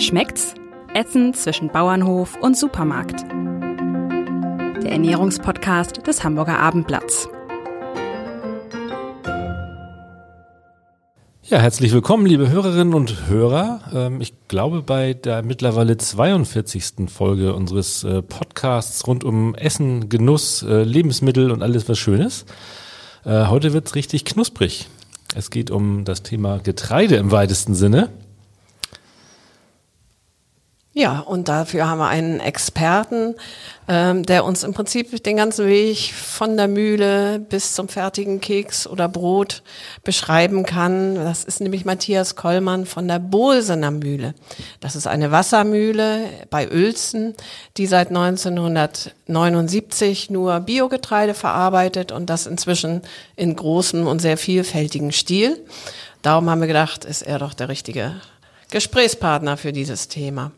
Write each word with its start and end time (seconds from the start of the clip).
Schmeckt's? 0.00 0.54
Essen 0.94 1.34
zwischen 1.34 1.68
Bauernhof 1.68 2.38
und 2.40 2.56
Supermarkt. 2.56 3.20
Der 4.82 4.92
Ernährungspodcast 4.92 6.06
des 6.06 6.24
Hamburger 6.24 6.58
Abendblatts. 6.58 7.28
Ja, 11.42 11.58
herzlich 11.58 11.92
willkommen, 11.92 12.24
liebe 12.24 12.48
Hörerinnen 12.48 12.94
und 12.94 13.28
Hörer. 13.28 13.82
Ähm, 13.92 14.22
ich 14.22 14.48
glaube, 14.48 14.80
bei 14.80 15.12
der 15.12 15.42
mittlerweile 15.42 15.98
42. 15.98 17.10
Folge 17.10 17.54
unseres 17.54 18.02
äh, 18.02 18.22
Podcasts 18.22 19.06
rund 19.06 19.22
um 19.22 19.54
Essen, 19.54 20.08
Genuss, 20.08 20.62
äh, 20.62 20.82
Lebensmittel 20.82 21.50
und 21.50 21.62
alles 21.62 21.90
was 21.90 21.98
Schönes. 21.98 22.46
Äh, 23.26 23.48
heute 23.48 23.74
wird's 23.74 23.94
richtig 23.94 24.24
knusprig. 24.24 24.88
Es 25.34 25.50
geht 25.50 25.70
um 25.70 26.06
das 26.06 26.22
Thema 26.22 26.58
Getreide 26.58 27.16
im 27.16 27.30
weitesten 27.32 27.74
Sinne. 27.74 28.08
Ja, 30.92 31.20
und 31.20 31.46
dafür 31.46 31.88
haben 31.88 31.98
wir 31.98 32.08
einen 32.08 32.40
Experten, 32.40 33.36
ähm, 33.86 34.26
der 34.26 34.44
uns 34.44 34.64
im 34.64 34.74
Prinzip 34.74 35.22
den 35.22 35.36
ganzen 35.36 35.68
Weg 35.68 36.12
von 36.12 36.56
der 36.56 36.66
Mühle 36.66 37.38
bis 37.38 37.74
zum 37.74 37.88
fertigen 37.88 38.40
Keks 38.40 38.88
oder 38.88 39.08
Brot 39.08 39.62
beschreiben 40.02 40.66
kann. 40.66 41.14
Das 41.14 41.44
ist 41.44 41.60
nämlich 41.60 41.84
Matthias 41.84 42.34
Kollmann 42.34 42.86
von 42.86 43.06
der 43.06 43.20
Bosener 43.20 43.92
Mühle. 43.92 44.34
Das 44.80 44.96
ist 44.96 45.06
eine 45.06 45.30
Wassermühle 45.30 46.24
bei 46.50 46.68
Uelzen, 46.68 47.34
die 47.76 47.86
seit 47.86 48.08
1979 48.08 50.28
nur 50.28 50.58
Biogetreide 50.58 51.34
verarbeitet 51.34 52.10
und 52.10 52.28
das 52.28 52.48
inzwischen 52.48 53.02
in 53.36 53.54
großem 53.54 54.08
und 54.08 54.18
sehr 54.18 54.36
vielfältigen 54.36 55.12
Stil. 55.12 55.64
Darum 56.22 56.50
haben 56.50 56.60
wir 56.60 56.66
gedacht, 56.66 57.04
ist 57.04 57.22
er 57.22 57.38
doch 57.38 57.54
der 57.54 57.68
richtige 57.68 58.20
Gesprächspartner 58.72 59.56
für 59.56 59.72
dieses 59.72 60.08
Thema. 60.08 60.50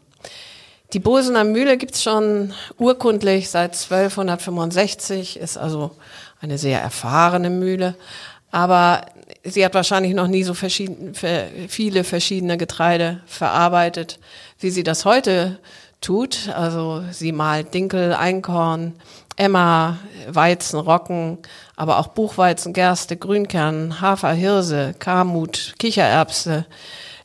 Die 0.92 1.00
Bosener 1.00 1.44
Mühle 1.44 1.78
gibt's 1.78 2.02
schon 2.02 2.52
urkundlich 2.78 3.48
seit 3.48 3.72
1265, 3.72 5.38
ist 5.38 5.56
also 5.56 5.92
eine 6.42 6.58
sehr 6.58 6.82
erfahrene 6.82 7.48
Mühle. 7.48 7.94
Aber 8.50 9.06
sie 9.42 9.64
hat 9.64 9.72
wahrscheinlich 9.72 10.12
noch 10.12 10.26
nie 10.26 10.42
so 10.42 10.52
verschieden, 10.52 11.14
viele 11.68 12.04
verschiedene 12.04 12.58
Getreide 12.58 13.22
verarbeitet, 13.24 14.18
wie 14.58 14.68
sie 14.68 14.82
das 14.82 15.06
heute 15.06 15.58
tut. 16.02 16.50
Also 16.54 17.02
sie 17.10 17.32
malt 17.32 17.72
Dinkel, 17.72 18.12
Einkorn, 18.12 18.92
Emma, 19.36 19.98
Weizen, 20.28 20.78
Rocken, 20.78 21.38
aber 21.74 22.00
auch 22.00 22.08
Buchweizen, 22.08 22.74
Gerste, 22.74 23.16
Grünkern, 23.16 24.02
Hafer, 24.02 24.32
Hirse, 24.32 24.94
Kamut, 24.98 25.72
Kichererbse, 25.78 26.66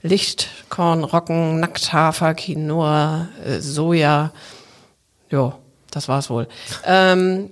Lichtkorn, 0.01 1.03
Rocken, 1.03 1.59
Nackthafer, 1.59 2.33
Quinoa, 2.33 3.29
äh, 3.45 3.59
Soja. 3.59 4.31
Jo, 5.29 5.53
das 5.91 6.07
war's 6.07 6.29
wohl. 6.29 6.47
Ähm, 6.85 7.49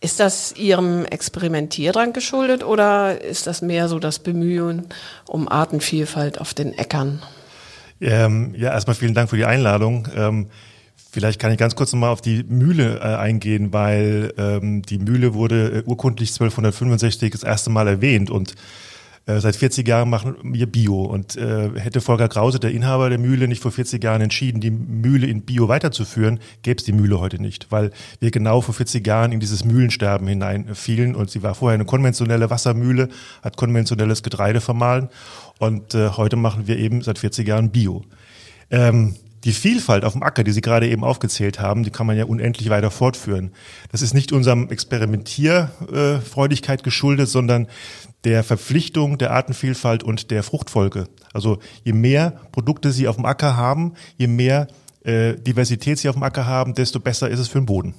ist 0.00 0.18
das 0.18 0.56
Ihrem 0.56 1.04
Experimentierdrang 1.04 2.12
geschuldet 2.12 2.64
oder 2.64 3.22
ist 3.22 3.46
das 3.46 3.62
mehr 3.62 3.88
so 3.88 4.00
das 4.00 4.18
Bemühen 4.18 4.88
um 5.28 5.48
Artenvielfalt 5.48 6.40
auf 6.40 6.54
den 6.54 6.76
Äckern? 6.76 7.22
Ähm, 8.00 8.52
ja, 8.56 8.72
erstmal 8.72 8.96
vielen 8.96 9.14
Dank 9.14 9.30
für 9.30 9.36
die 9.36 9.44
Einladung. 9.44 10.08
Ähm, 10.16 10.48
vielleicht 11.12 11.38
kann 11.38 11.52
ich 11.52 11.58
ganz 11.58 11.76
kurz 11.76 11.92
nochmal 11.92 12.10
auf 12.10 12.20
die 12.20 12.42
Mühle 12.42 12.96
äh, 12.96 13.14
eingehen, 13.14 13.72
weil 13.72 14.34
ähm, 14.38 14.82
die 14.82 14.98
Mühle 14.98 15.34
wurde 15.34 15.68
äh, 15.68 15.82
urkundlich 15.88 16.30
1265 16.30 17.30
das 17.30 17.44
erste 17.44 17.70
Mal 17.70 17.86
erwähnt 17.86 18.28
und 18.28 18.56
äh, 19.26 19.40
seit 19.40 19.56
40 19.56 19.86
Jahren 19.86 20.10
machen 20.10 20.36
wir 20.42 20.66
Bio. 20.66 21.02
Und 21.02 21.36
äh, 21.36 21.70
hätte 21.78 22.00
Volker 22.00 22.28
Krause, 22.28 22.58
der 22.58 22.72
Inhaber 22.72 23.08
der 23.08 23.18
Mühle, 23.18 23.48
nicht 23.48 23.62
vor 23.62 23.70
40 23.70 24.02
Jahren 24.02 24.20
entschieden, 24.20 24.60
die 24.60 24.70
Mühle 24.70 25.26
in 25.26 25.42
Bio 25.42 25.68
weiterzuführen, 25.68 26.40
gäbe 26.62 26.78
es 26.78 26.84
die 26.84 26.92
Mühle 26.92 27.20
heute 27.20 27.40
nicht, 27.40 27.68
weil 27.70 27.90
wir 28.20 28.30
genau 28.30 28.60
vor 28.60 28.74
40 28.74 29.06
Jahren 29.06 29.32
in 29.32 29.40
dieses 29.40 29.64
Mühlensterben 29.64 30.26
hineinfielen. 30.26 31.14
Und 31.14 31.30
sie 31.30 31.42
war 31.42 31.54
vorher 31.54 31.74
eine 31.74 31.84
konventionelle 31.84 32.50
Wassermühle, 32.50 33.08
hat 33.42 33.56
konventionelles 33.56 34.22
Getreide 34.22 34.60
vermahlen. 34.60 35.08
Und 35.58 35.94
äh, 35.94 36.10
heute 36.10 36.36
machen 36.36 36.66
wir 36.66 36.78
eben 36.78 37.02
seit 37.02 37.18
40 37.18 37.46
Jahren 37.46 37.70
Bio. 37.70 38.02
Ähm, 38.70 39.14
die 39.44 39.52
Vielfalt 39.52 40.04
auf 40.04 40.12
dem 40.12 40.22
Acker, 40.22 40.44
die 40.44 40.52
Sie 40.52 40.60
gerade 40.60 40.88
eben 40.88 41.02
aufgezählt 41.02 41.58
haben, 41.58 41.82
die 41.82 41.90
kann 41.90 42.06
man 42.06 42.16
ja 42.16 42.26
unendlich 42.26 42.70
weiter 42.70 42.92
fortführen. 42.92 43.50
Das 43.90 44.02
ist 44.02 44.14
nicht 44.14 44.30
unserem 44.32 44.70
Experimentierfreudigkeit 44.70 46.84
geschuldet, 46.84 47.28
sondern 47.28 47.66
der 48.24 48.44
Verpflichtung 48.44 49.18
der 49.18 49.32
Artenvielfalt 49.32 50.02
und 50.02 50.30
der 50.30 50.42
Fruchtfolge. 50.42 51.08
Also 51.32 51.58
je 51.84 51.92
mehr 51.92 52.32
Produkte 52.52 52.92
Sie 52.92 53.08
auf 53.08 53.16
dem 53.16 53.24
Acker 53.24 53.56
haben, 53.56 53.94
je 54.16 54.26
mehr 54.26 54.68
äh, 55.04 55.34
Diversität 55.34 55.98
Sie 55.98 56.08
auf 56.08 56.14
dem 56.14 56.22
Acker 56.22 56.46
haben, 56.46 56.74
desto 56.74 57.00
besser 57.00 57.28
ist 57.28 57.40
es 57.40 57.48
für 57.48 57.58
den 57.58 57.66
Boden. 57.66 57.94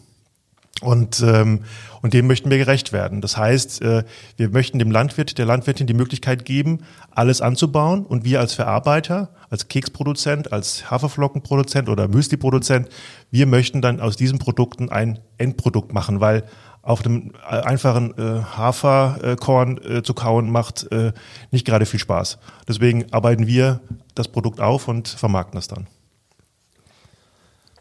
Und, 0.82 1.22
ähm, 1.22 1.62
und 2.02 2.14
dem 2.14 2.28
möchten 2.28 2.50
wir 2.50 2.58
gerecht 2.58 2.92
werden. 2.92 3.22
Das 3.22 3.38
heißt, 3.38 3.82
äh, 3.84 4.04
wir 4.38 4.50
möchten 4.50 4.80
dem 4.80 4.92
Landwirt, 4.92 5.38
der 5.38 5.46
Landwirtin 5.46 5.88
die 5.88 5.94
Möglichkeit 5.94 6.46
geben, 6.46 6.80
alles 7.12 7.42
anzubauen. 7.42 8.06
Und 8.06 8.26
wir 8.26 8.40
als 8.40 8.54
Verarbeiter, 8.54 9.30
als 9.50 9.68
Keksproduzent, 9.68 10.52
als 10.52 10.90
Haferflockenproduzent 10.90 11.90
oder 11.90 12.08
Müsliproduzent, 12.08 12.90
wir 13.32 13.46
möchten 13.46 13.82
dann 13.82 14.02
aus 14.02 14.18
diesen 14.18 14.40
Produkten 14.40 14.90
ein 14.90 15.20
Endprodukt 15.38 15.94
machen, 15.94 16.20
weil 16.20 16.44
auf 16.84 17.02
dem 17.02 17.32
äh, 17.50 17.62
einfachen 17.62 18.14
äh, 18.18 18.44
Haferkorn 18.44 19.78
äh, 19.78 20.04
zu 20.04 20.14
kauen 20.14 20.52
macht 20.52 20.92
äh, 20.92 21.14
nicht 21.50 21.66
gerade 21.66 21.86
viel 21.86 22.00
Spaß. 22.00 22.38
Deswegen 22.68 23.12
arbeiten 23.12 23.48
wir 23.48 23.80
das 24.14 24.28
Produkt 24.28 24.60
auf 24.60 24.88
und 24.88 25.08
vermarkten 25.08 25.58
es 25.58 25.68
dann. 25.68 25.88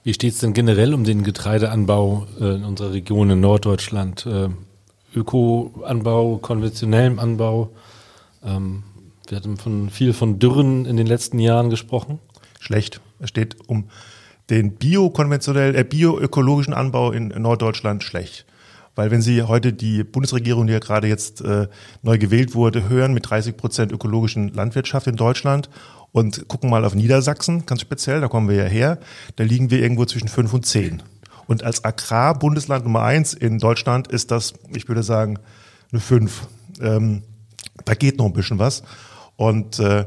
Wie 0.05 0.15
steht 0.15 0.35
es 0.35 0.39
denn 0.39 0.53
generell 0.53 0.95
um 0.95 1.05
den 1.05 1.25
Getreideanbau 1.25 2.27
äh, 2.41 2.55
in 2.55 2.65
unserer 2.65 2.93
Region 2.93 3.29
in 3.31 3.41
Norddeutschland? 3.41 4.25
Äh, 4.25 4.49
Ökoanbau, 5.15 6.39
konventionellem 6.39 7.19
Anbau? 7.19 7.71
Ähm, 8.45 8.85
wir 9.27 9.37
hatten 9.37 9.57
von, 9.57 9.91
viel 9.91 10.13
von 10.13 10.39
Dürren 10.39 10.87
in 10.87 10.97
den 10.97 11.07
letzten 11.07 11.41
Jahren 11.41 11.71
gesprochen. 11.71 12.21
Schlecht. 12.61 13.01
Es 13.19 13.31
steht 13.31 13.57
um 13.67 13.89
den 14.49 14.75
biokonventionell, 14.75 15.75
äh, 15.75 15.83
bioökologischen 15.83 16.75
Anbau 16.75 17.11
in 17.11 17.29
Norddeutschland 17.29 18.05
schlecht. 18.05 18.47
Weil 18.95 19.11
wenn 19.11 19.23
Sie 19.23 19.43
heute 19.43 19.73
die 19.73 20.05
Bundesregierung, 20.05 20.67
die 20.67 20.75
ja 20.75 20.79
gerade 20.79 21.09
jetzt 21.09 21.41
äh, 21.41 21.69
neu 22.03 22.19
gewählt 22.19 22.55
wurde, 22.55 22.89
hören 22.89 23.15
mit 23.15 23.29
30 23.29 23.57
Prozent 23.57 23.93
ökologischen 23.93 24.53
Landwirtschaft 24.53 25.07
in 25.07 25.17
Deutschland 25.17 25.71
und 26.13 26.47
gucken 26.49 26.69
mal 26.69 26.85
auf 26.85 26.95
Niedersachsen, 26.95 27.65
ganz 27.65 27.81
speziell, 27.81 28.21
da 28.21 28.29
kommen 28.29 28.49
wir 28.49 28.57
ja 28.57 28.65
her, 28.65 28.99
da 29.37 29.45
liegen 29.45 29.71
wir 29.71 29.81
irgendwo 29.81 30.05
zwischen 30.05 30.29
fünf 30.29 30.53
und 30.53 30.67
zehn. 30.67 31.03
Und 31.47 31.65
als 31.65 31.85
Agrarbundesland 31.85 32.85
Nummer 32.85 33.03
eins 33.03 33.35
in 33.35 33.59
Deutschland 33.59 34.09
ist 34.09 34.31
das, 34.31 34.55
ich 34.75 34.89
würde 34.89 35.03
sagen, 35.03 35.39
eine 35.91 36.01
fünf. 36.01 36.47
Ähm, 36.81 37.23
da 37.85 37.95
geht 37.95 38.19
noch 38.19 38.27
ein 38.27 38.33
bisschen 38.33 38.59
was. 38.59 38.83
Und 39.37 39.79
äh, 39.79 40.05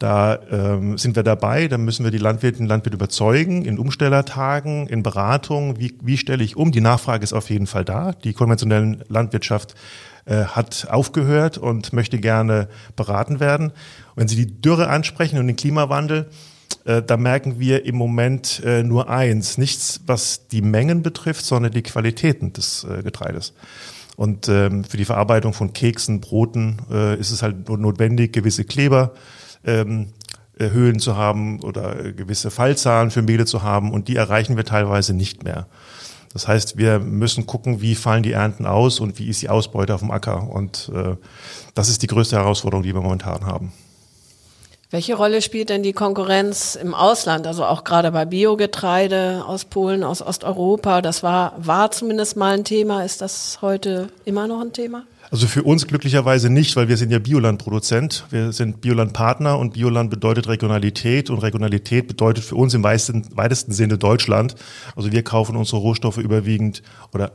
da 0.00 0.38
ähm, 0.50 0.96
sind 0.96 1.14
wir 1.14 1.22
dabei, 1.22 1.68
da 1.68 1.76
müssen 1.76 2.04
wir 2.04 2.10
die 2.10 2.16
Landwirtinnen 2.18 2.64
und 2.64 2.70
Landwirte 2.70 2.96
überzeugen, 2.96 3.66
in 3.66 3.78
Umstellertagen, 3.78 4.86
in 4.86 5.02
Beratungen, 5.02 5.78
wie, 5.78 5.94
wie 6.02 6.16
stelle 6.16 6.42
ich 6.42 6.56
um. 6.56 6.72
Die 6.72 6.80
Nachfrage 6.80 7.22
ist 7.22 7.34
auf 7.34 7.50
jeden 7.50 7.66
Fall 7.66 7.84
da. 7.84 8.12
Die 8.12 8.32
konventionelle 8.32 9.04
Landwirtschaft 9.08 9.74
äh, 10.24 10.44
hat 10.44 10.88
aufgehört 10.90 11.58
und 11.58 11.92
möchte 11.92 12.18
gerne 12.18 12.68
beraten 12.96 13.40
werden. 13.40 13.72
wenn 14.16 14.26
Sie 14.26 14.36
die 14.36 14.62
Dürre 14.62 14.88
ansprechen 14.88 15.38
und 15.38 15.46
den 15.46 15.56
Klimawandel, 15.56 16.30
äh, 16.86 17.02
da 17.02 17.18
merken 17.18 17.60
wir 17.60 17.84
im 17.84 17.96
Moment 17.96 18.62
äh, 18.64 18.82
nur 18.82 19.10
eins, 19.10 19.58
nichts, 19.58 20.00
was 20.06 20.48
die 20.48 20.62
Mengen 20.62 21.02
betrifft, 21.02 21.44
sondern 21.44 21.72
die 21.72 21.82
Qualitäten 21.82 22.54
des 22.54 22.84
äh, 22.84 23.02
Getreides. 23.02 23.52
Und 24.16 24.48
ähm, 24.48 24.82
für 24.84 24.96
die 24.96 25.04
Verarbeitung 25.04 25.52
von 25.52 25.74
Keksen, 25.74 26.22
Broten 26.22 26.78
äh, 26.90 27.20
ist 27.20 27.32
es 27.32 27.42
halt 27.42 27.68
notwendig, 27.68 28.32
gewisse 28.32 28.64
Kleber 28.64 29.12
ähm, 29.64 30.12
äh, 30.58 30.70
Höhen 30.70 30.98
zu 30.98 31.16
haben 31.16 31.62
oder 31.62 32.12
gewisse 32.12 32.50
Fallzahlen 32.50 33.10
für 33.10 33.22
Mehle 33.22 33.46
zu 33.46 33.62
haben 33.62 33.92
und 33.92 34.08
die 34.08 34.16
erreichen 34.16 34.56
wir 34.56 34.64
teilweise 34.64 35.14
nicht 35.14 35.42
mehr. 35.42 35.66
Das 36.32 36.46
heißt, 36.46 36.76
wir 36.76 37.00
müssen 37.00 37.46
gucken, 37.46 37.80
wie 37.80 37.94
fallen 37.94 38.22
die 38.22 38.32
Ernten 38.32 38.66
aus 38.66 39.00
und 39.00 39.18
wie 39.18 39.28
ist 39.28 39.42
die 39.42 39.48
Ausbeute 39.48 39.94
auf 39.94 40.00
dem 40.00 40.12
Acker. 40.12 40.48
Und 40.48 40.90
äh, 40.94 41.16
das 41.74 41.88
ist 41.88 42.02
die 42.02 42.06
größte 42.06 42.36
Herausforderung, 42.36 42.84
die 42.84 42.94
wir 42.94 43.00
momentan 43.00 43.46
haben. 43.46 43.72
Welche 44.92 45.14
Rolle 45.14 45.40
spielt 45.40 45.70
denn 45.70 45.82
die 45.82 45.92
Konkurrenz 45.92 46.74
im 46.74 46.94
Ausland? 46.94 47.46
Also 47.46 47.64
auch 47.64 47.84
gerade 47.84 48.10
bei 48.10 48.24
Biogetreide 48.24 49.44
aus 49.46 49.64
Polen, 49.64 50.02
aus 50.02 50.20
Osteuropa. 50.20 51.00
Das 51.00 51.22
war, 51.22 51.54
war 51.58 51.90
zumindest 51.90 52.36
mal 52.36 52.54
ein 52.54 52.64
Thema. 52.64 53.04
Ist 53.04 53.20
das 53.20 53.58
heute 53.62 54.08
immer 54.24 54.46
noch 54.48 54.60
ein 54.60 54.72
Thema? 54.72 55.04
Also 55.30 55.46
für 55.46 55.62
uns 55.62 55.86
glücklicherweise 55.86 56.50
nicht, 56.50 56.74
weil 56.74 56.88
wir 56.88 56.96
sind 56.96 57.12
ja 57.12 57.20
Bioland-Produzent. 57.20 58.24
Wir 58.30 58.50
sind 58.50 58.80
Bioland-Partner 58.80 59.58
und 59.58 59.74
Bioland 59.74 60.10
bedeutet 60.10 60.48
Regionalität 60.48 61.30
und 61.30 61.38
Regionalität 61.38 62.08
bedeutet 62.08 62.42
für 62.42 62.56
uns 62.56 62.74
im 62.74 62.82
weitesten, 62.82 63.24
weitesten 63.36 63.70
Sinne 63.70 63.96
Deutschland. 63.96 64.56
Also 64.96 65.12
wir 65.12 65.22
kaufen 65.22 65.54
unsere 65.54 65.80
Rohstoffe 65.80 66.18
überwiegend 66.18 66.82
oder 67.12 67.32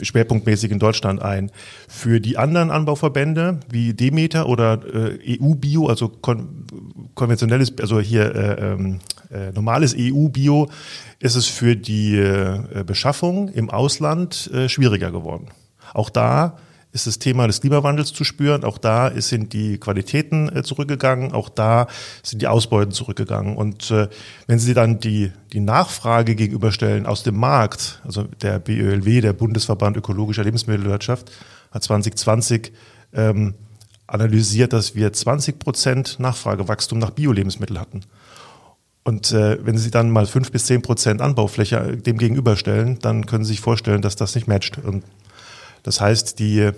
schwerpunktmäßig 0.00 0.70
in 0.70 0.78
Deutschland 0.78 1.20
ein. 1.20 1.50
Für 1.88 2.20
die 2.20 2.36
anderen 2.36 2.70
Anbauverbände 2.70 3.58
wie 3.68 3.92
Demeter 3.92 4.48
oder 4.48 4.80
äh, 4.94 5.38
EU-Bio, 5.40 5.88
also 5.88 6.08
kon 6.08 6.66
konventionelles, 7.14 7.72
also 7.80 8.00
hier 8.00 8.34
äh, 8.34 8.72
ähm, 8.72 9.00
äh, 9.30 9.50
normales 9.52 9.96
EU-Bio, 9.98 10.70
ist 11.18 11.34
es 11.34 11.46
für 11.46 11.74
die 11.74 12.16
äh, 12.16 12.84
Beschaffung 12.86 13.48
im 13.48 13.68
Ausland 13.68 14.50
äh, 14.52 14.68
schwieriger 14.68 15.10
geworden. 15.10 15.48
Auch 15.92 16.08
da 16.08 16.58
ist 16.92 17.06
das 17.06 17.18
Thema 17.18 17.46
des 17.46 17.60
Klimawandels 17.60 18.12
zu 18.12 18.22
spüren. 18.22 18.64
Auch 18.64 18.78
da 18.78 19.10
sind 19.20 19.52
die 19.52 19.78
Qualitäten 19.78 20.54
äh, 20.54 20.62
zurückgegangen. 20.62 21.32
Auch 21.32 21.48
da 21.48 21.86
sind 22.22 22.42
die 22.42 22.48
Ausbeuten 22.48 22.92
zurückgegangen. 22.92 23.56
Und 23.56 23.90
äh, 23.90 24.08
wenn 24.46 24.58
Sie 24.58 24.74
dann 24.74 25.00
die, 25.00 25.32
die 25.52 25.60
Nachfrage 25.60 26.34
gegenüberstellen 26.34 27.06
aus 27.06 27.22
dem 27.22 27.36
Markt, 27.36 28.00
also 28.04 28.24
der 28.42 28.58
BÖLW, 28.58 29.22
der 29.22 29.32
Bundesverband 29.32 29.96
Ökologischer 29.96 30.44
Lebensmittelwirtschaft, 30.44 31.32
hat 31.70 31.82
2020 31.82 32.72
ähm, 33.14 33.54
analysiert, 34.06 34.74
dass 34.74 34.94
wir 34.94 35.12
20 35.12 35.58
Prozent 35.58 36.20
Nachfragewachstum 36.20 36.98
nach 36.98 37.10
Bio-Lebensmitteln 37.10 37.80
hatten. 37.80 38.02
Und 39.04 39.32
äh, 39.32 39.58
wenn 39.64 39.78
Sie 39.78 39.90
dann 39.90 40.10
mal 40.10 40.26
fünf 40.26 40.52
bis 40.52 40.66
zehn 40.66 40.82
Prozent 40.82 41.22
Anbaufläche 41.22 41.96
dem 41.96 42.18
gegenüberstellen, 42.18 42.98
dann 43.00 43.26
können 43.26 43.44
Sie 43.44 43.52
sich 43.52 43.60
vorstellen, 43.60 44.02
dass 44.02 44.14
das 44.14 44.34
nicht 44.34 44.46
matcht. 44.46 44.78
Und 44.78 45.04
das 45.82 46.00
heißt, 46.00 46.38
die 46.38 46.70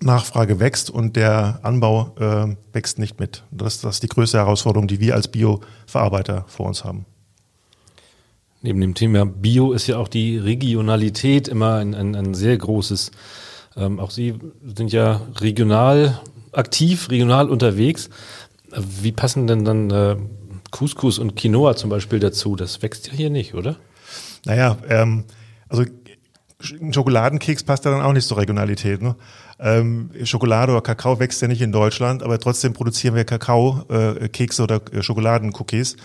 Nachfrage 0.00 0.60
wächst 0.60 0.90
und 0.90 1.16
der 1.16 1.60
Anbau 1.62 2.14
äh, 2.18 2.56
wächst 2.72 2.98
nicht 2.98 3.20
mit. 3.20 3.44
Das, 3.50 3.80
das 3.80 3.96
ist 3.96 4.02
die 4.02 4.08
größte 4.08 4.38
Herausforderung, 4.38 4.88
die 4.88 5.00
wir 5.00 5.14
als 5.14 5.28
Bioverarbeiter 5.28 6.44
vor 6.48 6.66
uns 6.66 6.84
haben. 6.84 7.06
Neben 8.62 8.80
dem 8.80 8.94
Thema 8.94 9.26
Bio 9.26 9.72
ist 9.72 9.86
ja 9.86 9.98
auch 9.98 10.08
die 10.08 10.38
Regionalität 10.38 11.48
immer 11.48 11.76
ein, 11.76 11.94
ein, 11.94 12.16
ein 12.16 12.34
sehr 12.34 12.56
großes. 12.56 13.10
Ähm, 13.76 14.00
auch 14.00 14.10
Sie 14.10 14.34
sind 14.74 14.90
ja 14.90 15.20
regional 15.38 16.20
aktiv, 16.52 17.10
regional 17.10 17.50
unterwegs. 17.50 18.08
Wie 18.74 19.12
passen 19.12 19.46
denn 19.46 19.64
dann 19.64 19.90
äh, 19.90 20.16
Couscous 20.70 21.18
und 21.18 21.36
Quinoa 21.36 21.76
zum 21.76 21.90
Beispiel 21.90 22.18
dazu? 22.18 22.56
Das 22.56 22.82
wächst 22.82 23.08
ja 23.08 23.12
hier 23.12 23.30
nicht, 23.30 23.54
oder? 23.54 23.76
Naja, 24.46 24.78
ähm, 24.88 25.24
also 25.68 25.84
ein 26.72 26.92
Schokoladenkeks 26.92 27.64
passt 27.64 27.84
ja 27.84 27.90
dann 27.90 28.02
auch 28.02 28.12
nicht 28.12 28.26
zur 28.26 28.38
Regionalität. 28.38 29.02
Ne? 29.02 29.16
Ähm, 29.58 30.10
Schokolade 30.24 30.72
oder 30.72 30.80
Kakao 30.82 31.18
wächst 31.20 31.40
ja 31.42 31.48
nicht 31.48 31.62
in 31.62 31.72
Deutschland, 31.72 32.22
aber 32.22 32.38
trotzdem 32.38 32.72
produzieren 32.72 33.14
wir 33.14 33.24
Kakao, 33.24 33.84
äh, 33.88 34.28
oder 34.60 34.80
äh, 34.92 35.02
Schokoladencookies. 35.02 35.96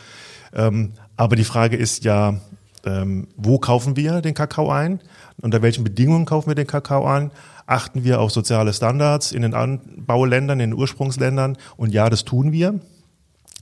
Ähm, 0.54 0.94
aber 1.18 1.36
die 1.36 1.44
Frage 1.44 1.78
ist 1.78 2.04
ja, 2.04 2.40
ähm, 2.86 3.28
wo 3.36 3.60
kaufen 3.60 3.96
wir 3.96 4.22
den 4.22 4.34
Kakao 4.34 4.72
ein? 4.72 5.02
Unter 5.42 5.62
welchen 5.62 5.84
Bedingungen 5.84 6.26
kaufen 6.26 6.50
wir 6.50 6.56
den 6.56 6.68
Kakao 6.68 7.06
ein? 7.06 7.32
Achten 7.66 8.04
wir 8.04 8.20
auf 8.20 8.32
soziale 8.32 8.74
Standards 8.74 9.32
in 9.32 9.42
den 9.42 9.54
Anbauländern, 9.54 10.60
in 10.60 10.72
den 10.72 10.80
Ursprungsländern? 10.80 11.58
Und 11.78 11.94
ja, 11.94 12.10
das 12.10 12.26
tun 12.26 12.52
wir. 12.52 12.80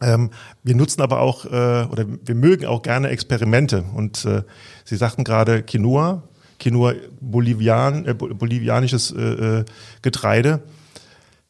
Ähm, 0.01 0.29
wir 0.63 0.75
nutzen 0.75 1.01
aber 1.01 1.21
auch, 1.21 1.45
äh, 1.45 1.49
oder 1.89 2.05
wir 2.23 2.35
mögen 2.35 2.65
auch 2.65 2.81
gerne 2.81 3.09
Experimente. 3.09 3.83
Und 3.95 4.25
äh, 4.25 4.43
Sie 4.85 4.95
sagten 4.95 5.23
gerade 5.23 5.63
Quinoa, 5.63 6.23
Quinoa 6.59 6.93
Bolivian, 7.19 8.05
äh, 8.05 8.13
bolivianisches 8.13 9.11
äh, 9.11 9.21
äh, 9.59 9.65
Getreide. 10.01 10.61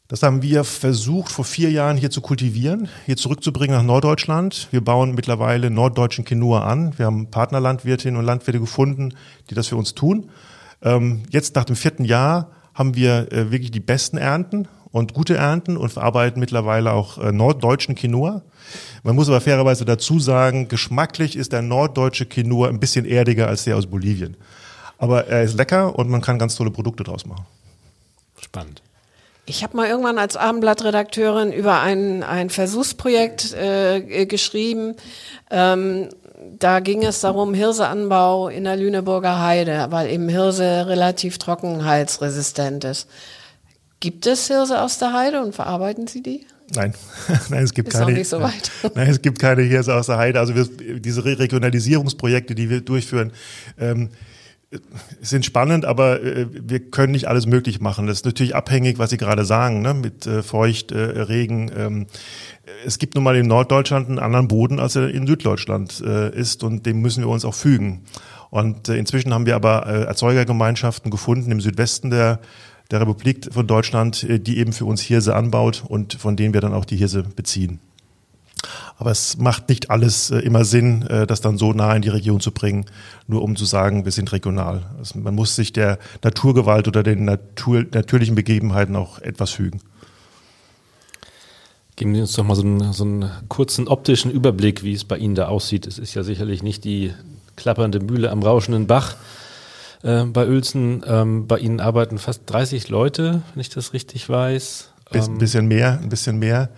Das 0.09 0.23
haben 0.23 0.41
wir 0.41 0.63
versucht, 0.63 1.33
vor 1.33 1.43
vier 1.43 1.69
Jahren 1.69 1.97
hier 1.97 2.09
zu 2.09 2.21
kultivieren, 2.21 2.87
hier 3.05 3.17
zurückzubringen 3.17 3.75
nach 3.75 3.83
Norddeutschland. 3.83 4.69
Wir 4.71 4.81
bauen 4.81 5.15
mittlerweile 5.15 5.69
norddeutschen 5.69 6.23
Quinoa 6.23 6.61
an. 6.61 6.97
Wir 6.97 7.07
haben 7.07 7.29
Partnerlandwirtinnen 7.29 8.17
und 8.17 8.25
Landwirte 8.25 8.61
gefunden, 8.61 9.13
die 9.49 9.55
das 9.55 9.67
für 9.67 9.75
uns 9.75 9.95
tun. 9.95 10.29
Ähm, 10.81 11.23
jetzt 11.29 11.55
nach 11.55 11.65
dem 11.65 11.75
vierten 11.75 12.05
Jahr 12.05 12.51
haben 12.73 12.95
wir 12.95 13.33
äh, 13.33 13.51
wirklich 13.51 13.71
die 13.71 13.81
besten 13.81 14.17
Ernten 14.17 14.69
und 14.91 15.13
gute 15.13 15.35
Ernten 15.35 15.75
und 15.75 15.89
verarbeiten 15.89 16.39
mittlerweile 16.39 16.93
auch 16.93 17.17
äh, 17.17 17.33
norddeutschen 17.33 17.95
Quinoa. 17.95 18.43
Man 19.03 19.15
muss 19.15 19.27
aber 19.27 19.41
fairerweise 19.41 19.83
dazu 19.83 20.19
sagen, 20.19 20.69
geschmacklich 20.69 21.35
ist 21.35 21.51
der 21.51 21.61
norddeutsche 21.61 22.25
Quinoa 22.25 22.69
ein 22.69 22.79
bisschen 22.79 23.05
erdiger 23.05 23.47
als 23.47 23.65
der 23.65 23.75
aus 23.75 23.87
Bolivien. 23.87 24.37
Aber 24.97 25.27
er 25.27 25.43
ist 25.43 25.55
lecker 25.55 25.97
und 25.97 26.09
man 26.09 26.21
kann 26.21 26.39
ganz 26.39 26.55
tolle 26.55 26.71
Produkte 26.71 27.03
draus 27.03 27.25
machen. 27.25 27.45
Spannend. 28.41 28.81
Ich 29.45 29.63
habe 29.63 29.77
mal 29.77 29.87
irgendwann 29.87 30.17
als 30.17 30.35
Abendblattredakteurin 30.35 31.53
über 31.53 31.79
ein, 31.79 32.21
ein 32.23 32.49
Versuchsprojekt 32.49 33.53
äh, 33.53 34.25
geschrieben. 34.25 34.95
Ähm, 35.49 36.09
da 36.59 36.81
ging 36.81 37.03
es 37.03 37.21
darum, 37.21 37.53
Hirseanbau 37.53 38.49
in 38.49 38.65
der 38.65 38.75
Lüneburger 38.75 39.41
Heide, 39.41 39.87
weil 39.89 40.09
eben 40.09 40.27
Hirse 40.27 40.85
relativ 40.87 41.37
trockenheitsresistent 41.37 42.83
ist. 42.83 43.07
Gibt 43.99 44.27
es 44.27 44.47
Hirse 44.47 44.81
aus 44.81 44.99
der 44.99 45.13
Heide 45.13 45.41
und 45.41 45.55
verarbeiten 45.55 46.07
Sie 46.07 46.21
die? 46.21 46.45
Nein, 46.75 46.93
nein, 47.49 47.63
es 47.63 47.73
gibt 47.73 47.87
Ist 47.87 47.93
keine. 47.93 48.11
noch 48.11 48.17
nicht 48.17 48.27
so 48.27 48.41
weit. 48.41 48.71
Nein, 48.95 49.09
es 49.09 49.21
gibt 49.21 49.39
keine 49.39 49.61
Hirse 49.61 49.95
aus 49.95 50.07
der 50.07 50.17
Heide. 50.17 50.39
Also 50.41 50.53
wir, 50.53 50.65
diese 50.99 51.23
Regionalisierungsprojekte, 51.23 52.55
die 52.55 52.69
wir 52.69 52.81
durchführen, 52.81 53.31
ähm, 53.79 54.09
sind 55.21 55.45
spannend, 55.45 55.85
aber 55.85 56.21
äh, 56.21 56.47
wir 56.51 56.79
können 56.79 57.13
nicht 57.13 57.27
alles 57.27 57.45
möglich 57.45 57.79
machen. 57.79 58.07
Das 58.07 58.17
ist 58.17 58.25
natürlich 58.25 58.55
abhängig, 58.55 58.99
was 58.99 59.09
Sie 59.09 59.17
gerade 59.17 59.45
sagen, 59.45 59.81
ne? 59.81 59.93
mit 59.93 60.27
äh, 60.27 60.43
Feucht, 60.43 60.91
äh, 60.91 60.97
Regen. 60.97 61.71
Ähm, 61.75 62.07
es 62.85 62.99
gibt 62.99 63.15
nun 63.15 63.23
mal 63.23 63.37
in 63.37 63.47
Norddeutschland 63.47 64.09
einen 64.09 64.19
anderen 64.19 64.47
Boden, 64.47 64.79
als 64.79 64.95
er 64.95 65.09
in 65.09 65.25
Süddeutschland 65.25 66.01
äh, 66.01 66.37
ist 66.37 66.63
und 66.63 66.85
dem 66.85 67.01
müssen 67.01 67.23
wir 67.23 67.29
uns 67.29 67.45
auch 67.45 67.53
fügen. 67.53 68.03
Und 68.49 68.89
äh, 68.89 68.97
inzwischen 68.97 69.33
haben 69.33 69.45
wir 69.45 69.55
aber 69.55 69.87
äh, 69.87 70.03
Erzeugergemeinschaften 70.03 71.11
gefunden 71.11 71.51
im 71.51 71.61
Südwesten 71.61 72.09
der 72.09 72.39
der 72.91 73.01
Republik 73.01 73.49
von 73.51 73.67
Deutschland, 73.67 74.23
äh, 74.23 74.39
die 74.39 74.57
eben 74.57 74.73
für 74.73 74.85
uns 74.85 75.01
Hirse 75.01 75.35
anbaut 75.35 75.83
und 75.87 76.13
von 76.13 76.35
denen 76.35 76.53
wir 76.53 76.61
dann 76.61 76.73
auch 76.73 76.85
die 76.85 76.97
Hirse 76.97 77.23
beziehen. 77.23 77.79
Aber 78.97 79.11
es 79.11 79.37
macht 79.37 79.69
nicht 79.69 79.89
alles 79.89 80.31
äh, 80.31 80.39
immer 80.39 80.65
Sinn, 80.65 81.03
äh, 81.03 81.27
das 81.27 81.41
dann 81.41 81.57
so 81.57 81.73
nah 81.73 81.95
in 81.95 82.01
die 82.01 82.09
Region 82.09 82.39
zu 82.39 82.51
bringen, 82.51 82.85
nur 83.27 83.43
um 83.43 83.55
zu 83.55 83.65
sagen, 83.65 84.05
wir 84.05 84.11
sind 84.11 84.31
regional. 84.31 84.83
Also 84.97 85.19
man 85.19 85.35
muss 85.35 85.55
sich 85.55 85.73
der 85.73 85.99
Naturgewalt 86.23 86.87
oder 86.87 87.03
den 87.03 87.25
Natur, 87.25 87.85
natürlichen 87.91 88.35
Begebenheiten 88.35 88.95
auch 88.95 89.19
etwas 89.19 89.51
fügen. 89.51 89.81
Geben 91.95 92.13
Sie 92.13 92.21
uns 92.21 92.33
doch 92.33 92.43
mal 92.43 92.55
so 92.55 92.61
einen, 92.61 92.93
so 92.93 93.03
einen 93.03 93.31
kurzen 93.47 93.87
optischen 93.87 94.29
Überblick, 94.29 94.83
wie 94.83 94.93
es 94.93 95.03
bei 95.03 95.17
Ihnen 95.17 95.35
da 95.35 95.47
aussieht. 95.47 95.87
Es 95.87 95.97
ist 95.97 96.13
ja 96.13 96.23
sicherlich 96.23 96.61
nicht 96.61 96.83
die 96.83 97.13
klappernde 97.55 97.99
Mühle 97.99 98.29
am 98.29 98.43
rauschenden 98.43 98.85
Bach 98.85 99.15
äh, 100.03 100.23
bei 100.25 100.47
Uelzen. 100.47 101.03
Ähm, 101.07 101.47
bei 101.47 101.57
Ihnen 101.57 101.79
arbeiten 101.79 102.19
fast 102.19 102.41
30 102.45 102.89
Leute, 102.89 103.41
wenn 103.53 103.61
ich 103.61 103.69
das 103.69 103.93
richtig 103.93 104.29
weiß. 104.29 104.91
Ein 105.11 105.23
ähm, 105.23 105.37
bisschen 105.39 105.67
mehr, 105.67 105.99
ein 105.99 106.09
bisschen 106.09 106.37
mehr. 106.37 106.69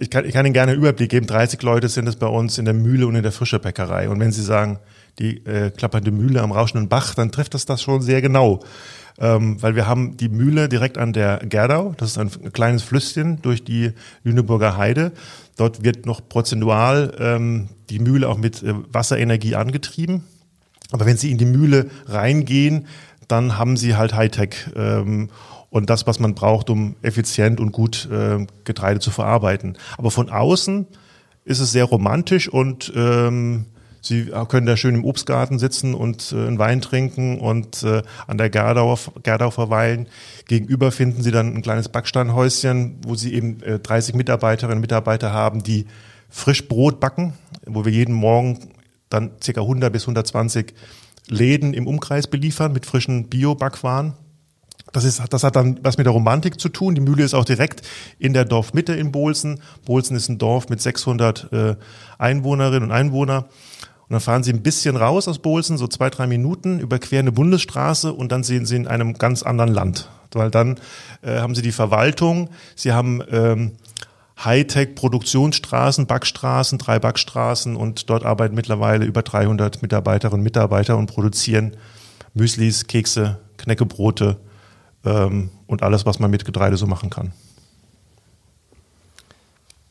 Ich 0.00 0.10
kann, 0.10 0.24
ich 0.24 0.32
kann 0.32 0.46
Ihnen 0.46 0.52
gerne 0.52 0.72
einen 0.72 0.80
Überblick 0.80 1.10
geben. 1.10 1.26
30 1.26 1.60
Leute 1.62 1.88
sind 1.88 2.08
es 2.08 2.16
bei 2.16 2.28
uns 2.28 2.58
in 2.58 2.64
der 2.64 2.74
Mühle 2.74 3.06
und 3.06 3.16
in 3.16 3.22
der 3.22 3.32
Frischerbäckerei. 3.32 4.08
Und 4.08 4.20
wenn 4.20 4.30
Sie 4.30 4.42
sagen, 4.42 4.78
die 5.18 5.44
äh, 5.44 5.70
klappernde 5.70 6.12
Mühle 6.12 6.40
am 6.40 6.52
rauschenden 6.52 6.88
Bach, 6.88 7.14
dann 7.14 7.32
trifft 7.32 7.54
das 7.54 7.66
das 7.66 7.82
schon 7.82 8.00
sehr 8.00 8.22
genau. 8.22 8.60
Ähm, 9.18 9.60
weil 9.60 9.74
wir 9.74 9.86
haben 9.86 10.16
die 10.16 10.28
Mühle 10.28 10.68
direkt 10.68 10.98
an 10.98 11.12
der 11.12 11.38
Gerdau. 11.38 11.94
Das 11.96 12.10
ist 12.10 12.18
ein 12.18 12.52
kleines 12.52 12.82
Flüsschen 12.82 13.42
durch 13.42 13.64
die 13.64 13.92
Lüneburger 14.22 14.76
Heide. 14.76 15.12
Dort 15.56 15.84
wird 15.84 16.06
noch 16.06 16.26
prozentual 16.28 17.14
ähm, 17.18 17.68
die 17.90 17.98
Mühle 17.98 18.28
auch 18.28 18.38
mit 18.38 18.62
äh, 18.62 18.72
Wasserenergie 18.90 19.54
angetrieben. 19.54 20.24
Aber 20.92 21.06
wenn 21.06 21.16
Sie 21.16 21.30
in 21.30 21.38
die 21.38 21.44
Mühle 21.44 21.90
reingehen, 22.06 22.86
dann 23.28 23.58
haben 23.58 23.76
Sie 23.76 23.96
halt 23.96 24.14
Hightech. 24.14 24.54
Ähm, 24.76 25.30
und 25.72 25.88
das, 25.88 26.06
was 26.06 26.20
man 26.20 26.34
braucht, 26.34 26.68
um 26.68 26.96
effizient 27.00 27.58
und 27.58 27.72
gut 27.72 28.06
äh, 28.12 28.46
Getreide 28.64 29.00
zu 29.00 29.10
verarbeiten. 29.10 29.78
Aber 29.96 30.10
von 30.10 30.28
außen 30.28 30.86
ist 31.44 31.60
es 31.60 31.72
sehr 31.72 31.84
romantisch 31.84 32.48
und 32.48 32.92
ähm, 32.94 33.64
Sie 34.04 34.32
können 34.48 34.66
da 34.66 34.76
schön 34.76 34.96
im 34.96 35.04
Obstgarten 35.04 35.60
sitzen 35.60 35.94
und 35.94 36.32
äh, 36.32 36.46
einen 36.48 36.58
Wein 36.58 36.80
trinken 36.80 37.38
und 37.38 37.84
äh, 37.84 38.02
an 38.26 38.36
der 38.36 38.50
Gerdau, 38.50 38.98
Gerdau 39.22 39.52
verweilen. 39.52 40.08
Gegenüber 40.48 40.90
finden 40.90 41.22
Sie 41.22 41.30
dann 41.30 41.54
ein 41.54 41.62
kleines 41.62 41.88
Backsteinhäuschen, 41.88 42.98
wo 43.06 43.14
Sie 43.14 43.32
eben 43.32 43.62
äh, 43.62 43.78
30 43.78 44.16
Mitarbeiterinnen 44.16 44.78
und 44.78 44.80
Mitarbeiter 44.80 45.32
haben, 45.32 45.62
die 45.62 45.86
frisch 46.28 46.66
Brot 46.66 46.98
backen, 46.98 47.34
wo 47.64 47.84
wir 47.84 47.92
jeden 47.92 48.14
Morgen 48.14 48.58
dann 49.08 49.30
ca. 49.38 49.60
100 49.60 49.92
bis 49.92 50.02
120 50.02 50.74
Läden 51.28 51.72
im 51.72 51.86
Umkreis 51.86 52.26
beliefern 52.26 52.72
mit 52.72 52.86
frischen 52.86 53.28
Bio-Backwaren. 53.28 54.14
Das, 54.92 55.04
ist, 55.04 55.22
das 55.30 55.42
hat 55.42 55.56
dann 55.56 55.80
was 55.82 55.96
mit 55.96 56.06
der 56.06 56.12
Romantik 56.12 56.60
zu 56.60 56.68
tun. 56.68 56.94
Die 56.94 57.00
Mühle 57.00 57.24
ist 57.24 57.34
auch 57.34 57.44
direkt 57.44 57.82
in 58.18 58.32
der 58.32 58.44
Dorfmitte 58.44 58.92
in 58.92 59.10
Bolzen. 59.10 59.60
Bolzen 59.84 60.16
ist 60.16 60.28
ein 60.28 60.38
Dorf 60.38 60.68
mit 60.68 60.80
600 60.80 61.52
äh, 61.52 61.76
Einwohnerinnen 62.18 62.90
und 62.90 62.92
Einwohnern. 62.92 63.44
Und 63.44 64.16
dann 64.16 64.20
fahren 64.20 64.42
Sie 64.42 64.52
ein 64.52 64.62
bisschen 64.62 64.96
raus 64.96 65.26
aus 65.28 65.38
Bolzen, 65.38 65.78
so 65.78 65.86
zwei, 65.88 66.10
drei 66.10 66.26
Minuten, 66.26 66.78
überqueren 66.80 67.24
eine 67.24 67.32
Bundesstraße 67.32 68.12
und 68.12 68.30
dann 68.30 68.44
sehen 68.44 68.66
Sie 68.66 68.76
in 68.76 68.86
einem 68.86 69.14
ganz 69.14 69.42
anderen 69.42 69.72
Land. 69.72 70.10
Weil 70.32 70.50
dann 70.50 70.78
äh, 71.22 71.38
haben 71.38 71.54
Sie 71.54 71.62
die 71.62 71.72
Verwaltung, 71.72 72.50
Sie 72.76 72.92
haben 72.92 73.22
ähm, 73.30 73.72
Hightech-Produktionsstraßen, 74.44 76.06
Backstraßen, 76.06 76.78
drei 76.78 76.98
Backstraßen 76.98 77.76
und 77.76 78.10
dort 78.10 78.24
arbeiten 78.24 78.54
mittlerweile 78.54 79.04
über 79.04 79.22
300 79.22 79.80
Mitarbeiterinnen 79.82 80.40
und 80.40 80.44
Mitarbeiter 80.44 80.96
und 80.98 81.06
produzieren 81.06 81.76
Müslis, 82.34 82.86
Kekse, 82.86 83.38
Knäckebrote, 83.56 84.38
ähm, 85.04 85.50
und 85.66 85.82
alles, 85.82 86.06
was 86.06 86.18
man 86.18 86.30
mit 86.30 86.44
Getreide 86.44 86.76
so 86.76 86.86
machen 86.86 87.10
kann. 87.10 87.32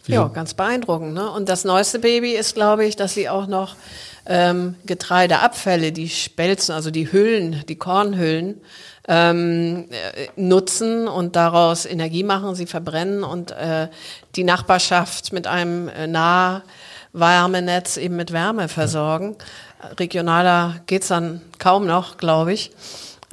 Ja, 0.08 0.28
ganz 0.28 0.54
beeindruckend. 0.54 1.14
Ne? 1.14 1.30
Und 1.30 1.48
das 1.48 1.64
neueste 1.64 2.00
Baby 2.00 2.34
ist, 2.34 2.56
glaube 2.56 2.86
ich, 2.86 2.96
dass 2.96 3.14
sie 3.14 3.30
auch 3.30 3.48
noch 3.48 3.76
ähm, 4.26 4.76
Getreideabfälle, 4.86 5.92
die 5.92 6.10
Spelzen, 6.10 6.74
also 6.74 6.92
die 6.92 7.12
Hüllen, 7.12 7.64
die 7.68 7.76
Kornhüllen, 7.76 8.62
ähm, 9.08 9.88
äh, 9.90 10.28
nutzen 10.36 11.08
und 11.08 11.36
daraus 11.36 11.86
Energie 11.86 12.24
machen, 12.24 12.56
sie 12.56 12.66
verbrennen 12.66 13.24
und 13.24 13.52
äh, 13.52 13.88
die 14.36 14.44
Nachbarschaft 14.44 15.34
mit 15.34 15.48
einem 15.48 15.88
äh, 15.90 16.08
Nahwärmenetz 16.08 17.98
eben 17.98 18.16
mit 18.16 18.32
Wärme 18.32 18.68
versorgen. 18.68 19.36
Regionaler 20.00 20.82
geht's 20.86 21.08
dann 21.08 21.42
kaum 21.58 21.88
noch, 21.88 22.18
glaube 22.18 22.54
ich. 22.54 22.72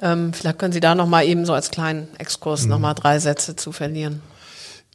Ähm, 0.01 0.33
vielleicht 0.33 0.59
können 0.59 0.73
Sie 0.73 0.81
da 0.81 0.95
nochmal 0.95 1.27
eben 1.27 1.45
so 1.45 1.53
als 1.53 1.71
kleinen 1.71 2.09
Exkurs 2.19 2.65
mhm. 2.65 2.71
nochmal 2.71 2.95
drei 2.95 3.19
Sätze 3.19 3.57
zu 3.57 3.73
verlieren. 3.73 4.23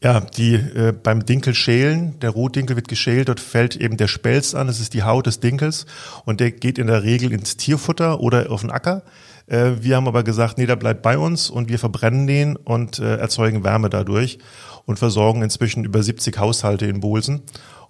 Ja, 0.04 0.20
die 0.20 0.56
äh, 0.56 0.92
beim 0.92 1.26
Dinkel 1.26 1.56
schälen, 1.56 2.20
der 2.20 2.32
Rotdinkel 2.32 2.76
wird 2.76 2.90
geschält, 2.90 3.30
dort 3.30 3.40
fällt 3.40 3.78
eben 3.78 3.96
der 3.96 4.10
Spelz 4.10 4.54
an, 4.54 4.68
das 4.68 4.82
ist 4.82 4.94
die 4.94 5.04
Haut 5.04 5.28
des 5.28 5.40
Dinkels 5.40 5.86
und 6.26 6.42
der 6.42 6.52
geht 6.52 6.78
in 6.78 6.88
der 6.88 7.04
Regel 7.04 7.32
ins 7.32 7.56
Tierfutter 7.56 8.20
oder 8.20 8.52
auf 8.52 8.62
den 8.62 8.72
Acker. 8.72 9.04
Äh, 9.48 9.72
wir 9.80 9.96
haben 9.96 10.10
aber 10.10 10.24
gesagt, 10.24 10.58
nee, 10.58 10.66
der 10.66 10.76
bleibt 10.76 11.04
bei 11.04 11.18
uns 11.18 11.50
und 11.50 11.70
wir 11.70 11.80
verbrennen 11.80 12.28
den 12.28 12.58
und 12.58 13.00
äh, 13.00 13.16
erzeugen 13.16 13.64
Wärme 13.64 13.90
dadurch 13.90 14.40
und 14.86 15.00
versorgen 15.00 15.42
inzwischen 15.42 15.86
über 15.86 16.04
70 16.04 16.38
Haushalte 16.38 16.86
in 16.86 17.00
Bolsen. 17.00 17.44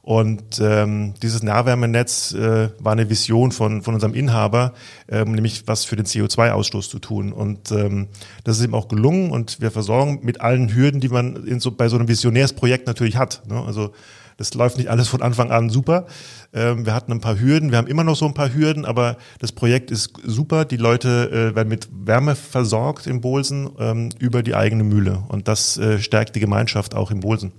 Und 0.03 0.59
ähm, 0.59 1.13
dieses 1.21 1.43
Nahwärmenetz 1.43 2.33
äh, 2.33 2.69
war 2.77 2.91
eine 2.91 3.09
Vision 3.09 3.53
von, 3.53 3.81
von 3.81 3.93
unserem 3.93 4.13
Inhaber, 4.13 4.73
ähm, 5.07 5.31
nämlich 5.31 5.65
was 5.65 5.85
für 5.85 5.95
den 5.95 6.05
CO2-Ausstoß 6.05 6.89
zu 6.89 6.99
tun. 6.99 7.31
Und 7.31 7.71
ähm, 7.71 8.09
das 8.43 8.59
ist 8.59 8.65
ihm 8.65 8.75
auch 8.75 8.89
gelungen 8.89 9.31
und 9.31 9.61
wir 9.61 9.71
versorgen 9.71 10.19
mit 10.21 10.41
allen 10.41 10.75
Hürden, 10.75 10.99
die 10.99 11.07
man 11.07 11.47
in 11.47 11.61
so, 11.61 11.71
bei 11.71 11.87
so 11.87 11.95
einem 11.95 12.09
Visionärsprojekt 12.09 12.85
natürlich 12.85 13.15
hat. 13.15 13.43
Ne? 13.47 13.63
Also 13.65 13.93
das 14.35 14.53
läuft 14.55 14.77
nicht 14.77 14.89
alles 14.89 15.07
von 15.07 15.21
Anfang 15.21 15.51
an 15.51 15.69
super. 15.69 16.05
Ähm, 16.53 16.85
wir 16.85 16.93
hatten 16.93 17.13
ein 17.13 17.21
paar 17.21 17.39
Hürden, 17.39 17.71
wir 17.71 17.77
haben 17.77 17.87
immer 17.87 18.03
noch 18.03 18.17
so 18.17 18.25
ein 18.25 18.33
paar 18.33 18.53
Hürden, 18.53 18.83
aber 18.83 19.15
das 19.39 19.53
Projekt 19.53 19.89
ist 19.89 20.15
super. 20.25 20.65
Die 20.65 20.75
Leute 20.75 21.29
äh, 21.31 21.55
werden 21.55 21.69
mit 21.69 21.87
Wärme 21.93 22.35
versorgt 22.35 23.07
im 23.07 23.21
Bolsen 23.21 23.69
ähm, 23.79 24.09
über 24.19 24.43
die 24.43 24.53
eigene 24.53 24.83
Mühle. 24.83 25.23
Und 25.29 25.47
das 25.47 25.77
äh, 25.77 25.99
stärkt 25.99 26.35
die 26.35 26.41
Gemeinschaft 26.41 26.93
auch 26.93 27.09
im 27.09 27.21
Bolsen. 27.21 27.53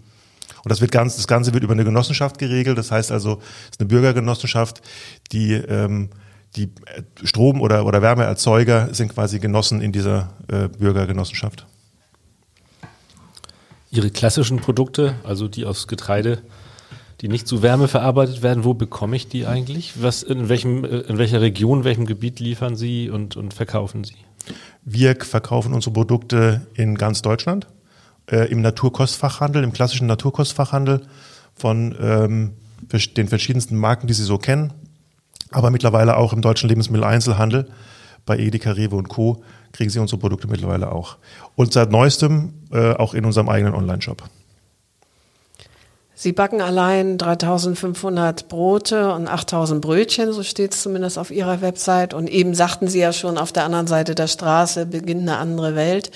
Und 0.65 0.71
das 0.71 0.81
wird 0.81 0.91
ganz, 0.91 1.17
das 1.17 1.27
Ganze 1.27 1.53
wird 1.53 1.63
über 1.63 1.75
eine 1.75 1.85
Genossenschaft 1.85 2.39
geregelt. 2.39 2.79
Das 2.79 2.91
heißt 2.91 3.13
also, 3.13 3.41
es 3.67 3.71
ist 3.73 3.81
eine 3.81 3.89
Bürgergenossenschaft, 3.89 4.81
die 5.31 5.53
ähm, 5.53 6.09
die 6.57 6.71
Strom- 7.23 7.61
oder, 7.61 7.85
oder 7.85 8.03
Wärmeerzeuger 8.03 8.95
sind 8.95 9.13
quasi 9.13 9.39
Genossen 9.39 9.81
in 9.81 9.93
dieser 9.93 10.35
äh, 10.49 10.69
Bürgergenossenschaft. 10.69 11.67
Ihre 13.91 14.11
klassischen 14.11 14.59
Produkte, 14.59 15.17
also 15.25 15.49
die 15.49 15.65
aus 15.65 15.87
Getreide, 15.87 16.43
die 17.21 17.29
nicht 17.29 17.47
zu 17.47 17.63
Wärme 17.63 17.89
verarbeitet 17.89 18.43
werden, 18.43 18.65
wo 18.65 18.75
bekomme 18.75 19.17
ich 19.17 19.29
die 19.29 19.47
eigentlich? 19.47 20.03
Was, 20.03 20.23
in, 20.23 20.49
welchem, 20.49 20.85
äh, 20.85 21.01
in 21.01 21.19
welcher 21.19 21.41
Region, 21.41 21.85
welchem 21.85 22.07
Gebiet 22.07 22.41
liefern 22.41 22.77
Sie 22.77 23.11
und, 23.11 23.37
und 23.37 23.55
verkaufen 23.55 24.05
Sie? 24.05 24.17
Wir 24.85 25.17
verkaufen 25.17 25.73
unsere 25.73 25.93
Produkte 25.93 26.67
in 26.75 26.97
ganz 26.97 27.23
Deutschland 27.23 27.67
äh, 28.31 28.51
im 28.51 28.61
Naturkostfachhandel, 28.61 29.63
im 29.63 29.73
klassischen 29.73 30.07
Naturkostfachhandel 30.07 31.03
von 31.55 31.95
ähm, 32.01 32.53
den 33.17 33.29
verschiedensten 33.29 33.77
Marken, 33.77 34.07
die 34.07 34.15
Sie 34.15 34.25
so 34.25 34.39
kennen, 34.39 34.73
aber 35.51 35.71
mittlerweile 35.71 36.17
auch 36.17 36.33
im 36.33 36.43
deutschen 36.43 36.69
Lebensmitteleinzelhandel. 36.69 37.69
Bei 38.27 38.39
Edeka, 38.39 38.73
Rewe 38.73 38.97
und 38.97 39.09
Co. 39.09 39.43
kriegen 39.73 39.91
Sie 39.91 39.99
unsere 39.99 40.19
Produkte 40.19 40.49
mittlerweile 40.49 40.91
auch. 40.91 41.19
Und 41.57 41.73
seit 41.73 41.91
neuestem 41.91 42.55
äh, 42.73 42.93
auch 42.95 43.15
in 43.15 43.25
unserem 43.25 43.49
eigenen 43.49 43.75
Online-Shop. 43.75 44.23
Sie 46.17 46.33
backen 46.33 46.61
allein 46.61 47.19
3500 47.19 48.49
Brote 48.49 49.13
und 49.13 49.27
8000 49.27 49.81
Brötchen, 49.81 50.33
so 50.33 50.45
steht 50.45 50.73
es 50.73 50.83
zumindest 50.83 51.19
auf 51.19 51.31
Ihrer 51.31 51.61
Website. 51.61 52.15
Und 52.15 52.29
eben 52.29 52.55
sagten 52.55 52.87
Sie 52.87 53.01
ja 53.01 53.13
schon, 53.13 53.37
auf 53.37 53.51
der 53.51 53.65
anderen 53.65 53.89
Seite 53.89 54.15
der 54.15 54.29
Straße 54.29 54.87
beginnt 54.87 55.23
eine 55.23 55.39
andere 55.39 55.75
Welt. 55.75 56.13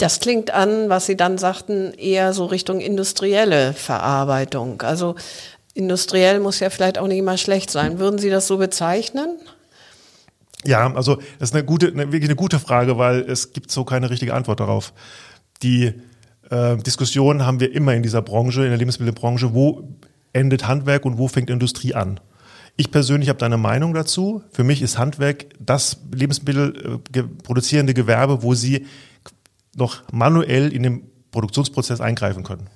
Das 0.00 0.18
klingt 0.18 0.50
an, 0.50 0.88
was 0.88 1.04
Sie 1.04 1.14
dann 1.14 1.36
sagten, 1.36 1.92
eher 1.92 2.32
so 2.32 2.46
Richtung 2.46 2.80
industrielle 2.80 3.74
Verarbeitung. 3.74 4.80
Also 4.80 5.14
industriell 5.74 6.40
muss 6.40 6.58
ja 6.58 6.70
vielleicht 6.70 6.96
auch 6.96 7.06
nicht 7.06 7.18
immer 7.18 7.36
schlecht 7.36 7.70
sein. 7.70 7.98
Würden 7.98 8.18
Sie 8.18 8.30
das 8.30 8.46
so 8.46 8.56
bezeichnen? 8.56 9.36
Ja, 10.64 10.90
also 10.94 11.16
das 11.38 11.50
ist 11.50 11.54
eine 11.54 11.64
gute, 11.64 11.88
eine, 11.88 12.12
wirklich 12.12 12.30
eine 12.30 12.36
gute 12.36 12.58
Frage, 12.58 12.96
weil 12.96 13.20
es 13.20 13.52
gibt 13.52 13.70
so 13.70 13.84
keine 13.84 14.08
richtige 14.08 14.32
Antwort 14.32 14.60
darauf. 14.60 14.94
Die 15.62 15.92
äh, 16.48 16.78
Diskussion 16.78 17.44
haben 17.44 17.60
wir 17.60 17.70
immer 17.74 17.92
in 17.92 18.02
dieser 18.02 18.22
Branche, 18.22 18.62
in 18.62 18.70
der 18.70 18.78
Lebensmittelbranche, 18.78 19.52
wo 19.52 19.86
endet 20.32 20.66
Handwerk 20.66 21.04
und 21.04 21.18
wo 21.18 21.28
fängt 21.28 21.50
Industrie 21.50 21.94
an? 21.94 22.20
Ich 22.76 22.90
persönlich 22.90 23.28
habe 23.28 23.38
da 23.38 23.44
eine 23.44 23.58
Meinung 23.58 23.92
dazu. 23.92 24.42
Für 24.50 24.64
mich 24.64 24.80
ist 24.80 24.96
Handwerk 24.96 25.44
das 25.58 25.98
Lebensmittel 26.10 27.02
äh, 27.12 27.92
Gewerbe, 27.92 28.42
wo 28.42 28.54
sie 28.54 28.86
noch 29.76 30.02
manuell 30.12 30.72
in 30.72 30.82
den 30.82 31.10
Produktionsprozess 31.30 32.00
eingreifen 32.00 32.42
können. 32.42 32.68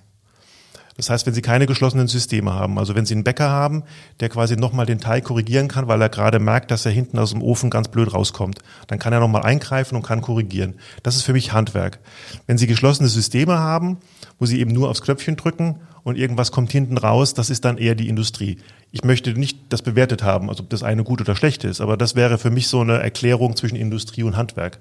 Das 0.96 1.10
heißt, 1.10 1.26
wenn 1.26 1.34
Sie 1.34 1.42
keine 1.42 1.66
geschlossenen 1.66 2.06
Systeme 2.06 2.52
haben, 2.52 2.78
also 2.78 2.94
wenn 2.94 3.04
Sie 3.04 3.14
einen 3.14 3.24
Bäcker 3.24 3.50
haben, 3.50 3.82
der 4.20 4.28
quasi 4.28 4.56
nochmal 4.56 4.86
den 4.86 5.00
Teig 5.00 5.24
korrigieren 5.24 5.66
kann, 5.66 5.88
weil 5.88 6.00
er 6.00 6.08
gerade 6.08 6.38
merkt, 6.38 6.70
dass 6.70 6.86
er 6.86 6.92
hinten 6.92 7.18
aus 7.18 7.32
dem 7.32 7.42
Ofen 7.42 7.68
ganz 7.68 7.88
blöd 7.88 8.14
rauskommt, 8.14 8.60
dann 8.86 9.00
kann 9.00 9.12
er 9.12 9.18
nochmal 9.18 9.42
eingreifen 9.42 9.96
und 9.96 10.02
kann 10.02 10.22
korrigieren. 10.22 10.74
Das 11.02 11.16
ist 11.16 11.22
für 11.22 11.32
mich 11.32 11.52
Handwerk. 11.52 11.98
Wenn 12.46 12.58
Sie 12.58 12.68
geschlossene 12.68 13.08
Systeme 13.08 13.58
haben, 13.58 13.98
wo 14.38 14.46
Sie 14.46 14.60
eben 14.60 14.70
nur 14.70 14.88
aufs 14.88 15.02
Knöpfchen 15.02 15.36
drücken 15.36 15.80
und 16.04 16.16
irgendwas 16.16 16.52
kommt 16.52 16.70
hinten 16.70 16.96
raus, 16.96 17.34
das 17.34 17.50
ist 17.50 17.64
dann 17.64 17.78
eher 17.78 17.96
die 17.96 18.08
Industrie. 18.08 18.58
Ich 18.92 19.02
möchte 19.02 19.32
nicht 19.32 19.58
das 19.70 19.82
bewertet 19.82 20.22
haben, 20.22 20.48
also 20.48 20.62
ob 20.62 20.70
das 20.70 20.84
eine 20.84 21.02
gut 21.02 21.20
oder 21.20 21.34
schlecht 21.34 21.64
ist, 21.64 21.80
aber 21.80 21.96
das 21.96 22.14
wäre 22.14 22.38
für 22.38 22.50
mich 22.50 22.68
so 22.68 22.82
eine 22.82 23.00
Erklärung 23.00 23.56
zwischen 23.56 23.76
Industrie 23.76 24.22
und 24.22 24.36
Handwerk. 24.36 24.78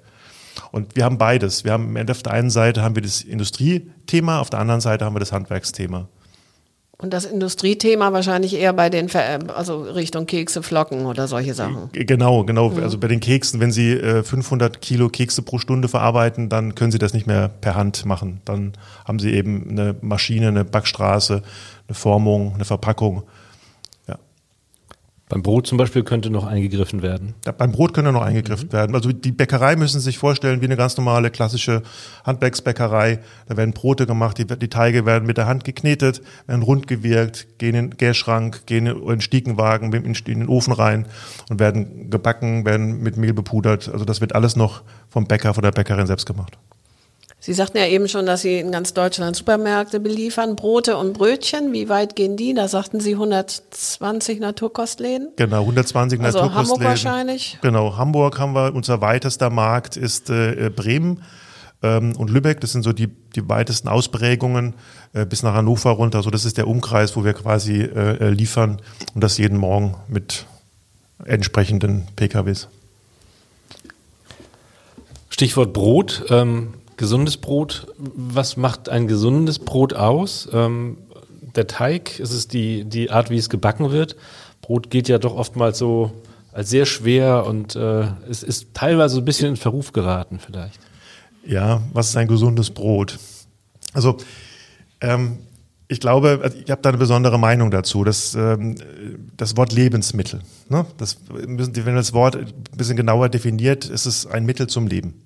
Und 0.71 0.95
wir 0.95 1.05
haben 1.05 1.17
beides. 1.17 1.63
Wir 1.63 1.73
haben 1.73 1.97
auf 2.09 2.23
der 2.23 2.33
einen 2.33 2.49
Seite 2.49 2.81
haben 2.81 2.95
wir 2.95 3.01
das 3.01 3.21
Industriethema, 3.21 4.39
auf 4.39 4.49
der 4.49 4.59
anderen 4.59 4.81
Seite 4.81 5.05
haben 5.05 5.15
wir 5.15 5.19
das 5.19 5.31
Handwerksthema. 5.31 6.07
Und 7.03 7.11
das 7.11 7.25
Industriethema 7.25 8.13
wahrscheinlich 8.13 8.53
eher 8.53 8.71
bei 8.71 8.89
den, 8.89 9.09
also 9.53 9.81
Richtung 9.81 10.25
Kekse, 10.25 10.63
Flocken 10.63 11.05
oder 11.05 11.27
solche 11.27 11.53
Sachen. 11.53 11.89
Genau, 11.91 12.45
genau. 12.45 12.69
Mhm. 12.69 12.83
Also 12.83 12.97
bei 12.97 13.09
den 13.09 13.19
Keksen, 13.19 13.59
wenn 13.59 13.73
Sie 13.73 13.97
500 13.97 14.75
äh, 14.75 14.79
Kilo 14.79 15.09
Kekse 15.09 15.41
pro 15.41 15.57
Stunde 15.57 15.89
verarbeiten, 15.89 16.47
dann 16.47 16.75
können 16.75 16.93
Sie 16.93 16.99
das 16.99 17.13
nicht 17.13 17.27
mehr 17.27 17.49
per 17.49 17.75
Hand 17.75 18.05
machen. 18.05 18.41
Dann 18.45 18.73
haben 19.05 19.19
Sie 19.19 19.33
eben 19.33 19.71
eine 19.71 19.95
Maschine, 19.99 20.47
eine 20.47 20.63
Backstraße, 20.63 21.41
eine 21.87 21.95
Formung, 21.95 22.53
eine 22.55 22.63
Verpackung. 22.63 23.23
Beim 25.33 25.41
Brot 25.41 25.65
zum 25.65 25.79
Beispiel 25.79 26.03
könnte 26.03 26.29
noch 26.29 26.45
eingegriffen 26.45 27.01
werden. 27.01 27.33
Ja, 27.43 27.53
beim 27.53 27.71
Brot 27.71 27.95
könnte 27.95 28.11
noch 28.11 28.21
eingegriffen 28.21 28.67
mhm. 28.67 28.73
werden. 28.73 28.95
Also 28.95 29.11
die 29.11 29.31
Bäckerei 29.31 29.75
müssen 29.75 29.99
Sie 29.99 30.03
sich 30.03 30.19
vorstellen 30.19 30.61
wie 30.61 30.65
eine 30.65 30.77
ganz 30.77 30.95
normale 30.95 31.31
klassische 31.31 31.81
Handwerksbäckerei. 32.23 33.17
Da 33.47 33.57
werden 33.57 33.73
Brote 33.73 34.05
gemacht, 34.05 34.37
die, 34.37 34.45
die 34.45 34.67
Teige 34.67 35.07
werden 35.07 35.25
mit 35.25 35.37
der 35.37 35.47
Hand 35.47 35.63
geknetet, 35.63 36.21
werden 36.45 36.61
rund 36.61 36.85
gewirkt, 36.85 37.57
gehen 37.57 37.73
in 37.73 37.89
den 37.89 37.97
Gärschrank, 37.97 38.67
gehen 38.67 38.85
in 38.85 39.07
den 39.07 39.21
Stiegenwagen, 39.21 39.91
in, 39.91 40.05
in 40.05 40.13
den 40.13 40.47
Ofen 40.47 40.71
rein 40.71 41.07
und 41.49 41.59
werden 41.59 42.11
gebacken, 42.11 42.63
werden 42.63 43.01
mit 43.01 43.17
Mehl 43.17 43.33
bepudert. 43.33 43.89
Also 43.91 44.05
das 44.05 44.21
wird 44.21 44.35
alles 44.35 44.55
noch 44.55 44.83
vom 45.09 45.25
Bäcker, 45.25 45.55
von 45.55 45.63
der 45.63 45.71
Bäckerin 45.71 46.05
selbst 46.05 46.27
gemacht. 46.27 46.59
Sie 47.45 47.51
sagten 47.51 47.77
ja 47.77 47.85
eben 47.87 48.07
schon, 48.07 48.25
dass 48.25 48.41
Sie 48.43 48.57
in 48.57 48.71
ganz 48.71 48.93
Deutschland 48.93 49.35
Supermärkte 49.35 49.99
beliefern, 49.99 50.55
Brote 50.55 50.95
und 50.95 51.11
Brötchen. 51.11 51.73
Wie 51.73 51.89
weit 51.89 52.15
gehen 52.15 52.37
die? 52.37 52.53
Da 52.53 52.69
sagten 52.69 53.01
Sie 53.01 53.15
120 53.15 54.39
Naturkostläden. 54.39 55.33
Genau, 55.35 55.59
120 55.59 56.21
also 56.21 56.37
Naturkostläden. 56.37 56.69
Hamburg 56.69 56.87
wahrscheinlich. 56.87 57.57
Genau, 57.61 57.97
Hamburg 57.97 58.39
haben 58.39 58.55
wir, 58.55 58.73
unser 58.73 59.01
weitester 59.01 59.49
Markt 59.49 59.97
ist 59.97 60.29
äh, 60.29 60.71
Bremen 60.73 61.21
ähm, 61.81 62.15
und 62.15 62.29
Lübeck. 62.29 62.61
Das 62.61 62.71
sind 62.71 62.83
so 62.83 62.93
die, 62.93 63.07
die 63.07 63.49
weitesten 63.49 63.89
Ausprägungen 63.89 64.75
äh, 65.11 65.25
bis 65.25 65.43
nach 65.43 65.53
Hannover 65.53 65.91
runter. 65.91 66.19
Also 66.19 66.29
das 66.29 66.45
ist 66.45 66.57
der 66.57 66.69
Umkreis, 66.69 67.17
wo 67.17 67.25
wir 67.25 67.33
quasi 67.33 67.81
äh, 67.81 68.29
liefern 68.29 68.81
und 69.15 69.21
das 69.21 69.37
jeden 69.37 69.57
Morgen 69.57 69.97
mit 70.07 70.45
entsprechenden 71.25 72.07
PKWs. 72.15 72.69
Stichwort 75.29 75.73
Brot. 75.73 76.23
Ähm 76.29 76.75
Gesundes 77.03 77.35
Brot, 77.35 77.87
was 77.97 78.55
macht 78.55 78.87
ein 78.87 79.09
gesundes 79.09 79.59
Brot 79.59 79.93
aus? 79.93 80.47
Ähm, 80.53 80.99
der 81.53 81.67
Teig, 81.67 82.17
ist 82.17 82.31
es 82.31 82.47
die, 82.47 82.85
die 82.85 83.11
Art, 83.11 83.29
wie 83.29 83.35
es 83.35 83.49
gebacken 83.49 83.91
wird. 83.91 84.15
Brot 84.61 84.89
geht 84.89 85.09
ja 85.09 85.17
doch 85.17 85.35
oftmals 85.35 85.77
so 85.77 86.13
als 86.53 86.69
sehr 86.69 86.85
schwer 86.85 87.45
und 87.45 87.75
äh, 87.75 88.05
es 88.29 88.41
ist 88.41 88.73
teilweise 88.73 89.17
ein 89.17 89.25
bisschen 89.25 89.49
in 89.49 89.57
Verruf 89.57 89.91
geraten 89.91 90.39
vielleicht. 90.39 90.79
Ja, 91.45 91.81
was 91.91 92.07
ist 92.07 92.15
ein 92.15 92.29
gesundes 92.29 92.69
Brot? 92.69 93.19
Also 93.91 94.15
ähm, 95.01 95.39
ich 95.89 95.99
glaube, 95.99 96.39
also 96.41 96.57
ich 96.57 96.71
habe 96.71 96.81
da 96.81 96.87
eine 96.87 96.97
besondere 96.97 97.37
Meinung 97.37 97.69
dazu. 97.69 98.05
Das, 98.05 98.33
ähm, 98.33 98.75
das 99.35 99.57
Wort 99.57 99.73
Lebensmittel. 99.73 100.39
Ne? 100.69 100.85
Das, 100.97 101.17
wenn 101.29 101.57
man 101.57 101.95
das 101.95 102.13
Wort 102.13 102.37
ein 102.37 102.53
bisschen 102.77 102.95
genauer 102.95 103.27
definiert, 103.27 103.89
ist 103.89 104.05
es 104.05 104.25
ein 104.25 104.45
Mittel 104.45 104.67
zum 104.67 104.87
Leben. 104.87 105.21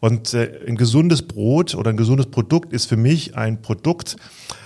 Und 0.00 0.34
äh, 0.34 0.60
ein 0.66 0.76
gesundes 0.76 1.22
Brot 1.22 1.74
oder 1.74 1.90
ein 1.90 1.96
gesundes 1.96 2.26
Produkt 2.26 2.72
ist 2.72 2.86
für 2.86 2.96
mich 2.96 3.36
ein 3.36 3.62
Produkt, 3.62 4.16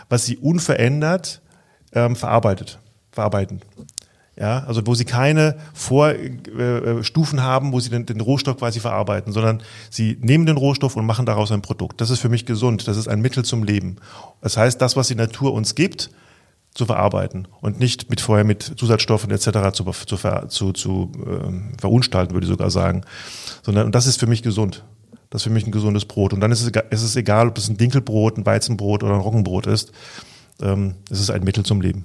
was 0.08 0.24
sie 0.24 0.36
unverändert 0.36 1.42
ähm, 1.92 2.16
verarbeitet, 2.16 2.78
verarbeiten. 3.10 3.60
Ja, 4.36 4.64
also 4.64 4.84
wo 4.84 4.96
sie 4.96 5.04
keine 5.04 5.56
Vorstufen 5.74 7.38
äh, 7.38 7.42
haben, 7.42 7.72
wo 7.72 7.78
sie 7.78 7.90
den, 7.90 8.04
den 8.04 8.20
Rohstoff 8.20 8.56
quasi 8.58 8.80
verarbeiten, 8.80 9.32
sondern 9.32 9.62
sie 9.90 10.18
nehmen 10.20 10.44
den 10.44 10.56
Rohstoff 10.56 10.96
und 10.96 11.06
machen 11.06 11.24
daraus 11.24 11.52
ein 11.52 11.62
Produkt. 11.62 12.00
Das 12.00 12.10
ist 12.10 12.18
für 12.18 12.28
mich 12.28 12.44
gesund. 12.44 12.88
Das 12.88 12.96
ist 12.96 13.06
ein 13.06 13.20
Mittel 13.20 13.44
zum 13.44 13.62
Leben. 13.62 13.96
Das 14.40 14.56
heißt, 14.56 14.82
das, 14.82 14.96
was 14.96 15.06
die 15.06 15.14
Natur 15.14 15.52
uns 15.52 15.76
gibt, 15.76 16.10
zu 16.74 16.86
verarbeiten 16.86 17.46
und 17.60 17.78
nicht 17.78 18.10
mit 18.10 18.20
vorher 18.20 18.44
mit 18.44 18.62
Zusatzstoffen 18.62 19.30
etc. 19.30 19.72
zu, 19.72 19.84
zu, 19.84 20.16
zu, 20.48 20.72
zu 20.72 21.12
ähm, 21.24 21.72
verunstalten, 21.80 22.34
würde 22.34 22.46
ich 22.46 22.50
sogar 22.50 22.70
sagen. 22.70 23.02
Sondern 23.62 23.86
und 23.86 23.94
das 23.94 24.08
ist 24.08 24.18
für 24.18 24.26
mich 24.26 24.42
gesund. 24.42 24.82
Das 25.34 25.40
ist 25.40 25.48
für 25.48 25.50
mich 25.50 25.66
ein 25.66 25.72
gesundes 25.72 26.04
Brot. 26.04 26.32
Und 26.32 26.38
dann 26.38 26.52
ist 26.52 26.60
es, 26.62 26.70
ist 26.90 27.02
es 27.02 27.16
egal, 27.16 27.48
ob 27.48 27.58
es 27.58 27.68
ein 27.68 27.76
Dinkelbrot, 27.76 28.38
ein 28.38 28.46
Weizenbrot 28.46 29.02
oder 29.02 29.14
ein 29.14 29.20
Roggenbrot 29.20 29.66
ist. 29.66 29.90
Ähm, 30.62 30.94
es 31.10 31.18
ist 31.18 31.28
ein 31.28 31.42
Mittel 31.42 31.64
zum 31.64 31.80
Leben. 31.80 32.04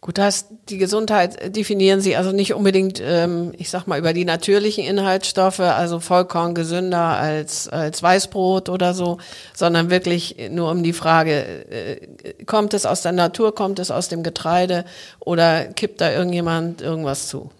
Gut, 0.00 0.16
das 0.16 0.46
die 0.70 0.78
Gesundheit 0.78 1.54
definieren 1.54 2.00
Sie 2.00 2.16
also 2.16 2.32
nicht 2.32 2.54
unbedingt, 2.54 3.02
ähm, 3.04 3.52
ich 3.58 3.68
sag 3.68 3.86
mal, 3.86 3.98
über 3.98 4.14
die 4.14 4.24
natürlichen 4.24 4.82
Inhaltsstoffe, 4.82 5.60
also 5.60 6.00
Vollkorn 6.00 6.54
gesünder 6.54 7.18
als, 7.18 7.68
als 7.68 8.02
Weißbrot 8.02 8.70
oder 8.70 8.94
so, 8.94 9.18
sondern 9.52 9.90
wirklich 9.90 10.36
nur 10.50 10.70
um 10.70 10.82
die 10.82 10.94
Frage, 10.94 11.66
äh, 11.70 12.44
kommt 12.46 12.72
es 12.72 12.86
aus 12.86 13.02
der 13.02 13.12
Natur, 13.12 13.54
kommt 13.54 13.78
es 13.78 13.90
aus 13.90 14.08
dem 14.08 14.22
Getreide 14.22 14.86
oder 15.20 15.66
kippt 15.66 16.00
da 16.00 16.10
irgendjemand 16.10 16.80
irgendwas 16.80 17.28
zu? 17.28 17.50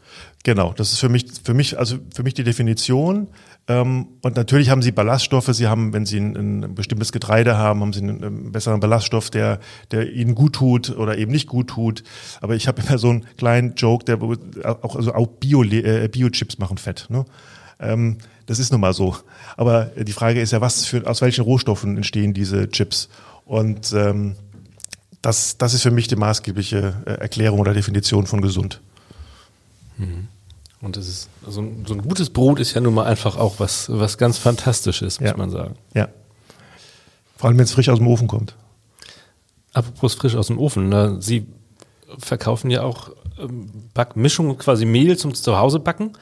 Genau, 0.45 0.73
das 0.75 0.93
ist 0.93 0.99
für 0.99 1.09
mich, 1.11 1.27
für 1.43 1.55
mich, 1.55 1.79
also 1.79 1.97
für 2.15 2.23
mich 2.23 2.35
die 2.35 2.45
Definition. 2.45 3.29
Ähm, 3.67 4.09
und 4.21 4.37
natürlich 4.37 4.69
haben 4.69 4.83
sie 4.83 4.93
Ballaststoffe. 4.93 5.49
Sie 5.53 5.67
haben, 5.67 5.93
wenn 5.93 6.05
sie 6.05 6.19
ein, 6.19 6.65
ein 6.65 6.75
bestimmtes 6.75 7.13
Getreide 7.13 7.57
haben, 7.57 7.81
haben 7.81 7.93
sie 7.93 8.03
einen, 8.03 8.23
einen, 8.23 8.53
besseren 8.53 8.81
Ballaststoff, 8.81 9.31
der, 9.31 9.59
der 9.91 10.13
ihnen 10.13 10.35
gut 10.35 10.55
tut 10.55 10.91
oder 10.91 11.17
eben 11.17 11.33
nicht 11.33 11.49
gut 11.49 11.69
tut. 11.69 12.05
Aber 12.41 12.55
ich 12.55 12.69
habe 12.69 12.83
immer 12.87 12.99
so 12.99 13.11
einen 13.11 13.25
kleinen 13.37 13.75
Joke, 13.75 14.05
der 14.05 14.23
auch, 14.23 14.97
also 14.97 15.15
auch 15.15 15.27
Bio, 15.27 15.63
äh, 15.63 16.09
Bio-Chips 16.09 16.59
machen 16.59 16.77
Fett. 16.77 17.07
Ne? 17.09 17.25
Ähm, 17.81 18.19
das 18.47 18.59
ist 18.59 18.71
nun 18.71 18.83
mal 18.83 18.93
so. 18.93 19.17
Aber 19.57 19.87
die 19.87 20.13
Frage 20.13 20.41
ist 20.41 20.53
ja, 20.53 20.61
was 20.61 20.85
für, 20.85 21.07
aus 21.07 21.23
welchen 21.23 21.45
Rohstoffen 21.45 21.97
entstehen 21.97 22.35
diese 22.35 22.69
Chips? 22.69 23.09
Und 23.47 23.93
ähm, 23.95 24.37
das, 25.23 25.57
das 25.57 25.73
ist 25.73 25.83
für 25.83 25.91
mich 25.91 26.07
die 26.07 26.17
maßgebliche 26.17 26.95
äh, 27.07 27.11
Erklärung 27.13 27.61
oder 27.61 27.73
Definition 27.73 28.27
von 28.27 28.43
gesund. 28.43 28.83
Mhm. 29.97 30.29
Und 30.85 30.97
das 30.99 31.09
ist, 31.09 31.31
so 31.49 31.63
ein, 31.63 31.85
so 31.87 31.95
ein 31.95 32.03
gutes 32.03 32.29
Brot 32.29 32.61
ist 32.61 32.75
ja 32.75 32.81
nun 32.81 32.95
mal 32.95 33.07
einfach 33.07 33.37
auch 33.37 33.59
was, 33.59 33.91
was 33.91 34.19
ganz 34.19 34.37
Fantastisches, 34.37 35.19
muss 35.19 35.31
ja. 35.31 35.37
man 35.37 35.51
sagen. 35.51 35.77
Ja. 35.95 36.09
Vor 37.37 37.49
allem, 37.49 37.57
wenn 37.57 37.65
es 37.65 37.73
frisch 37.73 37.89
aus 37.89 37.99
dem 37.99 38.07
Ofen 38.07 38.29
kommt. 38.29 38.55
Apropos 39.73 40.15
frisch 40.15 40.37
aus 40.37 40.49
dem 40.49 40.59
Ofen, 40.59 40.91
ne? 40.91 41.17
Sie 41.21 41.47
verkaufen 42.19 42.71
ja 42.71 42.83
auch 42.83 43.11
ähm, 43.41 43.71
Backmischungen, 43.95 44.59
quasi 44.59 44.85
Mehl 44.85 45.17
zum 45.17 45.35
Zuhause 45.35 45.81
backen. 45.81 46.13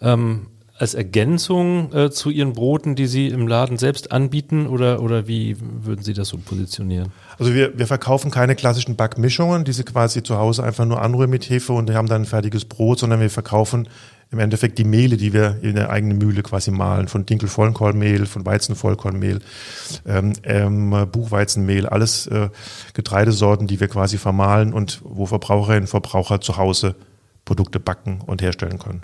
Ähm, 0.00 0.48
als 0.76 0.94
Ergänzung 0.94 1.92
äh, 1.92 2.10
zu 2.10 2.30
Ihren 2.30 2.52
Broten, 2.52 2.96
die 2.96 3.06
Sie 3.06 3.28
im 3.28 3.46
Laden 3.46 3.78
selbst 3.78 4.10
anbieten 4.10 4.66
oder, 4.66 5.00
oder 5.00 5.28
wie 5.28 5.56
würden 5.60 6.02
Sie 6.02 6.14
das 6.14 6.28
so 6.28 6.38
positionieren? 6.38 7.12
Also 7.38 7.54
wir, 7.54 7.78
wir 7.78 7.86
verkaufen 7.86 8.30
keine 8.30 8.56
klassischen 8.56 8.96
Backmischungen, 8.96 9.64
die 9.64 9.72
Sie 9.72 9.84
quasi 9.84 10.22
zu 10.22 10.36
Hause 10.36 10.64
einfach 10.64 10.84
nur 10.84 11.00
anrühren 11.00 11.30
mit 11.30 11.48
Hefe 11.48 11.72
und 11.72 11.92
haben 11.94 12.08
dann 12.08 12.22
ein 12.22 12.26
fertiges 12.26 12.64
Brot, 12.64 12.98
sondern 12.98 13.20
wir 13.20 13.30
verkaufen 13.30 13.88
im 14.32 14.40
Endeffekt 14.40 14.78
die 14.78 14.84
Mehle, 14.84 15.16
die 15.16 15.32
wir 15.32 15.58
in 15.62 15.76
der 15.76 15.90
eigenen 15.90 16.18
Mühle 16.18 16.42
quasi 16.42 16.72
mahlen, 16.72 17.06
von 17.06 17.24
Dinkelvollkornmehl, 17.24 18.26
von 18.26 18.44
Weizenvollkornmehl, 18.44 19.38
ähm, 20.06 20.32
ähm, 20.42 21.06
Buchweizenmehl, 21.12 21.86
alles 21.86 22.26
äh, 22.26 22.48
Getreidesorten, 22.94 23.68
die 23.68 23.78
wir 23.78 23.86
quasi 23.86 24.18
vermahlen 24.18 24.72
und 24.72 25.02
wo 25.04 25.26
Verbraucherinnen 25.26 25.82
und 25.82 25.88
Verbraucher 25.88 26.40
zu 26.40 26.56
Hause 26.56 26.96
Produkte 27.44 27.78
backen 27.78 28.22
und 28.26 28.42
herstellen 28.42 28.80
können. 28.80 29.02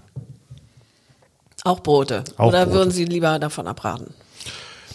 Auch 1.64 1.80
Brote. 1.80 2.24
Auch 2.36 2.48
Oder 2.48 2.64
Brote. 2.64 2.76
würden 2.78 2.90
Sie 2.90 3.04
lieber 3.04 3.38
davon 3.38 3.66
abraten? 3.66 4.14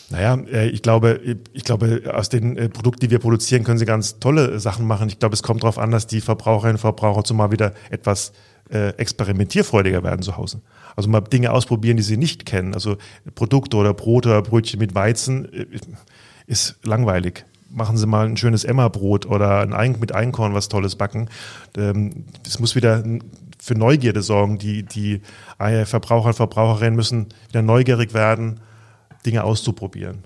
Naja, 0.09 0.35
äh, 0.51 0.67
ich 0.69 0.81
glaube, 0.81 1.19
ich 1.53 1.63
glaube, 1.63 2.03
aus 2.13 2.29
den 2.29 2.57
äh, 2.57 2.69
Produkten, 2.69 3.01
die 3.01 3.09
wir 3.09 3.19
produzieren, 3.19 3.63
können 3.63 3.79
Sie 3.79 3.85
ganz 3.85 4.19
tolle 4.19 4.59
Sachen 4.59 4.85
machen. 4.85 5.07
Ich 5.09 5.19
glaube, 5.19 5.33
es 5.33 5.43
kommt 5.43 5.63
darauf 5.63 5.79
an, 5.79 5.91
dass 5.91 6.05
die 6.07 6.21
Verbraucherinnen 6.21 6.75
und 6.75 6.81
Verbraucher 6.81 7.23
zumal 7.23 7.51
wieder 7.51 7.73
etwas 7.89 8.31
äh, 8.69 8.89
experimentierfreudiger 8.97 10.03
werden 10.03 10.21
zu 10.21 10.37
Hause. 10.37 10.61
Also 10.95 11.09
mal 11.09 11.21
Dinge 11.21 11.51
ausprobieren, 11.51 11.97
die 11.97 12.03
sie 12.03 12.17
nicht 12.17 12.45
kennen. 12.45 12.73
Also 12.73 12.97
Produkte 13.35 13.77
oder 13.77 13.93
Brote 13.93 14.29
oder 14.29 14.41
Brötchen 14.41 14.79
mit 14.79 14.95
Weizen 14.95 15.51
äh, 15.53 15.65
ist 16.47 16.75
langweilig. 16.83 17.45
Machen 17.71 17.97
Sie 17.97 18.05
mal 18.05 18.27
ein 18.27 18.37
schönes 18.37 18.63
Emma-Brot 18.63 19.25
oder 19.25 19.59
ein 19.59 19.73
Ein 19.73 19.97
mit 19.99 20.13
Einkorn 20.13 20.53
was 20.53 20.69
Tolles 20.69 20.95
backen. 20.95 21.29
Ähm, 21.75 22.25
Das 22.43 22.59
muss 22.59 22.75
wieder 22.75 23.03
für 23.65 23.73
Neugierde 23.73 24.21
sorgen. 24.21 24.59
Die, 24.59 24.83
die 24.83 25.21
Verbraucher 25.57 26.27
und 26.27 26.35
Verbraucherinnen 26.35 26.95
müssen 26.95 27.29
wieder 27.49 27.63
neugierig 27.63 28.13
werden, 28.13 28.59
Dinge 29.25 29.43
auszuprobieren. 29.43 30.23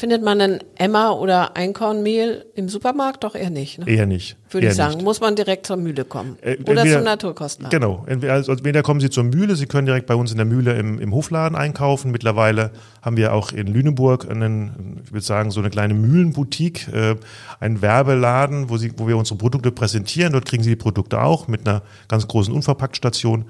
Findet 0.00 0.22
man 0.22 0.40
ein 0.40 0.60
Emma 0.76 1.10
oder 1.10 1.58
Einkornmehl 1.58 2.46
im 2.54 2.70
Supermarkt? 2.70 3.22
Doch 3.22 3.34
eher 3.34 3.50
nicht. 3.50 3.80
Ne? 3.80 3.86
Eher 3.86 4.06
nicht. 4.06 4.38
Würde 4.48 4.64
Eher 4.64 4.70
ich 4.70 4.76
sagen. 4.78 4.94
nicht. 4.94 5.04
Muss 5.04 5.20
man 5.20 5.36
direkt 5.36 5.66
zur 5.66 5.76
Mühle 5.76 6.06
kommen. 6.06 6.38
Äh, 6.40 6.54
oder 6.62 6.68
entweder- 6.68 6.96
zum 6.96 7.04
Naturkostenladen. 7.04 7.78
Genau. 7.78 8.04
Entweder, 8.06 8.32
also 8.32 8.52
entweder 8.52 8.82
kommen 8.82 9.00
Sie 9.00 9.10
zur 9.10 9.24
Mühle, 9.24 9.56
Sie 9.56 9.66
können 9.66 9.84
direkt 9.84 10.06
bei 10.06 10.14
uns 10.14 10.30
in 10.30 10.38
der 10.38 10.46
Mühle 10.46 10.72
im, 10.78 10.98
im 10.98 11.14
Hofladen 11.14 11.54
einkaufen. 11.54 12.12
Mittlerweile 12.12 12.70
haben 13.02 13.18
wir 13.18 13.34
auch 13.34 13.52
in 13.52 13.66
Lüneburg 13.66 14.26
einen, 14.30 15.02
ich 15.04 15.12
würde 15.12 15.22
sagen, 15.26 15.50
so 15.50 15.60
eine 15.60 15.68
kleine 15.68 15.92
Mühlenboutique, 15.92 16.88
äh, 16.94 17.16
einen 17.60 17.82
Werbeladen, 17.82 18.70
wo, 18.70 18.78
Sie, 18.78 18.94
wo 18.96 19.06
wir 19.06 19.18
unsere 19.18 19.36
Produkte 19.36 19.70
präsentieren. 19.70 20.32
Dort 20.32 20.46
kriegen 20.46 20.62
Sie 20.62 20.70
die 20.70 20.76
Produkte 20.76 21.20
auch 21.20 21.46
mit 21.46 21.68
einer 21.68 21.82
ganz 22.08 22.26
großen 22.26 22.54
Unverpachtstation. 22.54 23.44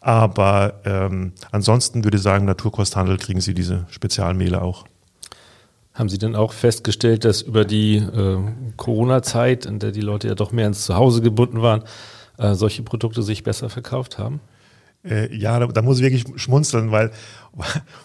Aber 0.00 0.80
ähm, 0.86 1.34
ansonsten 1.52 2.04
würde 2.04 2.16
ich 2.16 2.22
sagen, 2.22 2.46
Naturkosthandel 2.46 3.18
kriegen 3.18 3.42
Sie 3.42 3.52
diese 3.52 3.84
Spezialmehle 3.90 4.62
auch. 4.62 4.86
Haben 5.92 6.08
Sie 6.08 6.18
denn 6.18 6.36
auch 6.36 6.52
festgestellt, 6.52 7.24
dass 7.24 7.42
über 7.42 7.64
die 7.64 7.96
äh, 7.96 8.38
Corona-Zeit, 8.76 9.66
in 9.66 9.78
der 9.80 9.90
die 9.90 10.00
Leute 10.00 10.28
ja 10.28 10.34
doch 10.34 10.52
mehr 10.52 10.66
ins 10.68 10.84
Zuhause 10.84 11.20
gebunden 11.20 11.62
waren, 11.62 11.82
äh, 12.38 12.54
solche 12.54 12.82
Produkte 12.82 13.22
sich 13.22 13.42
besser 13.42 13.68
verkauft 13.70 14.16
haben? 14.18 14.40
Äh, 15.04 15.34
ja, 15.36 15.58
da, 15.58 15.66
da 15.66 15.82
muss 15.82 15.98
ich 15.98 16.04
wirklich 16.04 16.40
schmunzeln, 16.40 16.92
weil, 16.92 17.10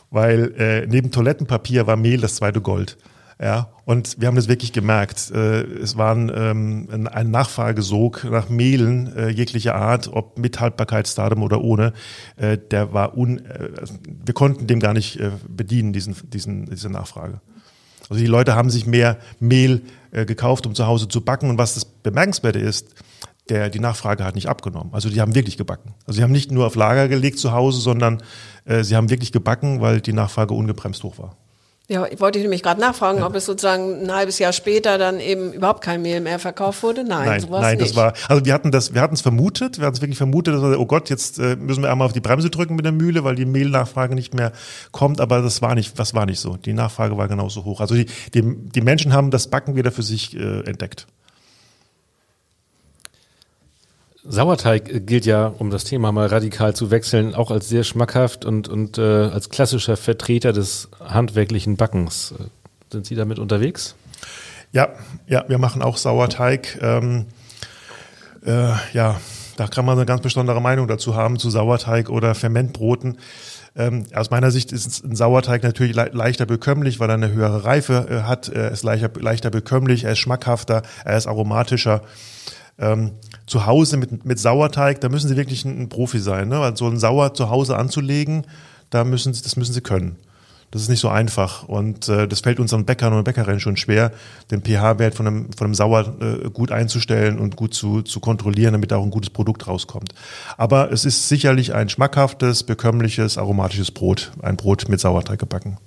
weil 0.09 0.53
äh, 0.57 0.87
neben 0.87 1.11
Toilettenpapier 1.11 1.85
war 1.85 1.95
Mehl 1.95 2.19
das 2.21 2.35
zweite 2.35 2.59
Gold. 2.59 2.97
Ja, 3.39 3.69
und 3.83 4.15
wir 4.19 4.29
haben 4.29 4.35
das 4.35 4.47
wirklich 4.47 4.71
gemerkt. 4.71 5.29
Äh, 5.29 5.63
es 5.63 5.97
war 5.97 6.15
ein, 6.15 6.31
ähm, 6.33 7.07
ein- 7.11 7.31
Nachfragesog 7.31 8.23
nach 8.31 8.47
Mehlen 8.49 9.13
äh, 9.15 9.27
jeglicher 9.29 9.75
Art, 9.75 10.07
ob 10.11 10.39
mit 10.39 10.59
Haltbarkeitsdatum 10.59 11.43
oder 11.43 11.61
ohne. 11.61 11.91
Der 12.37 12.93
war 12.93 13.17
un, 13.17 13.41
wir 14.25 14.33
konnten 14.33 14.67
dem 14.67 14.79
gar 14.79 14.93
nicht 14.93 15.19
bedienen, 15.49 15.91
diesen, 15.91 16.15
diesen, 16.29 16.65
diese 16.65 16.89
Nachfrage. 16.89 17.41
Also 18.09 18.21
die 18.21 18.27
Leute 18.27 18.55
haben 18.55 18.69
sich 18.69 18.85
mehr 18.85 19.17
Mehl 19.39 19.81
äh, 20.11 20.25
gekauft, 20.25 20.65
um 20.65 20.75
zu 20.75 20.87
Hause 20.87 21.07
zu 21.07 21.21
backen. 21.21 21.49
Und 21.49 21.57
was 21.57 21.73
das 21.73 21.85
Bemerkenswerte 21.85 22.59
ist, 22.59 22.95
der, 23.49 23.69
die 23.69 23.79
Nachfrage 23.79 24.23
hat 24.23 24.35
nicht 24.35 24.47
abgenommen. 24.47 24.93
Also 24.93 25.09
die 25.09 25.21
haben 25.21 25.35
wirklich 25.35 25.57
gebacken. 25.57 25.93
Also 26.07 26.17
sie 26.17 26.23
haben 26.23 26.31
nicht 26.31 26.51
nur 26.51 26.65
auf 26.65 26.75
Lager 26.75 27.07
gelegt 27.07 27.39
zu 27.39 27.51
Hause, 27.51 27.79
sondern 27.79 28.23
äh, 28.65 28.83
sie 28.83 28.95
haben 28.95 29.09
wirklich 29.09 29.31
gebacken, 29.31 29.81
weil 29.81 30.01
die 30.01 30.13
Nachfrage 30.13 30.53
ungebremst 30.53 31.03
hoch 31.03 31.19
war. 31.19 31.35
Ja, 31.87 32.07
ich 32.07 32.19
wollte 32.19 32.39
nämlich 32.39 32.63
gerade 32.63 32.81
nachfragen, 32.81 33.21
ob 33.21 33.35
es 33.35 33.45
sozusagen 33.45 34.03
ein 34.03 34.13
halbes 34.13 34.39
Jahr 34.39 34.53
später 34.53 34.97
dann 34.97 35.19
eben 35.19 35.53
überhaupt 35.53 35.83
kein 35.83 36.01
Mehl 36.01 36.19
mehr 36.19 36.39
verkauft 36.39 36.81
wurde. 36.81 37.03
Nein, 37.03 37.27
Nein, 37.27 37.41
sowas 37.41 37.61
nein, 37.61 37.77
nicht. 37.77 37.89
das 37.89 37.95
war, 37.95 38.13
also 38.27 38.43
wir 38.43 38.53
hatten 38.53 38.71
das, 38.71 38.95
wir 38.95 39.01
hatten 39.01 39.13
es 39.13 39.21
vermutet, 39.21 39.77
wir 39.77 39.85
hatten 39.85 39.95
es 39.95 40.01
wirklich 40.01 40.17
vermutet, 40.17 40.55
dass 40.55 40.63
wir, 40.63 40.79
oh 40.79 40.87
Gott, 40.87 41.11
jetzt 41.11 41.37
äh, 41.37 41.55
müssen 41.55 41.83
wir 41.83 41.91
einmal 41.91 42.07
auf 42.07 42.13
die 42.13 42.21
Bremse 42.21 42.49
drücken 42.49 42.75
mit 42.75 42.85
der 42.85 42.91
Mühle, 42.91 43.23
weil 43.23 43.35
die 43.35 43.45
Mehlnachfrage 43.45 44.15
nicht 44.15 44.33
mehr 44.33 44.51
kommt, 44.91 45.21
aber 45.21 45.43
das 45.43 45.61
war 45.61 45.75
nicht, 45.75 45.97
das 45.99 46.15
war 46.15 46.25
nicht 46.25 46.39
so. 46.39 46.57
Die 46.57 46.73
Nachfrage 46.73 47.17
war 47.17 47.27
genauso 47.27 47.65
hoch. 47.65 47.81
Also 47.81 47.93
die, 47.93 48.07
die, 48.33 48.41
die 48.41 48.81
Menschen 48.81 49.13
haben 49.13 49.29
das 49.29 49.47
Backen 49.47 49.75
wieder 49.75 49.91
für 49.91 50.03
sich 50.03 50.35
äh, 50.35 50.61
entdeckt. 50.61 51.05
Sauerteig 54.27 55.05
gilt 55.05 55.25
ja, 55.25 55.47
um 55.47 55.69
das 55.69 55.83
Thema 55.83 56.11
mal 56.11 56.27
radikal 56.27 56.75
zu 56.75 56.89
wechseln, 56.89 57.35
auch 57.35 57.51
als 57.51 57.69
sehr 57.69 57.83
schmackhaft 57.83 58.43
und, 58.43 58.67
und 58.67 58.97
äh, 58.97 59.01
als 59.01 59.49
klassischer 59.49 59.97
Vertreter 59.97 60.51
des 60.51 60.89
handwerklichen 60.99 61.77
Backens. 61.77 62.33
Äh, 62.39 62.45
Sind 62.91 63.05
Sie 63.05 63.15
damit 63.15 63.37
unterwegs? 63.37 63.95
Ja, 64.71 64.89
ja, 65.27 65.45
wir 65.47 65.57
machen 65.57 65.81
auch 65.81 65.97
Sauerteig. 65.97 66.79
Ähm, 66.81 67.25
äh, 68.45 68.73
ja, 68.93 69.19
da 69.57 69.67
kann 69.67 69.85
man 69.85 69.97
eine 69.97 70.05
ganz 70.05 70.21
besondere 70.21 70.61
Meinung 70.61 70.87
dazu 70.87 71.15
haben, 71.15 71.37
zu 71.37 71.49
Sauerteig 71.49 72.09
oder 72.09 72.35
Fermentbroten. 72.35 73.17
Ähm, 73.77 74.05
aus 74.13 74.31
meiner 74.31 74.51
Sicht 74.51 74.71
ist 74.71 75.03
ein 75.03 75.15
Sauerteig 75.15 75.61
natürlich 75.61 75.95
le 75.95 76.09
leichter 76.13 76.45
bekömmlich, 76.45 76.99
weil 76.99 77.09
er 77.09 77.15
eine 77.15 77.31
höhere 77.31 77.63
Reife 77.63 78.07
äh, 78.09 78.21
hat. 78.23 78.49
Er 78.49 78.71
ist 78.71 78.83
leichter, 78.83 79.11
leichter 79.19 79.49
bekömmlich, 79.51 80.03
er 80.03 80.13
ist 80.13 80.19
schmackhafter, 80.19 80.81
er 81.03 81.17
ist 81.17 81.27
aromatischer. 81.27 82.01
Ähm, 82.77 83.11
zu 83.45 83.65
Hause 83.65 83.97
mit, 83.97 84.25
mit 84.25 84.39
Sauerteig, 84.39 85.01
da 85.01 85.09
müssen 85.09 85.27
Sie 85.27 85.37
wirklich 85.37 85.65
ein, 85.65 85.81
ein 85.81 85.89
Profi 85.89 86.19
sein. 86.19 86.49
Ne? 86.49 86.59
Weil 86.59 86.75
so 86.75 86.87
ein 86.87 86.97
Sauer 86.97 87.33
zu 87.33 87.49
Hause 87.49 87.77
anzulegen, 87.77 88.45
da 88.89 89.03
müssen 89.03 89.33
Sie, 89.33 89.43
das 89.43 89.55
müssen 89.55 89.73
Sie 89.73 89.81
können. 89.81 90.17
Das 90.71 90.81
ist 90.81 90.89
nicht 90.89 90.99
so 90.99 91.09
einfach 91.09 91.63
und 91.69 92.09
äh, 92.09 92.27
das 92.27 92.41
fällt 92.41 92.59
unseren 92.59 92.83
Bäckern 92.85 93.13
und 93.13 93.23
Bäckerinnen 93.23 93.61
schon 93.61 93.77
schwer, 93.77 94.11
den 94.51 94.61
pH-Wert 94.61 95.15
von 95.15 95.27
einem, 95.27 95.53
von 95.53 95.65
einem 95.65 95.75
Sauer 95.75 96.15
äh, 96.19 96.49
gut 96.49 96.71
einzustellen 96.71 97.39
und 97.39 97.55
gut 97.55 97.73
zu, 97.73 98.01
zu 98.01 98.19
kontrollieren, 98.19 98.73
damit 98.73 98.91
auch 98.91 99.03
ein 99.03 99.11
gutes 99.11 99.29
Produkt 99.29 99.67
rauskommt. 99.67 100.13
Aber 100.57 100.91
es 100.91 101.05
ist 101.05 101.29
sicherlich 101.29 101.73
ein 101.73 101.87
schmackhaftes, 101.87 102.63
bekömmliches, 102.63 103.37
aromatisches 103.37 103.91
Brot, 103.91 104.33
ein 104.41 104.57
Brot 104.57 104.89
mit 104.89 104.99
Sauerteig 104.99 105.39
gebacken. 105.39 105.77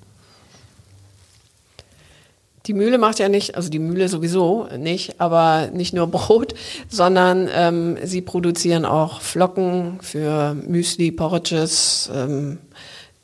Die 2.68 2.74
Mühle 2.74 2.98
macht 2.98 3.18
ja 3.18 3.30
nicht, 3.30 3.56
also 3.56 3.70
die 3.70 3.78
Mühle 3.78 4.10
sowieso 4.10 4.68
nicht, 4.76 5.20
aber 5.20 5.70
nicht 5.72 5.94
nur 5.94 6.06
Brot, 6.10 6.54
sondern 6.88 7.48
ähm, 7.52 7.96
sie 8.04 8.20
produzieren 8.20 8.84
auch 8.84 9.22
Flocken 9.22 9.98
für 10.02 10.54
Müsli, 10.54 11.10
Porridges, 11.10 12.10
ähm, 12.14 12.58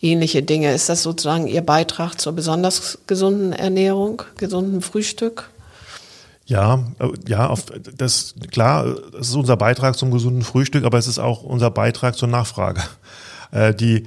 ähnliche 0.01 0.43
Dinge. 0.43 0.73
Ist 0.73 0.89
das 0.89 1.03
sozusagen 1.03 1.47
Ihr 1.47 1.61
Beitrag 1.61 2.19
zur 2.19 2.33
besonders 2.33 2.99
gesunden 3.07 3.53
Ernährung, 3.53 4.23
gesunden 4.39 4.81
Frühstück? 4.81 5.51
Ja, 6.47 6.83
äh, 6.99 7.09
ja, 7.29 7.47
auf, 7.47 7.67
das 7.97 8.35
klar, 8.51 8.97
das 9.13 9.29
ist 9.29 9.35
unser 9.35 9.59
Beitrag 9.59 9.99
zum 9.99 10.11
gesunden 10.11 10.43
Frühstück, 10.43 10.85
aber 10.85 10.97
es 10.97 11.07
ist 11.07 11.19
auch 11.19 11.43
unser 11.43 11.71
Beitrag 11.71 12.17
zur 12.17 12.29
Nachfrage. 12.29 12.83
Äh, 13.53 13.75
die 13.75 14.07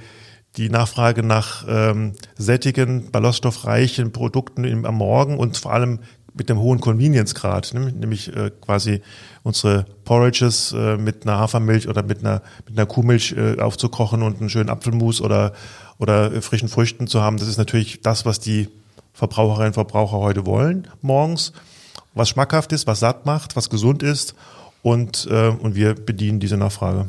die 0.58 0.68
Nachfrage 0.70 1.22
nach 1.22 1.64
ähm, 1.68 2.12
sättigen, 2.36 3.10
ballaststoffreichen 3.10 4.12
Produkten 4.12 4.64
im, 4.64 4.84
am 4.84 4.96
Morgen 4.96 5.38
und 5.38 5.56
vor 5.56 5.72
allem 5.72 6.00
mit 6.34 6.48
dem 6.48 6.58
hohen 6.58 6.80
Convenience-Grad, 6.80 7.74
ne? 7.74 7.92
nämlich 7.92 8.34
äh, 8.34 8.50
quasi 8.60 9.00
unsere 9.42 9.86
Porridges 10.04 10.72
äh, 10.72 10.96
mit 10.96 11.26
einer 11.26 11.38
Hafermilch 11.38 11.88
oder 11.88 12.02
mit 12.02 12.20
einer, 12.20 12.42
mit 12.68 12.76
einer 12.76 12.86
Kuhmilch 12.86 13.34
äh, 13.36 13.60
aufzukochen 13.60 14.22
und 14.22 14.40
einen 14.40 14.50
schönen 14.50 14.68
Apfelmus 14.68 15.20
oder, 15.20 15.52
oder 15.98 16.32
äh, 16.32 16.40
frischen 16.40 16.68
Früchten 16.68 17.06
zu 17.06 17.22
haben. 17.22 17.38
Das 17.38 17.48
ist 17.48 17.56
natürlich 17.56 18.02
das, 18.02 18.26
was 18.26 18.40
die 18.40 18.68
Verbraucherinnen 19.12 19.68
und 19.68 19.74
Verbraucher 19.74 20.18
heute 20.18 20.46
wollen, 20.46 20.88
morgens. 21.02 21.52
Was 22.14 22.30
schmackhaft 22.30 22.72
ist, 22.72 22.86
was 22.86 23.00
satt 23.00 23.26
macht, 23.26 23.54
was 23.54 23.70
gesund 23.70 24.02
ist 24.02 24.34
und, 24.82 25.28
äh, 25.30 25.48
und 25.48 25.74
wir 25.74 25.94
bedienen 25.94 26.40
diese 26.40 26.56
Nachfrage. 26.56 27.06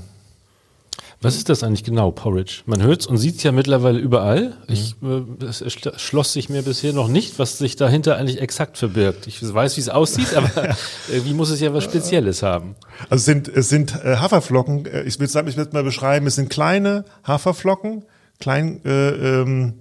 Was 1.22 1.36
ist 1.36 1.50
das 1.50 1.64
eigentlich 1.64 1.84
genau, 1.84 2.12
Porridge? 2.12 2.62
Man 2.66 2.82
hört 2.82 3.02
es 3.02 3.08
und 3.08 3.18
sieht 3.18 3.38
es 3.38 3.44
ja 3.44 3.52
mittlerweile 3.52 4.00
überall. 4.00 4.56
Ich, 4.68 4.96
äh, 5.04 5.46
es 5.46 5.64
schloss 5.98 6.32
sich 6.32 6.48
mir 6.48 6.62
bisher 6.62 6.94
noch 6.94 7.10
nicht, 7.10 7.40
was 7.40 7.58
sich 7.58 7.76
dahinter 7.76 8.16
eigentlich 8.16 8.42
exakt 8.42 8.78
verbirgt. 8.78 9.28
Ich 9.28 9.42
weiß, 9.42 9.76
wie 9.76 9.82
es 9.82 9.90
aussieht, 9.90 10.34
aber 10.34 10.78
irgendwie 11.10 11.34
muss 11.34 11.50
es 11.50 11.60
ja 11.60 11.74
was 11.74 11.84
Spezielles 11.84 12.42
haben. 12.42 12.76
Also 13.10 13.16
es 13.16 13.26
sind, 13.26 13.50
es 13.50 13.68
sind 13.68 13.96
äh, 14.02 14.16
Haferflocken, 14.16 14.86
äh, 14.86 15.04
ich 15.04 15.20
will 15.20 15.28
es 15.28 15.74
mal 15.74 15.84
beschreiben, 15.84 16.26
es 16.26 16.36
sind 16.36 16.50
kleine 16.50 17.04
Haferflocken, 17.26 18.06
klein 18.40 18.80
äh, 18.86 19.10
ähm, 19.42 19.74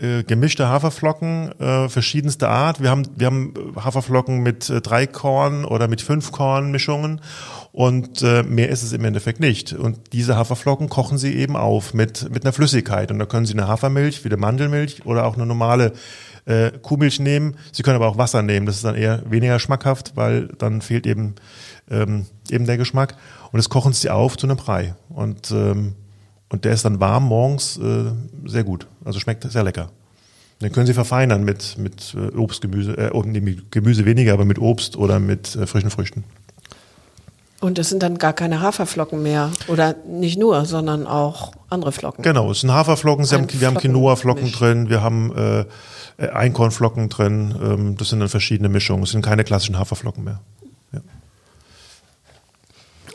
äh, 0.00 0.22
gemischte 0.22 0.68
Haferflocken 0.68 1.52
äh, 1.60 1.88
verschiedenster 1.88 2.48
Art. 2.48 2.82
Wir 2.82 2.90
haben, 2.90 3.08
wir 3.16 3.26
haben 3.26 3.54
Haferflocken 3.76 4.40
mit 4.42 4.70
äh, 4.70 4.80
drei 4.80 5.06
Korn 5.06 5.64
oder 5.64 5.88
mit 5.88 6.02
fünf 6.02 6.32
Korn 6.32 6.70
Mischungen 6.70 7.20
und 7.72 8.22
äh, 8.22 8.42
mehr 8.42 8.70
ist 8.70 8.82
es 8.82 8.92
im 8.92 9.04
Endeffekt 9.04 9.40
nicht. 9.40 9.72
Und 9.72 10.12
diese 10.12 10.36
Haferflocken 10.36 10.88
kochen 10.88 11.18
Sie 11.18 11.34
eben 11.36 11.56
auf 11.56 11.94
mit, 11.94 12.30
mit 12.32 12.44
einer 12.44 12.52
Flüssigkeit. 12.52 13.10
Und 13.10 13.18
da 13.18 13.26
können 13.26 13.46
Sie 13.46 13.52
eine 13.52 13.68
Hafermilch, 13.68 14.24
wie 14.24 14.28
eine 14.28 14.36
Mandelmilch 14.36 15.06
oder 15.06 15.26
auch 15.26 15.36
eine 15.36 15.46
normale 15.46 15.92
äh, 16.46 16.70
Kuhmilch 16.70 17.20
nehmen. 17.20 17.56
Sie 17.72 17.82
können 17.82 17.96
aber 17.96 18.08
auch 18.08 18.18
Wasser 18.18 18.42
nehmen. 18.42 18.66
Das 18.66 18.76
ist 18.76 18.84
dann 18.84 18.94
eher 18.94 19.22
weniger 19.30 19.58
schmackhaft, 19.58 20.16
weil 20.16 20.48
dann 20.58 20.80
fehlt 20.80 21.06
eben, 21.06 21.34
ähm, 21.90 22.26
eben 22.50 22.66
der 22.66 22.78
Geschmack. 22.78 23.16
Und 23.52 23.58
das 23.58 23.68
kochen 23.68 23.92
Sie 23.92 24.10
auf 24.10 24.36
zu 24.36 24.46
einem 24.46 24.56
Brei. 24.56 24.94
Und, 25.08 25.50
ähm, 25.50 25.94
und 26.48 26.64
der 26.64 26.72
ist 26.72 26.84
dann 26.84 27.00
warm 27.00 27.26
morgens 27.26 27.76
äh, 27.78 28.12
sehr 28.46 28.64
gut. 28.64 28.86
Also 29.04 29.20
schmeckt 29.20 29.50
sehr 29.50 29.62
lecker. 29.62 29.90
Den 30.60 30.72
können 30.72 30.86
Sie 30.86 30.94
verfeinern 30.94 31.44
mit, 31.44 31.78
mit 31.78 32.14
äh, 32.14 32.36
Obst, 32.36 32.60
Gemüse, 32.60 32.96
äh, 32.96 33.62
Gemüse 33.70 34.04
weniger, 34.04 34.32
aber 34.32 34.44
mit 34.44 34.58
Obst 34.58 34.96
oder 34.96 35.20
mit 35.20 35.54
äh, 35.54 35.66
frischen 35.66 35.90
Früchten. 35.90 36.24
Und 37.60 37.78
es 37.78 37.88
sind 37.88 38.02
dann 38.02 38.18
gar 38.18 38.32
keine 38.32 38.60
Haferflocken 38.60 39.22
mehr. 39.22 39.50
Oder 39.66 39.94
nicht 40.06 40.38
nur, 40.38 40.64
sondern 40.64 41.06
auch 41.06 41.52
andere 41.70 41.90
Flocken. 41.90 42.22
Genau, 42.22 42.50
es 42.52 42.60
sind 42.60 42.72
Haferflocken, 42.72 43.24
Sie 43.24 43.34
haben, 43.34 43.48
wir 43.50 43.66
haben 43.66 43.76
Quinoa-Flocken 43.76 44.52
drin, 44.52 44.88
wir 44.88 45.02
haben 45.02 45.34
äh, 45.36 45.64
äh, 46.18 46.28
Einkornflocken 46.28 47.08
drin. 47.08 47.54
Ähm, 47.60 47.96
das 47.96 48.10
sind 48.10 48.20
dann 48.20 48.28
verschiedene 48.28 48.68
Mischungen. 48.68 49.02
Es 49.02 49.10
sind 49.10 49.24
keine 49.24 49.44
klassischen 49.44 49.78
Haferflocken 49.78 50.24
mehr. 50.24 50.40
Ja. 50.92 51.00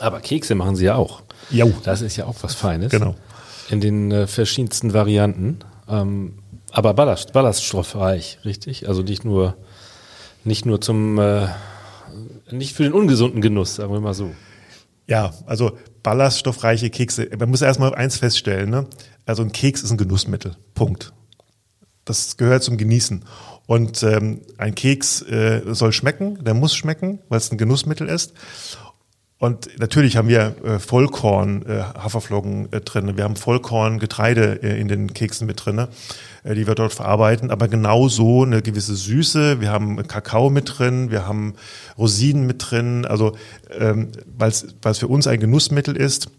Aber 0.00 0.20
Kekse 0.20 0.54
machen 0.54 0.76
Sie 0.76 0.86
ja 0.86 0.96
auch. 0.96 1.22
Ja. 1.50 1.66
Das 1.84 2.00
ist 2.00 2.16
ja 2.16 2.26
auch 2.26 2.36
was 2.42 2.54
Feines. 2.54 2.90
Genau. 2.90 3.14
In 3.70 3.80
den 3.80 4.10
äh, 4.10 4.26
verschiedensten 4.26 4.92
Varianten. 4.92 5.58
Ähm, 5.88 6.38
aber 6.70 6.94
Ballast, 6.94 7.32
ballaststoffreich, 7.32 8.40
richtig? 8.44 8.88
Also 8.88 9.02
nicht 9.02 9.24
nur, 9.24 9.56
nicht 10.44 10.66
nur 10.66 10.80
zum 10.80 11.18
äh, 11.18 11.48
nicht 12.50 12.74
für 12.74 12.82
den 12.82 12.92
ungesunden 12.92 13.40
Genuss, 13.40 13.76
sagen 13.76 13.92
wir 13.92 14.00
mal 14.00 14.14
so. 14.14 14.32
Ja, 15.06 15.34
also 15.46 15.78
ballaststoffreiche 16.02 16.90
Kekse. 16.90 17.28
Man 17.38 17.50
muss 17.50 17.62
erstmal 17.62 17.94
eins 17.94 18.16
feststellen, 18.16 18.70
ne? 18.70 18.86
Also 19.26 19.42
ein 19.42 19.52
Keks 19.52 19.82
ist 19.82 19.90
ein 19.90 19.98
Genussmittel. 19.98 20.56
Punkt. 20.74 21.12
Das 22.04 22.36
gehört 22.36 22.62
zum 22.62 22.76
Genießen. 22.76 23.24
Und 23.66 24.02
ähm, 24.02 24.42
ein 24.58 24.74
Keks 24.74 25.22
äh, 25.22 25.62
soll 25.66 25.92
schmecken, 25.92 26.42
der 26.44 26.54
muss 26.54 26.74
schmecken, 26.74 27.20
weil 27.28 27.38
es 27.38 27.50
ein 27.50 27.58
Genussmittel 27.58 28.08
ist. 28.08 28.34
Und 29.44 29.78
natürlich 29.78 30.16
haben 30.16 30.28
wir 30.28 30.56
äh, 30.64 30.78
Vollkorn 30.78 31.66
äh, 31.66 31.82
Haferflocken 31.82 32.72
äh, 32.72 32.80
drin. 32.80 33.18
Wir 33.18 33.24
haben 33.24 33.36
Vollkorn 33.36 33.98
Getreide 33.98 34.54
in 34.54 34.88
den 34.88 35.12
Keksen 35.12 35.46
mit 35.46 35.66
drin, 35.66 35.86
die 36.44 36.66
wir 36.66 36.74
dort 36.74 36.94
verarbeiten. 36.94 37.50
Aber 37.50 37.68
genauso 37.68 38.44
eine 38.44 38.62
gewisse 38.62 38.96
Süße. 38.96 39.60
Wir 39.60 39.70
haben 39.70 39.98
Kakao 40.06 40.48
mit 40.48 40.78
drin. 40.78 41.10
Wir 41.10 41.26
haben 41.26 41.56
Rosinen 41.98 42.46
mit 42.46 42.70
drin. 42.70 43.04
Also 43.04 43.36
ähm, 43.78 44.12
weil 44.34 44.48
es 44.48 44.98
für 44.98 45.08
uns 45.08 45.26
ein 45.26 45.40
Genussmittel 45.40 45.94
ist, 45.94 46.30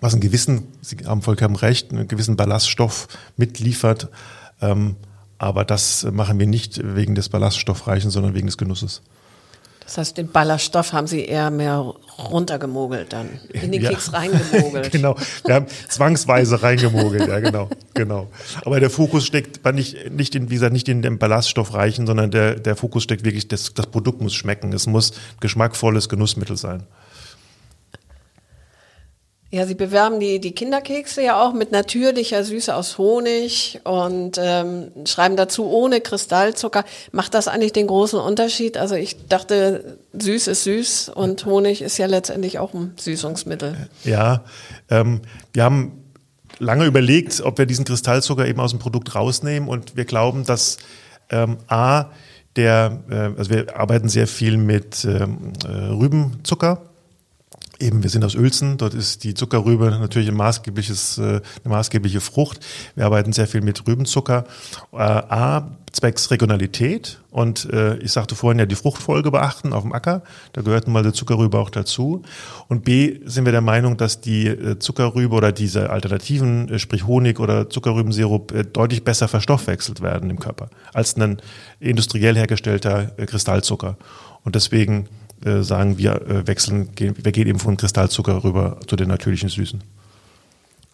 was 0.00 0.12
einen 0.12 0.20
gewissen, 0.20 0.66
Sie 0.80 0.96
haben 1.06 1.22
vollkommen 1.22 1.54
recht, 1.54 1.92
einen 1.92 2.08
gewissen 2.08 2.34
Ballaststoff 2.34 3.06
mitliefert. 3.36 4.08
Ähm, 4.60 4.96
aber 5.38 5.64
das 5.64 6.04
machen 6.10 6.40
wir 6.40 6.48
nicht 6.48 6.80
wegen 6.96 7.14
des 7.14 7.28
Ballaststoffreichen, 7.28 8.10
sondern 8.10 8.34
wegen 8.34 8.48
des 8.48 8.58
Genusses. 8.58 9.02
Das 9.84 9.98
heißt, 9.98 10.16
den 10.16 10.28
Ballaststoff 10.28 10.92
haben 10.92 11.06
Sie 11.06 11.24
eher 11.24 11.50
mehr 11.50 11.94
runtergemogelt 12.18 13.12
dann, 13.12 13.28
in 13.52 13.70
den 13.70 13.82
ja. 13.82 13.90
Keks 13.90 14.12
reingemogelt. 14.12 14.90
genau, 14.92 15.16
wir 15.44 15.54
haben 15.54 15.66
zwangsweise 15.88 16.62
reingemogelt, 16.62 17.28
ja 17.28 17.40
genau, 17.40 17.68
genau. 17.92 18.28
Aber 18.64 18.80
der 18.80 18.90
Fokus 18.90 19.26
steckt 19.26 19.64
nicht, 19.74 20.10
nicht 20.10 20.34
in, 20.34 20.48
wie 20.48 20.54
gesagt, 20.54 20.72
nicht 20.72 20.88
in 20.88 21.02
dem 21.02 21.18
Ballaststoffreichen, 21.18 22.06
sondern 22.06 22.30
der, 22.30 22.54
der 22.54 22.76
Fokus 22.76 23.02
steckt 23.02 23.24
wirklich, 23.24 23.48
das, 23.48 23.74
das 23.74 23.86
Produkt 23.86 24.22
muss 24.22 24.34
schmecken, 24.34 24.72
es 24.72 24.86
muss 24.86 25.12
geschmackvolles 25.40 26.08
Genussmittel 26.08 26.56
sein. 26.56 26.84
Ja, 29.54 29.66
Sie 29.66 29.76
bewerben 29.76 30.18
die, 30.18 30.40
die 30.40 30.50
Kinderkekse 30.50 31.22
ja 31.22 31.40
auch 31.40 31.52
mit 31.52 31.70
natürlicher 31.70 32.42
Süße 32.42 32.74
aus 32.74 32.98
Honig 32.98 33.78
und 33.84 34.32
ähm, 34.36 34.90
schreiben 35.06 35.36
dazu 35.36 35.70
ohne 35.70 36.00
Kristallzucker. 36.00 36.84
Macht 37.12 37.34
das 37.34 37.46
eigentlich 37.46 37.72
den 37.72 37.86
großen 37.86 38.18
Unterschied? 38.18 38.76
Also 38.76 38.96
ich 38.96 39.28
dachte, 39.28 39.96
süß 40.12 40.48
ist 40.48 40.64
süß 40.64 41.10
und 41.10 41.46
Honig 41.46 41.82
ist 41.82 41.98
ja 41.98 42.06
letztendlich 42.06 42.58
auch 42.58 42.74
ein 42.74 42.94
Süßungsmittel. 42.96 43.88
Ja, 44.02 44.42
ähm, 44.90 45.20
wir 45.52 45.62
haben 45.62 46.02
lange 46.58 46.84
überlegt, 46.86 47.40
ob 47.40 47.56
wir 47.56 47.66
diesen 47.66 47.84
Kristallzucker 47.84 48.48
eben 48.48 48.58
aus 48.58 48.72
dem 48.72 48.80
Produkt 48.80 49.14
rausnehmen 49.14 49.68
und 49.68 49.94
wir 49.94 50.04
glauben, 50.04 50.44
dass 50.44 50.78
ähm, 51.30 51.58
A, 51.68 52.06
der, 52.56 53.04
äh, 53.08 53.38
also 53.38 53.50
wir 53.50 53.78
arbeiten 53.78 54.08
sehr 54.08 54.26
viel 54.26 54.56
mit 54.56 55.04
ähm, 55.04 55.52
äh, 55.64 55.68
Rübenzucker 55.68 56.90
Eben, 57.84 58.02
wir 58.02 58.08
sind 58.08 58.24
aus 58.24 58.34
Uelzen, 58.34 58.78
dort 58.78 58.94
ist 58.94 59.24
die 59.24 59.34
Zuckerrübe 59.34 59.90
natürlich 59.90 60.28
ein 60.28 60.36
maßgebliches, 60.36 61.18
äh, 61.18 61.22
eine 61.22 61.42
maßgebliche 61.66 62.22
Frucht. 62.22 62.60
Wir 62.94 63.04
arbeiten 63.04 63.34
sehr 63.34 63.46
viel 63.46 63.60
mit 63.60 63.86
Rübenzucker. 63.86 64.44
Äh, 64.94 64.96
A, 64.96 65.68
zwecks 65.92 66.30
Regionalität 66.30 67.20
und 67.30 67.70
äh, 67.70 67.98
ich 67.98 68.10
sagte 68.10 68.36
vorhin 68.36 68.58
ja 68.58 68.64
die 68.64 68.74
Fruchtfolge 68.74 69.30
beachten 69.30 69.74
auf 69.74 69.82
dem 69.82 69.92
Acker, 69.92 70.22
da 70.54 70.62
gehört 70.62 70.88
mal 70.88 71.02
der 71.02 71.12
Zuckerrübe 71.12 71.58
auch 71.58 71.68
dazu. 71.68 72.22
Und 72.68 72.84
B, 72.84 73.18
sind 73.26 73.44
wir 73.44 73.52
der 73.52 73.60
Meinung, 73.60 73.98
dass 73.98 74.22
die 74.22 74.78
Zuckerrübe 74.78 75.34
oder 75.34 75.52
diese 75.52 75.90
Alternativen, 75.90 76.78
sprich 76.78 77.06
Honig 77.06 77.38
oder 77.38 77.68
Zuckerrübensirup, 77.68 78.72
deutlich 78.72 79.04
besser 79.04 79.28
verstoffwechselt 79.28 80.00
werden 80.00 80.30
im 80.30 80.40
Körper 80.40 80.70
als 80.94 81.18
ein 81.18 81.36
industriell 81.80 82.34
hergestellter 82.34 83.08
Kristallzucker. 83.26 83.98
Und 84.42 84.54
deswegen 84.54 85.08
äh, 85.44 85.62
sagen, 85.62 85.98
wir 85.98 86.22
äh, 86.22 86.46
wechseln, 86.46 86.94
gehen, 86.94 87.14
wir 87.16 87.32
gehen 87.32 87.48
eben 87.48 87.58
von 87.58 87.76
Kristallzucker 87.76 88.44
rüber 88.44 88.78
zu 88.86 88.96
den 88.96 89.08
natürlichen 89.08 89.48
Süßen. 89.48 89.82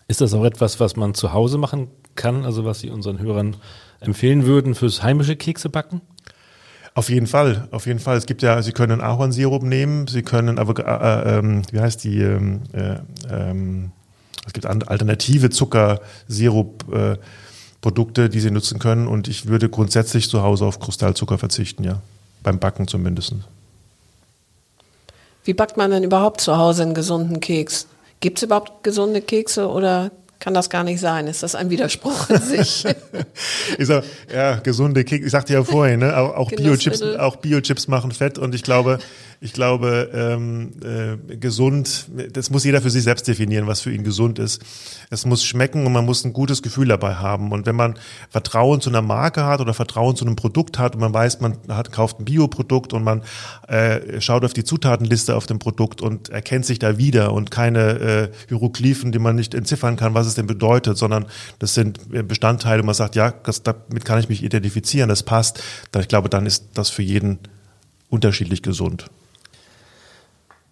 Ist 0.09 0.21
das 0.21 0.35
auch 0.35 0.45
etwas, 0.45 0.81
was 0.81 0.97
man 0.97 1.15
zu 1.15 1.33
Hause 1.33 1.59
machen 1.59 1.89
kann, 2.17 2.45
also 2.45 2.65
was 2.65 2.81
Sie 2.81 2.91
unseren 2.91 3.21
Hörern 3.21 3.57
empfehlen 4.01 4.45
würden 4.45 4.75
fürs 4.75 5.03
heimische 5.03 5.37
Keksebacken? 5.37 6.01
Auf 6.95 7.09
jeden 7.09 7.29
Fall, 7.29 7.69
auf 7.71 7.87
jeden 7.87 8.01
Fall. 8.01 8.17
Es 8.17 8.27
gibt 8.27 8.43
ja, 8.43 8.61
Sie 8.63 8.73
können 8.73 9.01
Ahornsirup 9.01 9.63
nehmen, 9.63 10.09
Sie 10.09 10.23
können 10.23 10.59
aber, 10.59 10.79
äh, 10.85 11.39
äh, 11.39 11.63
wie 11.71 11.81
heißt 11.81 12.03
die, 12.03 12.21
ähm, 12.21 12.63
äh, 12.73 12.97
ähm, 13.31 13.93
es 14.47 14.53
gibt 14.53 14.67
alternative 14.67 15.51
Zuckersirup, 15.51 16.93
äh, 16.93 17.17
Produkte, 17.81 18.29
die 18.29 18.41
sie 18.41 18.51
nutzen 18.51 18.79
können. 18.79 19.07
Und 19.07 19.29
ich 19.29 19.47
würde 19.47 19.69
grundsätzlich 19.69 20.29
zu 20.29 20.43
Hause 20.43 20.67
auf 20.67 20.81
Kristallzucker 20.81 21.39
verzichten, 21.39 21.85
ja. 21.85 22.01
Beim 22.43 22.59
Backen 22.59 22.89
zumindest. 22.89 23.35
Wie 25.45 25.55
backt 25.55 25.77
man 25.77 25.91
denn 25.91 26.05
überhaupt 26.05 26.41
zu 26.41 26.57
Hause 26.59 26.83
einen 26.83 26.95
gesunden 26.95 27.41
Keks? 27.41 27.87
Gibt 28.21 28.39
es 28.39 28.43
überhaupt 28.45 28.85
gesunde 28.85 29.23
Kekse 29.23 29.69
oder 29.69 30.11
kann 30.41 30.55
das 30.55 30.71
gar 30.71 30.85
nicht 30.85 31.01
sein? 31.01 31.27
Ist 31.27 31.43
das 31.43 31.55
ein 31.55 31.71
Widerspruch 31.71 32.31
in 32.31 32.41
sich? 32.41 32.85
ich 33.79 33.87
sag, 33.87 34.05
ja, 34.33 34.57
gesunde 34.57 35.05
Kekse. 35.05 35.27
Ich 35.27 35.33
sagte 35.33 35.53
ja 35.53 35.65
vorhin, 35.65 36.01
ne? 36.01 36.17
auch, 36.17 36.35
auch 36.35 36.51
Bio-Chips, 36.51 37.03
auch 37.03 37.37
Bio-Chips 37.37 37.89
machen 37.89 38.11
Fett 38.11 38.39
und 38.39 38.55
ich 38.55 38.63
glaube, 38.63 38.99
ich 39.43 39.55
glaube, 39.55 40.11
ähm, 40.13 40.73
äh, 40.85 41.37
gesund, 41.37 42.11
das 42.31 42.51
muss 42.51 42.65
jeder 42.65 42.83
für 42.83 42.91
sich 42.91 43.05
selbst 43.05 43.27
definieren, 43.27 43.67
was 43.67 43.81
für 43.81 43.91
ihn 43.91 44.05
gesund 44.05 44.39
ist. 44.39 44.61
Es 45.09 45.25
muss 45.25 45.43
schmecken 45.45 45.87
und 45.87 45.95
man 45.95 46.05
muss 46.05 46.27
ein 46.27 46.35
gutes 46.35 46.61
Gefühl 46.61 46.89
dabei 46.89 47.15
haben. 47.15 47.51
Und 47.51 47.65
wenn 47.65 47.75
man 47.75 47.99
Vertrauen 48.29 48.83
zu 48.83 48.91
einer 48.91 49.01
Marke 49.01 49.47
hat 49.47 49.63
oder 49.63 49.73
Vertrauen 49.73 50.15
zu 50.15 50.27
einem 50.27 50.37
Produkt 50.37 50.79
hat 50.79 50.95
und 50.95 51.01
man 51.01 51.15
weiß, 51.15 51.41
man 51.41 51.57
hat, 51.69 51.91
kauft 51.91 52.21
ein 52.21 52.27
Bioprodukt 52.27 52.93
und 52.93 53.03
man 53.03 53.23
äh, 53.67 54.21
schaut 54.21 54.45
auf 54.45 54.53
die 54.53 54.63
Zutatenliste 54.63 55.35
auf 55.35 55.47
dem 55.47 55.59
Produkt 55.59 56.03
und 56.03 56.29
erkennt 56.29 56.67
sich 56.67 56.79
da 56.79 56.99
wieder 56.99 57.33
und 57.33 57.51
keine 57.51 57.81
äh, 57.99 58.29
Hieroglyphen, 58.49 59.11
die 59.11 59.19
man 59.19 59.37
nicht 59.37 59.55
entziffern 59.55 59.97
kann, 59.97 60.13
was 60.13 60.27
es 60.27 60.35
denn 60.35 60.47
bedeutet, 60.47 60.99
sondern 60.99 61.25
das 61.59 61.73
sind 61.73 61.99
Bestandteile, 62.29 62.83
man 62.83 62.95
sagt, 62.95 63.17
ja, 63.17 63.31
das, 63.31 63.63
damit 63.63 64.05
kann 64.05 64.21
ich 64.21 64.29
mich 64.29 64.43
identifizieren, 64.43 65.09
das 65.09 65.23
passt. 65.23 65.63
Ich 65.99 66.09
glaube, 66.09 66.29
dann 66.29 66.45
ist 66.45 66.67
das 66.75 66.91
für 66.91 67.03
jeden 67.03 67.39
unterschiedlich 68.11 68.61
gesund. 68.61 69.07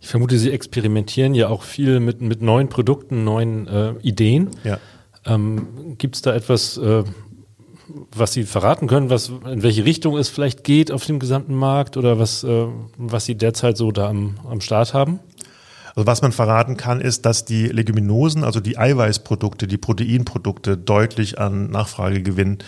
Ich 0.01 0.09
vermute, 0.09 0.39
Sie 0.39 0.51
experimentieren 0.51 1.35
ja 1.35 1.49
auch 1.49 1.63
viel 1.63 2.01
mit, 2.01 2.21
mit 2.21 2.41
neuen 2.41 2.69
Produkten, 2.69 3.25
neuen 3.25 3.67
äh, 3.67 3.95
Ideen. 4.03 4.51
Ja. 4.65 4.79
Ähm, 5.27 5.97
Gibt 5.99 6.17
es 6.17 6.23
da 6.23 6.35
etwas, 6.35 6.77
äh, 6.77 7.03
was 8.13 8.33
Sie 8.33 8.45
verraten 8.45 8.87
können, 8.87 9.11
was, 9.11 9.29
in 9.29 9.63
welche 9.63 9.85
Richtung 9.85 10.17
es 10.17 10.29
vielleicht 10.29 10.63
geht 10.63 10.93
auf 10.93 11.05
dem 11.07 11.19
gesamten 11.19 11.55
Markt 11.55 11.97
oder 11.97 12.19
was, 12.19 12.45
äh, 12.45 12.67
was 12.97 13.25
Sie 13.25 13.35
derzeit 13.35 13.77
so 13.77 13.91
da 13.91 14.09
am, 14.09 14.37
am 14.49 14.61
Start 14.61 14.95
haben? 14.95 15.21
Also 15.99 16.07
was 16.07 16.23
man 16.23 16.31
verraten 16.31 16.77
kann, 16.77 17.01
ist, 17.01 17.27
dass 17.27 17.45
die 17.45 17.67
Leguminosen, 17.67 18.45
also 18.45 18.61
die 18.61 18.79
Eiweißprodukte, 18.79 19.67
die 19.67 19.79
Proteinprodukte 19.79 20.77
deutlich 20.77 21.41
an 21.41 21.73
Nachfrage 21.73 22.23
gewinnen. 22.23 22.59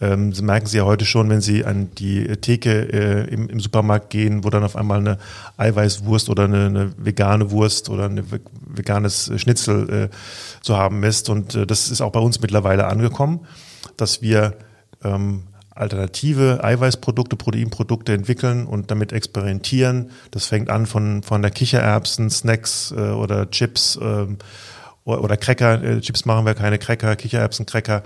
Ähm, 0.00 0.32
Sie 0.32 0.42
merken 0.42 0.64
Sie 0.64 0.78
ja 0.78 0.86
heute 0.86 1.04
schon, 1.04 1.28
wenn 1.28 1.42
Sie 1.42 1.66
an 1.66 1.90
die 1.98 2.26
Theke 2.38 2.90
äh, 2.90 3.30
im, 3.30 3.50
im, 3.50 3.60
Supermarkt 3.60 4.08
gehen, 4.08 4.42
wo 4.42 4.48
dann 4.48 4.64
auf 4.64 4.74
einmal 4.74 5.00
eine 5.00 5.18
Eiweißwurst 5.58 6.30
oder 6.30 6.44
eine, 6.44 6.64
eine 6.64 6.92
vegane 6.96 7.50
Wurst 7.50 7.90
oder 7.90 8.06
ein 8.06 8.24
veganes 8.66 9.32
Schnitzel 9.36 9.90
äh, 10.04 10.08
zu 10.62 10.78
haben 10.78 11.02
ist. 11.02 11.28
Und 11.28 11.56
äh, 11.56 11.66
das 11.66 11.90
ist 11.90 12.00
auch 12.00 12.12
bei 12.12 12.20
uns 12.20 12.40
mittlerweile 12.40 12.86
angekommen, 12.86 13.40
dass 13.98 14.22
wir 14.22 14.54
ähm, 15.04 15.42
alternative 15.78 16.62
Eiweißprodukte, 16.62 17.36
Proteinprodukte 17.36 18.12
entwickeln 18.12 18.66
und 18.66 18.90
damit 18.90 19.12
experimentieren. 19.12 20.10
Das 20.30 20.46
fängt 20.46 20.70
an 20.70 20.86
von, 20.86 21.22
von 21.22 21.42
der 21.42 21.50
Kichererbsen, 21.50 22.30
Snacks 22.30 22.92
äh, 22.96 23.10
oder 23.10 23.50
Chips 23.50 23.98
ähm, 24.00 24.38
oder, 25.04 25.36
Cracker. 25.36 25.82
Äh, 25.82 26.00
Chips 26.00 26.24
machen 26.24 26.44
wir 26.46 26.54
keine 26.54 26.78
Cracker, 26.78 27.16
Kichererbsen, 27.16 27.66
Cracker. 27.66 28.02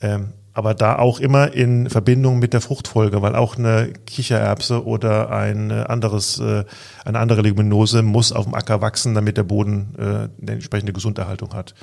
Ähm, 0.00 0.32
aber 0.54 0.74
da 0.74 0.98
auch 0.98 1.18
immer 1.18 1.52
in 1.52 1.88
Verbindung 1.88 2.38
mit 2.38 2.52
der 2.52 2.60
Fruchtfolge, 2.60 3.22
weil 3.22 3.34
auch 3.34 3.56
eine 3.56 3.92
Kichererbse 4.06 4.84
oder 4.84 5.30
ein 5.30 5.70
anderes, 5.70 6.40
äh, 6.40 6.64
eine 7.04 7.18
andere 7.18 7.42
Leguminose 7.42 8.02
muss 8.02 8.32
auf 8.32 8.44
dem 8.44 8.54
Acker 8.54 8.80
wachsen, 8.80 9.14
damit 9.14 9.36
der 9.36 9.44
Boden 9.44 9.94
äh, 9.98 10.02
eine 10.02 10.52
entsprechende 10.52 10.92
Gesunderhaltung 10.92 11.54
hat. 11.54 11.74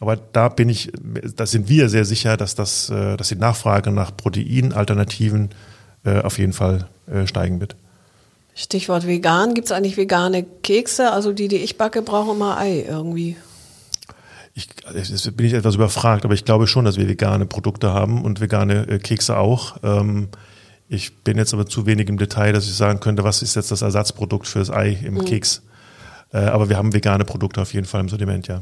Aber 0.00 0.16
da 0.16 0.48
bin 0.48 0.68
ich, 0.68 0.90
da 1.36 1.46
sind 1.46 1.68
wir 1.68 1.88
sehr 1.88 2.04
sicher, 2.04 2.36
dass 2.36 2.54
das, 2.54 2.90
äh, 2.90 3.16
dass 3.16 3.28
die 3.28 3.36
Nachfrage 3.36 3.90
nach 3.90 4.16
Proteinalternativen 4.16 5.50
äh, 6.04 6.20
auf 6.20 6.38
jeden 6.38 6.52
Fall 6.52 6.88
äh, 7.06 7.26
steigen 7.26 7.60
wird. 7.60 7.76
Stichwort 8.54 9.06
vegan. 9.06 9.54
Gibt 9.54 9.66
es 9.66 9.72
eigentlich 9.72 9.96
vegane 9.96 10.44
Kekse? 10.62 11.12
Also 11.12 11.32
die, 11.32 11.48
die 11.48 11.56
ich 11.56 11.78
backe, 11.78 12.02
brauchen 12.02 12.36
immer 12.36 12.58
Ei 12.58 12.84
irgendwie. 12.86 13.36
Ich, 14.54 14.68
jetzt 14.94 15.36
bin 15.36 15.46
ich 15.46 15.54
etwas 15.54 15.76
überfragt, 15.76 16.26
aber 16.26 16.34
ich 16.34 16.44
glaube 16.44 16.66
schon, 16.66 16.84
dass 16.84 16.98
wir 16.98 17.08
vegane 17.08 17.46
Produkte 17.46 17.94
haben 17.94 18.22
und 18.22 18.40
vegane 18.40 18.98
Kekse 18.98 19.38
auch. 19.38 19.76
Ähm, 19.82 20.28
ich 20.88 21.16
bin 21.24 21.38
jetzt 21.38 21.54
aber 21.54 21.64
zu 21.64 21.86
wenig 21.86 22.10
im 22.10 22.18
Detail, 22.18 22.52
dass 22.52 22.66
ich 22.66 22.74
sagen 22.74 23.00
könnte, 23.00 23.24
was 23.24 23.40
ist 23.40 23.56
jetzt 23.56 23.70
das 23.70 23.80
Ersatzprodukt 23.80 24.46
für 24.46 24.58
das 24.58 24.68
Ei 24.68 24.98
im 25.02 25.14
mhm. 25.14 25.24
Keks. 25.24 25.62
aber 26.32 26.68
wir 26.68 26.76
haben 26.76 26.92
vegane 26.92 27.24
Produkte 27.24 27.62
auf 27.62 27.72
jeden 27.72 27.86
Fall 27.86 28.02
im 28.02 28.10
Sortiment, 28.10 28.46
ja. 28.48 28.60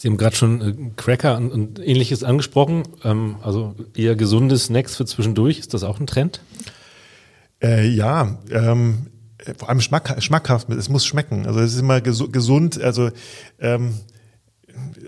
Sie 0.00 0.08
haben 0.08 0.16
gerade 0.16 0.34
schon 0.34 0.60
äh, 0.62 0.74
Cracker 0.96 1.36
und, 1.36 1.52
und, 1.52 1.78
ähnliches 1.78 2.24
angesprochen. 2.24 2.84
Ähm, 3.04 3.36
also 3.42 3.74
eher 3.94 4.16
gesunde 4.16 4.56
Snacks 4.56 4.96
für 4.96 5.04
zwischendurch. 5.04 5.58
Ist 5.58 5.74
das 5.74 5.82
auch 5.82 6.00
ein 6.00 6.06
Trend? 6.06 6.40
Äh, 7.62 7.86
ja, 7.86 8.38
ähm, 8.50 9.08
vor 9.58 9.68
allem 9.68 9.82
schmack, 9.82 10.22
schmackhaft. 10.22 10.70
Es 10.70 10.88
muss 10.88 11.04
schmecken. 11.04 11.44
Also 11.44 11.60
es 11.60 11.74
ist 11.74 11.80
immer 11.80 12.00
gesund. 12.00 12.80
Also 12.80 13.10
ähm, 13.58 13.92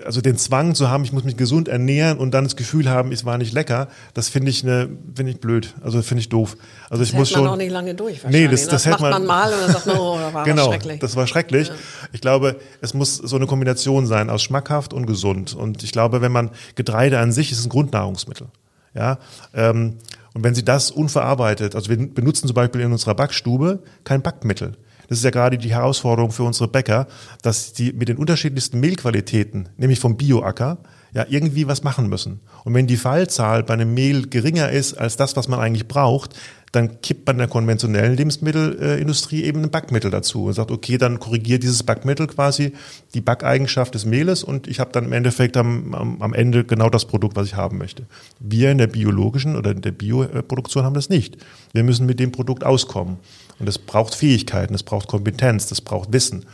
also 0.05 0.21
den 0.21 0.37
Zwang 0.37 0.75
zu 0.75 0.91
haben, 0.91 1.05
ich 1.05 1.13
muss 1.13 1.25
mich 1.25 1.37
gesund 1.37 1.69
ernähren 1.69 2.19
und 2.19 2.33
dann 2.33 2.45
das 2.45 2.57
Gefühl 2.57 2.89
haben, 2.89 3.13
es 3.13 3.25
war 3.25 3.39
nicht 3.39 3.53
lecker, 3.53 3.89
das 4.15 4.29
finde 4.29 4.51
ich 4.51 4.63
eine, 4.63 4.89
finde 5.15 5.33
ich 5.33 5.41
blöd. 5.41 5.75
Also 5.83 6.03
finde 6.03 6.21
ich 6.21 6.29
doof. 6.29 6.57
Also 6.91 7.03
das 7.03 7.11
ich 7.11 7.15
muss 7.15 7.31
schon. 7.31 7.45
man 7.45 7.53
auch 7.53 7.57
nicht 7.57 7.71
lange 7.71 7.95
durch. 7.95 8.23
Nee, 8.29 8.49
das, 8.49 8.63
das, 8.63 8.71
das 8.71 8.87
hält 8.87 9.01
macht 9.01 9.13
man, 9.13 9.27
mal 9.27 9.53
und 9.53 9.61
dann 9.61 9.73
sagt 9.73 9.87
man, 9.87 9.99
oh, 9.99 10.19
das 10.19 10.35
war 10.35 10.45
genau, 10.45 10.69
schrecklich. 10.69 10.99
Das 11.01 11.17
war 11.17 11.27
schrecklich. 11.27 11.69
Ja. 11.69 11.75
Ich 12.13 12.21
glaube, 12.21 12.57
es 12.81 12.95
muss 12.95 13.17
so 13.17 13.37
eine 13.37 13.47
Kombination 13.47 14.07
sein 14.07 14.31
aus 14.31 14.43
schmackhaft 14.43 14.93
und 14.93 15.07
gesund. 15.07 15.55
Und 15.55 15.83
ich 15.83 15.93
glaube, 15.93 16.21
wenn 16.21 16.33
man 16.33 16.51
Getreide 16.75 17.19
an 17.19 17.33
sich 17.33 17.53
ist 17.53 17.65
ein 17.65 17.69
Grundnahrungsmittel. 17.69 18.49
Ja, 18.95 19.19
ähm, 19.55 19.95
und 20.35 20.45
wenn 20.45 20.55
Sie 20.55 20.65
das 20.65 20.91
unverarbeitet, 20.91 21.75
also 21.75 21.91
wir 21.91 21.97
benutzen 21.97 22.47
zum 22.47 22.55
Beispiel 22.55 22.81
in 22.81 22.93
unserer 22.93 23.15
Backstube 23.15 23.81
kein 24.05 24.23
Backmittel. 24.23 24.77
Das 25.09 25.19
ist 25.19 25.25
ja 25.25 25.31
gerade 25.31 25.59
die 25.59 25.71
Herausforderung 25.71 26.33
für 26.33 26.45
unsere 26.45 26.69
Bäcker, 26.69 27.07
dass 27.43 27.73
die 27.73 27.93
mit 27.93 28.09
den 28.09 28.17
unterschiedlichsten 28.17 28.81
Mehlqualitäten, 28.81 29.69
nämlich 29.77 30.01
vom 30.01 30.17
Bioacker, 30.17 30.79
ja 31.15 31.27
irgendwie 31.29 31.69
was 31.69 31.83
machen 31.83 32.09
müssen. 32.09 32.41
Und 32.65 32.75
wenn 32.75 32.87
die 32.87 32.97
Fallzahl 32.97 33.63
bei 33.63 33.75
einem 33.75 33.93
Mehl 33.93 34.29
geringer 34.29 34.71
ist 34.71 34.95
als 34.95 35.17
das, 35.17 35.37
was 35.37 35.49
man 35.49 35.61
eigentlich 35.61 35.87
braucht, 35.87 36.37
dann 36.73 37.03
kippt 37.03 37.27
man 37.27 37.37
der 37.37 37.49
konventionellen 37.49 38.17
Lebensmittelindustrie 38.17 39.45
eben 39.45 39.63
ein 39.63 39.71
Backmittel 39.71 40.11
dazu 40.11 40.47
und 40.47 40.55
sagt, 40.55 40.71
okay, 40.71 40.97
dann 40.97 41.21
korrigiert 41.21 41.63
dieses 41.63 41.83
Backmittel 41.83 42.27
quasi 42.27 42.73
die 43.13 43.21
Backeigenschaft 43.21 43.95
des 43.95 44.07
Mehles 44.07 44.43
und 44.43 44.67
ich 44.67 44.81
habe 44.81 44.91
dann 44.91 45.05
im 45.05 45.13
Endeffekt 45.13 45.59
am, 45.59 45.95
am, 45.95 46.23
am 46.23 46.33
Ende 46.33 46.65
genau 46.65 46.89
das 46.89 47.05
Produkt, 47.05 47.37
was 47.37 47.47
ich 47.47 47.57
haben 47.57 47.77
möchte. 47.77 48.07
Wir 48.41 48.71
in 48.71 48.79
der 48.79 48.87
biologischen 48.87 49.55
oder 49.55 49.73
in 49.73 49.83
der 49.83 49.93
Bioproduktion 49.93 50.85
haben 50.85 50.95
das 50.95 51.11
nicht. 51.11 51.37
Wir 51.75 51.85
müssen 51.85 52.07
mit 52.07 52.19
dem 52.19 52.33
Produkt 52.33 52.65
auskommen. 52.65 53.19
Und 53.63 53.69
es 53.69 53.79
braucht 53.79 54.15
Fähigkeiten, 54.17 54.75
es 54.75 54.83
braucht 54.83 55.07
Kompetenz, 55.07 55.71
es 55.71 55.81
braucht 55.81 56.13
Wissen, 56.13 56.47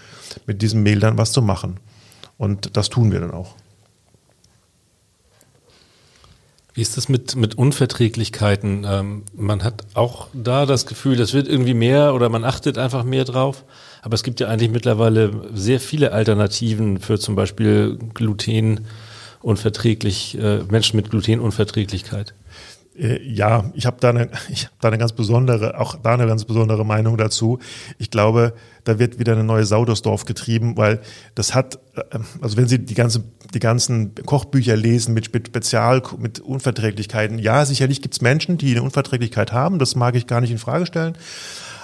mit 0.44 0.60
diesem 0.60 0.82
Mehl 0.82 1.00
dann 1.00 1.16
was 1.16 1.32
zu 1.32 1.40
machen. 1.40 1.80
Und 2.36 2.76
das 2.76 2.90
tun 2.90 3.10
wir 3.10 3.20
dann 3.20 3.30
auch. 3.30 3.54
Wie 6.74 6.82
ist 6.82 6.98
das 6.98 7.08
mit, 7.08 7.34
mit 7.34 7.54
Unverträglichkeiten? 7.54 8.84
Ähm, 8.86 9.22
man 9.34 9.64
hat 9.64 9.86
auch 9.94 10.26
da 10.34 10.66
das 10.66 10.84
Gefühl, 10.84 11.16
das 11.16 11.32
wird 11.32 11.48
irgendwie 11.48 11.72
mehr 11.72 12.14
oder 12.14 12.28
man 12.28 12.44
achtet 12.44 12.76
einfach 12.76 13.04
mehr 13.04 13.24
drauf. 13.24 13.64
Aber 14.02 14.12
es 14.12 14.22
gibt 14.22 14.38
ja 14.38 14.48
eigentlich 14.48 14.70
mittlerweile 14.70 15.48
sehr 15.54 15.80
viele 15.80 16.12
Alternativen 16.12 17.00
für 17.00 17.18
zum 17.18 17.36
Beispiel 17.36 17.98
Glutenunverträglich, 18.12 20.36
äh, 20.38 20.58
Menschen 20.64 20.98
mit 20.98 21.08
Glutenunverträglichkeit. 21.08 22.34
Äh, 22.98 23.22
ja, 23.22 23.70
ich 23.74 23.86
habe 23.86 23.98
da 24.00 24.10
eine, 24.10 24.30
ich 24.48 24.66
hab 24.66 24.80
da 24.80 24.88
eine 24.88 24.98
ganz 24.98 25.12
besondere, 25.12 25.78
auch 25.78 25.96
da 25.96 26.14
eine 26.14 26.26
ganz 26.26 26.44
besondere 26.44 26.84
Meinung 26.84 27.16
dazu. 27.16 27.58
Ich 27.98 28.10
glaube, 28.10 28.54
da 28.84 28.98
wird 28.98 29.18
wieder 29.18 29.32
eine 29.32 29.44
neue 29.44 29.64
Sau 29.64 29.84
durchs 29.84 30.02
Dorf 30.02 30.24
getrieben, 30.24 30.76
weil 30.76 31.00
das 31.34 31.54
hat, 31.54 31.78
äh, 31.96 32.18
also 32.40 32.56
wenn 32.56 32.66
Sie 32.66 32.78
die 32.78 32.94
ganze, 32.94 33.24
die 33.54 33.60
ganzen 33.60 34.14
Kochbücher 34.14 34.76
lesen 34.76 35.14
mit 35.14 35.26
Spezial, 35.26 36.02
mit 36.18 36.40
Unverträglichkeiten, 36.40 37.38
ja, 37.38 37.64
sicherlich 37.64 38.02
gibt's 38.02 38.20
Menschen, 38.20 38.58
die 38.58 38.72
eine 38.72 38.82
Unverträglichkeit 38.82 39.52
haben, 39.52 39.78
das 39.78 39.94
mag 39.94 40.14
ich 40.14 40.26
gar 40.26 40.40
nicht 40.40 40.50
in 40.50 40.58
Frage 40.58 40.86
stellen, 40.86 41.16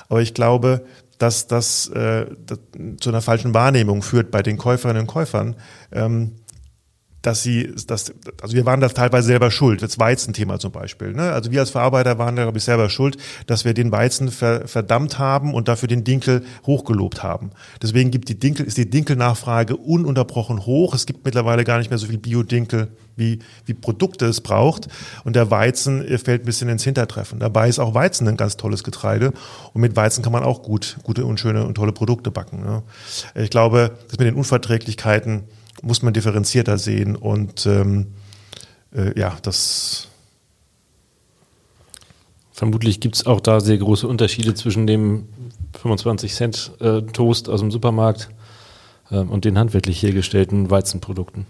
aber 0.08 0.20
ich 0.20 0.34
glaube, 0.34 0.84
dass 1.18 1.46
das, 1.46 1.88
äh, 1.88 2.26
das 2.44 2.58
zu 2.98 3.10
einer 3.10 3.22
falschen 3.22 3.54
Wahrnehmung 3.54 4.02
führt 4.02 4.30
bei 4.30 4.42
den 4.42 4.58
Käuferinnen 4.58 5.02
und 5.02 5.06
Käufern. 5.06 5.54
Ähm, 5.92 6.32
dass 7.26 7.42
sie, 7.42 7.74
dass, 7.86 8.12
also 8.42 8.54
wir 8.54 8.66
waren 8.66 8.80
da 8.80 8.88
teilweise 8.88 9.28
selber 9.28 9.50
schuld, 9.50 9.82
das 9.82 9.98
Weizenthema 9.98 10.58
zum 10.58 10.72
Beispiel. 10.72 11.14
Ne? 11.14 11.32
Also 11.32 11.50
wir 11.50 11.60
als 11.60 11.70
Verarbeiter 11.70 12.18
waren 12.18 12.36
da, 12.36 12.42
glaube 12.42 12.58
ich, 12.58 12.64
selber 12.64 12.90
schuld, 12.90 13.16
dass 13.46 13.64
wir 13.64 13.72
den 13.72 13.90
Weizen 13.92 14.30
ver, 14.30 14.68
verdammt 14.68 15.18
haben 15.18 15.54
und 15.54 15.68
dafür 15.68 15.88
den 15.88 16.04
Dinkel 16.04 16.44
hochgelobt 16.66 17.22
haben. 17.22 17.50
Deswegen 17.82 18.10
gibt 18.10 18.28
die 18.28 18.38
Dinkel, 18.38 18.66
ist 18.66 18.76
die 18.76 18.90
Dinkelnachfrage 18.90 19.76
ununterbrochen 19.76 20.66
hoch. 20.66 20.94
Es 20.94 21.06
gibt 21.06 21.24
mittlerweile 21.24 21.64
gar 21.64 21.78
nicht 21.78 21.88
mehr 21.88 21.98
so 21.98 22.06
viel 22.06 22.18
Biodinkel, 22.18 22.88
wie, 23.16 23.38
wie 23.64 23.74
Produkte 23.74 24.26
es 24.26 24.42
braucht. 24.42 24.88
Und 25.24 25.34
der 25.34 25.50
Weizen 25.50 26.02
fällt 26.18 26.42
ein 26.42 26.44
bisschen 26.44 26.68
ins 26.68 26.84
Hintertreffen. 26.84 27.38
Dabei 27.38 27.68
ist 27.68 27.78
auch 27.78 27.94
Weizen 27.94 28.28
ein 28.28 28.36
ganz 28.36 28.58
tolles 28.58 28.84
Getreide. 28.84 29.32
Und 29.72 29.80
mit 29.80 29.96
Weizen 29.96 30.22
kann 30.22 30.32
man 30.32 30.42
auch 30.42 30.62
gut, 30.62 30.98
gute 31.04 31.24
und 31.24 31.40
schöne 31.40 31.64
und 31.64 31.74
tolle 31.74 31.92
Produkte 31.92 32.30
backen. 32.30 32.62
Ne? 32.62 32.82
Ich 33.34 33.50
glaube, 33.50 33.92
das 34.08 34.18
mit 34.18 34.28
den 34.28 34.34
Unverträglichkeiten, 34.34 35.44
muss 35.84 36.02
man 36.02 36.14
differenzierter 36.14 36.78
sehen. 36.78 37.16
Und 37.16 37.66
ähm, 37.66 38.08
äh, 38.94 39.18
ja, 39.18 39.36
das. 39.42 40.08
Vermutlich 42.52 43.00
gibt 43.00 43.16
es 43.16 43.26
auch 43.26 43.40
da 43.40 43.60
sehr 43.60 43.78
große 43.78 44.06
Unterschiede 44.06 44.54
zwischen 44.54 44.86
dem 44.86 45.28
25 45.80 46.32
Cent 46.34 46.72
äh, 46.80 47.02
Toast 47.02 47.48
aus 47.48 47.60
dem 47.60 47.72
Supermarkt 47.72 48.28
und 49.10 49.44
den 49.44 49.58
handwerklich 49.58 50.02
hergestellten 50.02 50.70
Weizenprodukten. 50.70 51.46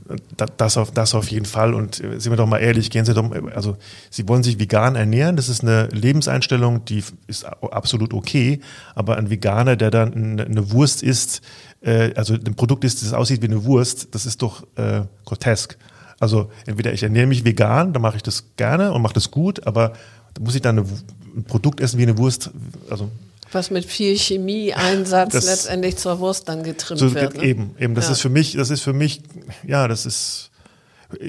Das 0.56 0.76
auf, 0.76 0.90
das 0.90 1.14
auf 1.14 1.30
jeden 1.30 1.46
Fall. 1.46 1.72
Und 1.72 2.02
äh, 2.02 2.18
sind 2.18 2.32
wir 2.32 2.36
doch 2.36 2.46
mal 2.46 2.58
ehrlich, 2.58 2.90
gehen 2.90 3.04
Sie 3.04 3.14
doch, 3.14 3.30
also 3.54 3.76
Sie 4.10 4.26
wollen 4.28 4.42
sich 4.42 4.58
vegan 4.58 4.96
ernähren, 4.96 5.36
das 5.36 5.48
ist 5.48 5.62
eine 5.62 5.86
Lebenseinstellung, 5.88 6.84
die 6.84 7.04
ist 7.26 7.44
absolut 7.44 8.12
okay. 8.12 8.60
Aber 8.94 9.16
ein 9.16 9.30
Veganer, 9.30 9.76
der 9.76 9.90
dann 9.90 10.40
eine 10.40 10.72
Wurst 10.72 11.02
isst, 11.02 11.42
äh, 11.80 12.12
also 12.14 12.34
ein 12.34 12.54
Produkt 12.56 12.84
isst, 12.84 13.02
das 13.02 13.12
aussieht 13.12 13.42
wie 13.42 13.46
eine 13.46 13.64
Wurst, 13.64 14.14
das 14.14 14.26
ist 14.26 14.42
doch 14.42 14.64
äh, 14.76 15.02
grotesk. 15.24 15.78
Also 16.18 16.50
entweder 16.66 16.92
ich 16.92 17.02
ernähre 17.02 17.26
mich 17.26 17.44
vegan, 17.44 17.92
dann 17.92 18.02
mache 18.02 18.16
ich 18.16 18.22
das 18.22 18.44
gerne 18.56 18.92
und 18.92 19.02
mache 19.02 19.14
das 19.14 19.30
gut, 19.30 19.66
aber 19.66 19.92
muss 20.40 20.54
ich 20.54 20.62
dann 20.62 20.78
eine, 20.78 20.88
ein 21.36 21.44
Produkt 21.44 21.80
essen 21.80 21.98
wie 21.98 22.02
eine 22.02 22.18
Wurst, 22.18 22.50
also 22.90 23.10
was 23.54 23.70
mit 23.70 23.84
viel 23.84 24.16
Chemieeinsatz 24.16 25.32
das, 25.32 25.46
letztendlich 25.46 25.96
zur 25.96 26.18
Wurst 26.18 26.48
dann 26.48 26.62
getrimmt 26.62 27.00
so, 27.00 27.14
wird. 27.14 27.36
Ne? 27.36 27.44
Eben, 27.44 27.74
eben. 27.78 27.94
Das 27.94 28.06
ja. 28.06 28.12
ist 28.12 28.20
für 28.20 28.28
mich, 28.28 28.54
das 28.54 28.70
ist 28.70 28.82
für 28.82 28.92
mich, 28.92 29.22
ja, 29.66 29.88
das 29.88 30.06
ist, 30.06 30.50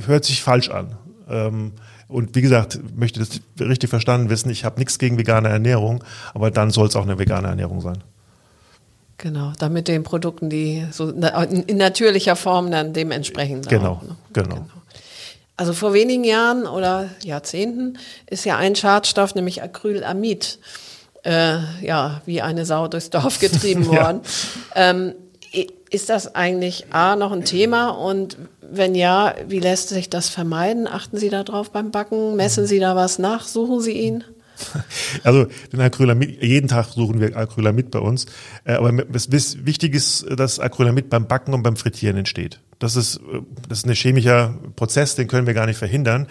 hört 0.06 0.26
sich 0.26 0.42
falsch 0.44 0.70
an. 0.70 0.98
Ähm, 1.30 1.74
und 2.08 2.36
wie 2.36 2.42
gesagt, 2.42 2.80
möchte 2.96 3.20
das 3.20 3.42
richtig 3.60 3.90
verstanden 3.90 4.30
wissen, 4.30 4.50
ich 4.50 4.64
habe 4.64 4.80
nichts 4.80 5.00
gegen 5.00 5.18
vegane 5.18 5.50
Ernährung, 5.50 6.04
aber 6.34 6.52
dann 6.52 6.70
soll 6.70 6.88
es 6.88 6.96
auch 6.96 7.04
eine 7.04 7.18
vegane 7.18 7.48
Ernährung 7.48 7.82
sein. 7.82 8.04
Genau, 9.18 9.54
dann 9.58 9.74
mit 9.74 9.88
den 9.88 10.04
Produkten, 10.04 10.50
die 10.50 10.86
so 10.92 11.10
in 11.10 11.78
natürlicher 11.78 12.36
Form 12.36 12.70
dann 12.70 12.94
dementsprechend. 12.94 13.70
Genau, 13.70 13.94
auch, 13.94 14.02
ne? 14.04 14.16
genau. 14.34 14.56
genau. 14.56 14.68
Also 15.58 15.72
vor 15.72 15.94
wenigen 15.94 16.26
Jahren 16.26 16.68
oder 16.68 17.10
Jahrzehnten 17.24 17.98
ist 18.30 18.46
ja 18.46 18.58
ein 18.58 18.76
Schadstoff, 18.76 19.36
nämlich 19.36 19.64
Acrylamid, 19.64 20.60
äh, 21.26 21.58
ja, 21.82 22.22
wie 22.26 22.42
eine 22.42 22.66
Sau 22.66 22.88
durchs 22.88 23.10
Dorf 23.10 23.40
getrieben 23.40 23.88
worden. 23.88 24.22
ja. 24.76 24.92
ähm, 24.92 25.14
ist 25.90 26.10
das 26.10 26.36
eigentlich 26.36 26.88
A 26.92 27.16
noch 27.16 27.32
ein 27.32 27.46
Thema 27.46 27.90
und 27.90 28.38
wenn 28.62 28.96
ja, 28.96 29.36
wie 29.48 29.60
lässt 29.60 29.90
sich 29.90 30.10
das 30.10 30.28
vermeiden? 30.28 30.88
Achten 30.88 31.18
Sie 31.18 31.30
darauf 31.30 31.72
beim 31.72 31.92
Backen? 31.92 32.36
Messen 32.36 32.66
Sie 32.66 32.80
da 32.80 32.96
was 32.96 33.20
nach? 33.20 33.48
Suchen 33.48 33.80
Sie 33.82 33.94
ihn? 33.94 34.24
Also 35.24 35.48
den 35.72 35.82
Acrylamid, 35.82 36.42
jeden 36.42 36.68
Tag 36.68 36.88
suchen 36.88 37.20
wir 37.20 37.36
Acrylamid 37.36 37.92
bei 37.92 38.00
uns. 38.00 38.26
Äh, 38.64 38.74
aber 38.74 38.92
wichtig 38.98 39.96
ist, 39.96 40.26
dass 40.38 40.60
Acrylamid 40.60 41.10
beim 41.10 41.28
Backen 41.28 41.54
und 41.54 41.64
beim 41.64 41.76
Frittieren 41.76 42.18
entsteht. 42.18 42.60
Das 42.80 42.96
ist, 42.96 43.18
äh, 43.18 43.42
das 43.68 43.80
ist 43.80 43.88
ein 43.88 43.94
chemischer 43.94 44.56
Prozess, 44.76 45.16
den 45.16 45.28
können 45.28 45.48
wir 45.48 45.54
gar 45.54 45.66
nicht 45.66 45.78
verhindern. 45.78 46.28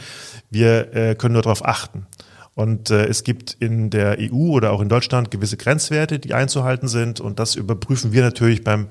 Wir 0.50 0.94
äh, 0.94 1.14
können 1.14 1.34
nur 1.34 1.42
darauf 1.42 1.64
achten. 1.64 2.06
Und 2.54 2.90
äh, 2.90 3.06
es 3.06 3.24
gibt 3.24 3.56
in 3.58 3.90
der 3.90 4.16
EU 4.20 4.52
oder 4.52 4.72
auch 4.72 4.80
in 4.80 4.88
Deutschland 4.88 5.30
gewisse 5.32 5.56
Grenzwerte, 5.56 6.20
die 6.20 6.34
einzuhalten 6.34 6.86
sind. 6.86 7.20
Und 7.20 7.40
das 7.40 7.56
überprüfen 7.56 8.12
wir 8.12 8.22
natürlich 8.22 8.62
beim, 8.62 8.86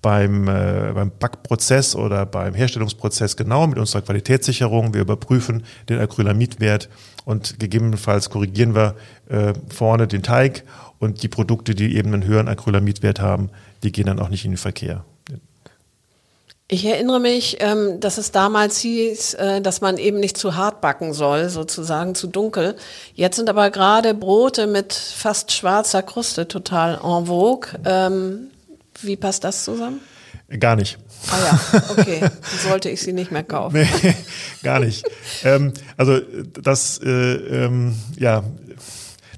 beim, 0.00 0.46
äh, 0.46 0.92
beim 0.94 1.10
Backprozess 1.18 1.96
oder 1.96 2.24
beim 2.24 2.54
Herstellungsprozess 2.54 3.36
genau 3.36 3.66
mit 3.66 3.78
unserer 3.78 4.02
Qualitätssicherung. 4.02 4.94
Wir 4.94 5.00
überprüfen 5.00 5.64
den 5.88 5.98
Acrylamidwert 5.98 6.88
und 7.24 7.58
gegebenenfalls 7.58 8.30
korrigieren 8.30 8.76
wir 8.76 8.94
äh, 9.28 9.54
vorne 9.68 10.06
den 10.06 10.22
Teig 10.22 10.62
und 11.00 11.24
die 11.24 11.28
Produkte, 11.28 11.74
die 11.74 11.96
eben 11.96 12.14
einen 12.14 12.24
höheren 12.24 12.48
Acrylamidwert 12.48 13.20
haben, 13.20 13.50
die 13.82 13.90
gehen 13.90 14.06
dann 14.06 14.20
auch 14.20 14.28
nicht 14.28 14.44
in 14.44 14.52
den 14.52 14.58
Verkehr. 14.58 15.04
Ich 16.72 16.84
erinnere 16.84 17.18
mich, 17.18 17.56
ähm, 17.58 17.98
dass 17.98 18.16
es 18.16 18.30
damals 18.30 18.78
hieß, 18.78 19.34
äh, 19.34 19.60
dass 19.60 19.80
man 19.80 19.98
eben 19.98 20.20
nicht 20.20 20.38
zu 20.38 20.54
hart 20.54 20.80
backen 20.80 21.12
soll, 21.12 21.48
sozusagen 21.48 22.14
zu 22.14 22.28
dunkel. 22.28 22.76
Jetzt 23.12 23.34
sind 23.34 23.50
aber 23.50 23.70
gerade 23.70 24.14
Brote 24.14 24.68
mit 24.68 24.92
fast 24.92 25.50
schwarzer 25.50 26.04
Kruste 26.04 26.46
total 26.46 26.94
en 27.02 27.26
vogue. 27.26 27.70
Ähm, 27.84 28.52
wie 29.02 29.16
passt 29.16 29.42
das 29.42 29.64
zusammen? 29.64 29.98
Gar 30.60 30.76
nicht. 30.76 30.98
Ah 31.32 31.38
ja, 31.44 31.82
okay. 31.90 32.20
Sollte 32.62 32.88
ich 32.88 33.02
sie 33.02 33.12
nicht 33.12 33.32
mehr 33.32 33.42
kaufen. 33.42 33.88
Nee, 34.02 34.14
gar 34.62 34.78
nicht. 34.78 35.04
ähm, 35.42 35.72
also 35.96 36.20
das, 36.62 37.00
äh, 37.02 37.08
ähm, 37.08 37.96
ja, 38.16 38.44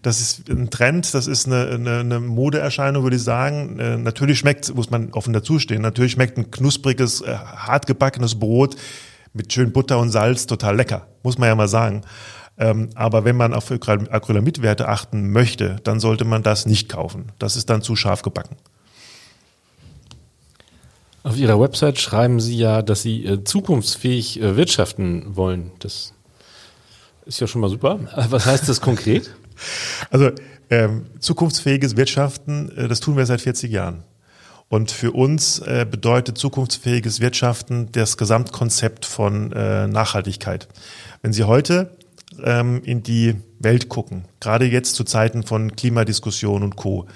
das 0.02 0.20
ist 0.20 0.48
ein 0.48 0.70
Trend, 0.70 1.14
das 1.14 1.26
ist 1.26 1.46
eine, 1.46 1.66
eine, 1.66 2.00
eine 2.00 2.20
Modeerscheinung, 2.20 3.04
würde 3.04 3.16
ich 3.16 3.22
sagen. 3.22 3.78
Äh, 3.78 3.96
natürlich 3.96 4.38
schmeckt, 4.38 4.74
muss 4.74 4.90
man 4.90 5.12
offen 5.12 5.32
dazustehen, 5.32 5.80
natürlich 5.80 6.12
schmeckt 6.12 6.36
ein 6.36 6.50
knuspriges, 6.50 7.20
äh, 7.20 7.34
hart 7.34 7.86
gebackenes 7.86 8.38
Brot 8.38 8.76
mit 9.32 9.52
schön 9.52 9.72
Butter 9.72 9.98
und 9.98 10.10
Salz 10.10 10.46
total 10.46 10.76
lecker, 10.76 11.06
muss 11.22 11.38
man 11.38 11.48
ja 11.48 11.54
mal 11.54 11.68
sagen. 11.68 12.02
Ähm, 12.58 12.90
aber 12.94 13.24
wenn 13.24 13.36
man 13.36 13.54
auf 13.54 13.70
Acrylamidwerte 13.70 14.88
achten 14.88 15.30
möchte, 15.30 15.76
dann 15.84 16.00
sollte 16.00 16.24
man 16.24 16.42
das 16.42 16.66
nicht 16.66 16.88
kaufen. 16.88 17.32
Das 17.38 17.56
ist 17.56 17.70
dann 17.70 17.82
zu 17.82 17.96
scharf 17.96 18.22
gebacken. 18.22 18.56
Auf 21.22 21.36
Ihrer 21.36 21.60
Website 21.60 22.00
schreiben 22.00 22.40
Sie 22.40 22.56
ja, 22.56 22.82
dass 22.82 23.02
Sie 23.02 23.24
äh, 23.24 23.44
zukunftsfähig 23.44 24.42
äh, 24.42 24.56
wirtschaften 24.56 25.36
wollen. 25.36 25.70
Das 25.78 26.12
ist 27.24 27.40
ja 27.40 27.46
schon 27.46 27.60
mal 27.60 27.70
super. 27.70 28.00
Was 28.28 28.46
heißt 28.46 28.68
das 28.68 28.80
konkret? 28.80 29.30
Also 30.10 30.30
ähm, 30.70 31.06
zukunftsfähiges 31.18 31.96
Wirtschaften, 31.96 32.70
äh, 32.76 32.88
das 32.88 33.00
tun 33.00 33.16
wir 33.16 33.26
seit 33.26 33.40
40 33.40 33.70
Jahren. 33.70 34.04
Und 34.68 34.90
für 34.90 35.12
uns 35.12 35.58
äh, 35.58 35.86
bedeutet 35.88 36.38
zukunftsfähiges 36.38 37.20
Wirtschaften 37.20 37.92
das 37.92 38.16
Gesamtkonzept 38.16 39.04
von 39.04 39.52
äh, 39.52 39.86
Nachhaltigkeit. 39.86 40.66
Wenn 41.20 41.34
Sie 41.34 41.44
heute 41.44 41.94
ähm, 42.42 42.80
in 42.82 43.02
die 43.02 43.34
Welt 43.58 43.90
gucken, 43.90 44.24
gerade 44.40 44.64
jetzt 44.64 44.94
zu 44.94 45.04
Zeiten 45.04 45.42
von 45.42 45.76
Klimadiskussion 45.76 46.62
und 46.62 46.76
Co., 46.76 47.06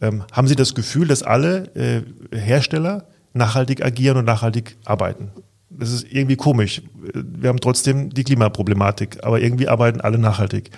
ähm, 0.00 0.22
haben 0.30 0.46
Sie 0.46 0.54
das 0.54 0.76
Gefühl, 0.76 1.08
dass 1.08 1.24
alle 1.24 1.74
äh, 1.74 2.02
Hersteller 2.36 3.08
nachhaltig 3.32 3.84
agieren 3.84 4.18
und 4.18 4.24
nachhaltig 4.24 4.76
arbeiten? 4.84 5.32
Das 5.70 5.90
ist 5.90 6.06
irgendwie 6.08 6.36
komisch. 6.36 6.82
Wir 6.94 7.48
haben 7.48 7.60
trotzdem 7.60 8.10
die 8.10 8.22
Klimaproblematik, 8.22 9.24
aber 9.24 9.40
irgendwie 9.40 9.66
arbeiten 9.66 10.00
alle 10.00 10.18
nachhaltig. 10.18 10.70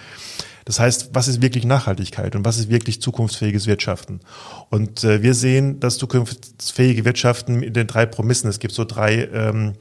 Das 0.65 0.81
heißt, 0.81 1.11
was 1.13 1.29
ist 1.29 1.43
wirklich 1.43 1.65
Nachhaltigkeit 1.65 2.35
und 2.37 2.45
was 2.45 2.59
ist 2.59 2.71
wirklich 2.71 3.01
zukunftsfähiges 3.01 3.67
Wirtschaften? 3.67 4.21
Und 4.71 5.05
äh, 5.05 5.23
wir 5.23 5.35
sehen 5.35 5.81
das 5.81 5.99
zukunftsfähige 5.99 7.05
Wirtschaften 7.05 7.63
in 7.63 7.75
den 7.75 7.87
drei 7.87 8.07
Promissen. 8.07 8.49
Es 8.49 8.59
gibt 8.59 8.75
so 8.75 8.85
drei 8.85 9.29
ähm, 9.33 9.75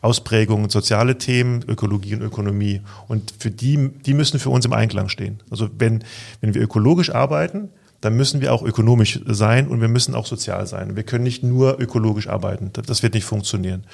Ausprägungen, 0.00 0.70
soziale 0.70 1.18
Themen, 1.18 1.62
Ökologie 1.68 2.14
und 2.14 2.22
Ökonomie. 2.22 2.80
Und 3.08 3.34
für 3.38 3.50
die, 3.50 3.90
die 4.06 4.14
müssen 4.14 4.40
für 4.40 4.50
uns 4.50 4.64
im 4.64 4.72
Einklang 4.72 5.08
stehen. 5.08 5.40
Also 5.50 5.68
wenn, 5.78 6.04
wenn 6.40 6.54
wir 6.54 6.62
ökologisch 6.62 7.10
arbeiten, 7.10 7.68
dann 8.00 8.16
müssen 8.16 8.40
wir 8.40 8.54
auch 8.54 8.62
ökonomisch 8.62 9.20
sein 9.26 9.68
und 9.68 9.82
wir 9.82 9.88
müssen 9.88 10.14
auch 10.14 10.24
sozial 10.24 10.66
sein. 10.66 10.96
Wir 10.96 11.02
können 11.02 11.24
nicht 11.24 11.42
nur 11.42 11.78
ökologisch 11.78 12.28
arbeiten. 12.28 12.70
Das 12.72 13.02
wird 13.02 13.12
nicht 13.12 13.24
funktionieren. 13.24 13.84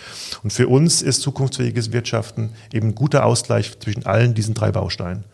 Und 0.45 0.53
für 0.53 0.69
uns 0.69 1.03
ist 1.03 1.23
zukunftsfähiges 1.23 1.93
Wirtschaften 1.93 2.51
eben 2.73 2.91
ein 2.91 2.95
guter 2.95 3.25
Ausgleich 3.25 3.77
zwischen 3.81 4.07
allen 4.07 4.35
diesen 4.35 4.55
drei 4.55 4.71
Bausteinen. 4.71 5.25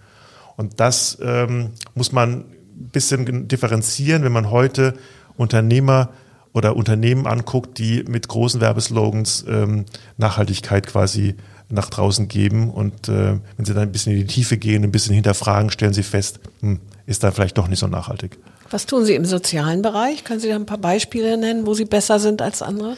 Und 0.57 0.81
das 0.81 1.19
ähm, 1.23 1.71
muss 1.95 2.13
man 2.13 2.33
ein 2.41 2.89
bisschen 2.93 3.49
differenzieren, 3.49 4.25
wenn 4.25 4.33
man 4.33 4.51
heute 4.51 4.95
Unternehmer 5.37 6.11
oder 6.53 6.77
Unternehmen 6.77 7.27
anguckt, 7.27 7.79
die 7.79 8.05
mit 8.07 8.29
großen 8.29 8.61
Werbeslogans 8.61 9.45
ähm, 9.49 9.87
Nachhaltigkeit 10.19 10.87
quasi 10.87 11.37
nach 11.69 11.89
draußen 11.89 12.29
geben. 12.29 12.71
Und 12.71 13.09
äh, 13.09 13.39
wenn 13.57 13.65
sie 13.65 13.75
dann 13.75 13.85
ein 13.85 13.93
bisschen 13.93 14.13
in 14.13 14.21
die 14.21 14.27
Tiefe 14.27 14.59
gehen, 14.59 14.85
ein 14.85 14.93
bisschen 14.93 15.15
hinterfragen, 15.15 15.71
stellen 15.71 15.95
sie 15.95 16.03
fest, 16.03 16.41
hm, 16.61 16.81
ist 17.07 17.25
da 17.25 17.31
vielleicht 17.31 17.57
doch 17.59 17.69
nicht 17.69 17.79
so 17.79 17.87
nachhaltig. 17.87 18.39
Was 18.73 18.87
tun 18.87 19.05
Sie 19.05 19.15
im 19.15 19.27
sozialen 19.27 19.83
Bereich? 19.83 20.25
Können 20.25 20.41
Sie 20.41 20.49
da 20.49 20.57
ein 20.57 20.65
paar 20.65 20.79
Beispiele 20.79 21.37
nennen, 21.37 21.67
wo 21.67 21.75
Sie 21.75 21.85
besser 21.85 22.19
sind 22.19 22.41
als 22.41 22.63
andere? 22.63 22.97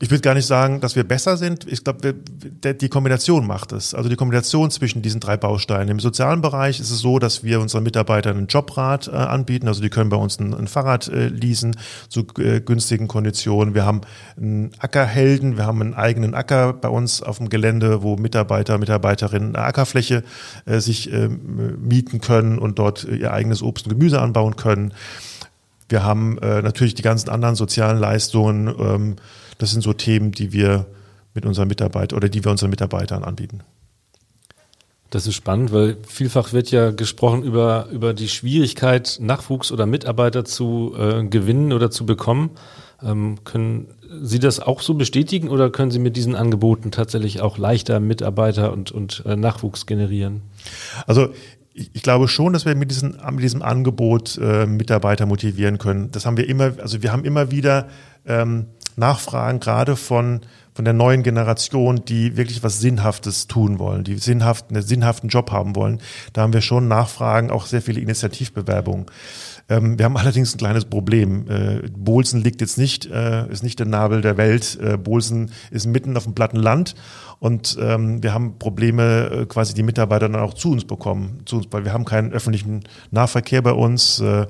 Ich 0.00 0.10
würde 0.10 0.20
gar 0.20 0.34
nicht 0.34 0.46
sagen, 0.46 0.80
dass 0.80 0.96
wir 0.96 1.04
besser 1.04 1.36
sind. 1.36 1.64
Ich 1.70 1.84
glaube, 1.84 2.14
die 2.14 2.88
Kombination 2.88 3.46
macht 3.46 3.70
es. 3.70 3.94
Also 3.94 4.08
die 4.08 4.16
Kombination 4.16 4.72
zwischen 4.72 5.00
diesen 5.00 5.20
drei 5.20 5.36
Bausteinen. 5.36 5.90
Im 5.90 6.00
sozialen 6.00 6.40
Bereich 6.40 6.80
ist 6.80 6.90
es 6.90 6.98
so, 6.98 7.20
dass 7.20 7.44
wir 7.44 7.60
unseren 7.60 7.84
Mitarbeitern 7.84 8.36
einen 8.36 8.46
Jobrat 8.48 9.06
äh, 9.06 9.12
anbieten. 9.12 9.68
Also 9.68 9.80
die 9.80 9.90
können 9.90 10.10
bei 10.10 10.16
uns 10.16 10.40
ein, 10.40 10.54
ein 10.54 10.66
Fahrrad 10.66 11.06
äh, 11.06 11.28
leasen 11.28 11.76
zu 12.08 12.26
äh, 12.38 12.60
günstigen 12.60 13.06
Konditionen. 13.06 13.76
Wir 13.76 13.86
haben 13.86 14.00
einen 14.36 14.72
Ackerhelden. 14.78 15.56
Wir 15.56 15.66
haben 15.66 15.80
einen 15.80 15.94
eigenen 15.94 16.34
Acker 16.34 16.72
bei 16.72 16.88
uns 16.88 17.22
auf 17.22 17.38
dem 17.38 17.48
Gelände, 17.48 18.02
wo 18.02 18.16
Mitarbeiter, 18.16 18.76
Mitarbeiterinnen 18.78 19.54
eine 19.54 19.64
Ackerfläche 19.66 20.24
äh, 20.64 20.80
sich 20.80 21.12
äh, 21.12 21.28
mieten 21.28 22.20
können 22.20 22.58
und 22.58 22.80
dort 22.80 23.04
äh, 23.04 23.14
ihr 23.14 23.32
eigenes 23.32 23.62
Obst 23.62 23.86
und 23.86 23.92
Gemüse 23.92 24.20
anbauen 24.20 24.56
können. 24.56 24.92
Wir 25.88 26.02
haben 26.02 26.38
äh, 26.38 26.62
natürlich 26.62 26.94
die 26.94 27.02
ganzen 27.02 27.28
anderen 27.28 27.54
sozialen 27.54 27.98
Leistungen. 27.98 28.68
Ähm, 28.78 29.16
das 29.58 29.70
sind 29.70 29.82
so 29.82 29.92
Themen, 29.92 30.32
die 30.32 30.52
wir 30.52 30.86
mit 31.34 31.46
unseren 31.46 31.68
Mitarbeitern 31.68 32.16
oder 32.16 32.28
die 32.28 32.44
wir 32.44 32.50
unseren 32.50 32.70
Mitarbeitern 32.70 33.24
anbieten. 33.24 33.60
Das 35.12 35.26
ist 35.26 35.34
spannend, 35.34 35.72
weil 35.72 35.98
vielfach 36.08 36.54
wird 36.54 36.70
ja 36.70 36.90
gesprochen 36.90 37.42
über, 37.42 37.88
über 37.92 38.14
die 38.14 38.28
Schwierigkeit, 38.28 39.18
Nachwuchs 39.20 39.70
oder 39.70 39.84
Mitarbeiter 39.84 40.46
zu 40.46 40.94
äh, 40.98 41.24
gewinnen 41.24 41.74
oder 41.74 41.90
zu 41.90 42.06
bekommen. 42.06 42.50
Ähm, 43.02 43.36
können 43.44 43.88
Sie 44.22 44.38
das 44.38 44.58
auch 44.58 44.80
so 44.80 44.94
bestätigen 44.94 45.50
oder 45.50 45.68
können 45.68 45.90
Sie 45.90 45.98
mit 45.98 46.16
diesen 46.16 46.34
Angeboten 46.34 46.90
tatsächlich 46.92 47.42
auch 47.42 47.58
leichter 47.58 48.00
Mitarbeiter 48.00 48.72
und, 48.72 48.90
und 48.90 49.22
äh, 49.26 49.36
Nachwuchs 49.36 49.84
generieren? 49.84 50.42
Also 51.06 51.28
ich, 51.74 51.90
ich 51.94 52.02
glaube 52.02 52.28
schon, 52.28 52.52
dass 52.52 52.64
wir 52.64 52.74
mit, 52.74 52.90
diesen, 52.90 53.18
mit 53.32 53.42
diesem 53.42 53.62
Angebot 53.62 54.38
äh, 54.38 54.66
Mitarbeiter 54.66 55.26
motivieren 55.26 55.78
können. 55.78 56.10
Das 56.10 56.26
haben 56.26 56.36
wir 56.36 56.48
immer, 56.48 56.72
also 56.80 57.02
wir 57.02 57.12
haben 57.12 57.24
immer 57.24 57.50
wieder 57.50 57.88
ähm, 58.26 58.66
Nachfragen, 58.96 59.60
gerade 59.60 59.96
von 59.96 60.40
von 60.74 60.84
der 60.84 60.94
neuen 60.94 61.22
Generation, 61.22 62.04
die 62.06 62.36
wirklich 62.36 62.62
was 62.62 62.80
Sinnhaftes 62.80 63.46
tun 63.46 63.78
wollen, 63.78 64.04
die 64.04 64.16
sinnhaft, 64.16 64.70
einen 64.70 64.82
sinnhaften 64.82 65.28
Job 65.28 65.50
haben 65.50 65.76
wollen. 65.76 66.00
Da 66.32 66.42
haben 66.42 66.52
wir 66.52 66.62
schon 66.62 66.88
Nachfragen, 66.88 67.50
auch 67.50 67.66
sehr 67.66 67.82
viele 67.82 68.00
Initiativbewerbungen. 68.00 69.06
Ähm, 69.68 69.98
wir 69.98 70.06
haben 70.06 70.16
allerdings 70.16 70.54
ein 70.54 70.58
kleines 70.58 70.86
Problem. 70.86 71.46
Äh, 71.48 71.88
Bolsen 71.94 72.42
liegt 72.42 72.60
jetzt 72.62 72.78
nicht, 72.78 73.06
äh, 73.06 73.46
ist 73.50 73.62
nicht 73.62 73.78
der 73.78 73.86
Nabel 73.86 74.22
der 74.22 74.36
Welt. 74.38 74.78
Äh, 74.82 74.96
Bolsen 74.96 75.50
ist 75.70 75.86
mitten 75.86 76.16
auf 76.16 76.24
dem 76.24 76.34
platten 76.34 76.56
Land 76.56 76.94
und 77.38 77.76
ähm, 77.80 78.22
wir 78.22 78.32
haben 78.32 78.58
Probleme, 78.58 79.30
äh, 79.30 79.46
quasi 79.46 79.74
die 79.74 79.82
Mitarbeiter 79.82 80.28
dann 80.28 80.40
auch 80.40 80.54
zu 80.54 80.72
uns 80.72 80.84
bekommen, 80.84 81.40
zu 81.44 81.56
uns, 81.56 81.66
weil 81.70 81.84
wir 81.84 81.92
haben 81.92 82.04
keinen 82.04 82.32
öffentlichen 82.32 82.84
Nahverkehr 83.10 83.62
bei 83.62 83.72
uns. 83.72 84.20
Äh, 84.20 84.46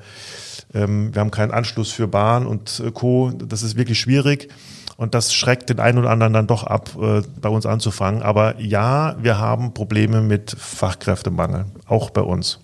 ähm, 0.74 1.14
wir 1.14 1.20
haben 1.20 1.30
keinen 1.30 1.52
Anschluss 1.52 1.90
für 1.90 2.08
Bahn 2.08 2.46
und 2.46 2.82
äh, 2.84 2.90
Co. 2.90 3.30
Das 3.30 3.62
ist 3.62 3.76
wirklich 3.76 4.00
schwierig. 4.00 4.48
Und 4.96 5.14
das 5.14 5.34
schreckt 5.34 5.70
den 5.70 5.80
einen 5.80 5.98
oder 5.98 6.10
anderen 6.10 6.32
dann 6.32 6.46
doch 6.46 6.64
ab, 6.64 6.90
äh, 7.00 7.22
bei 7.40 7.48
uns 7.48 7.66
anzufangen. 7.66 8.22
Aber 8.22 8.60
ja, 8.60 9.16
wir 9.20 9.38
haben 9.38 9.74
Probleme 9.74 10.20
mit 10.20 10.54
Fachkräftemangel, 10.56 11.66
auch 11.86 12.10
bei 12.10 12.20
uns. 12.20 12.58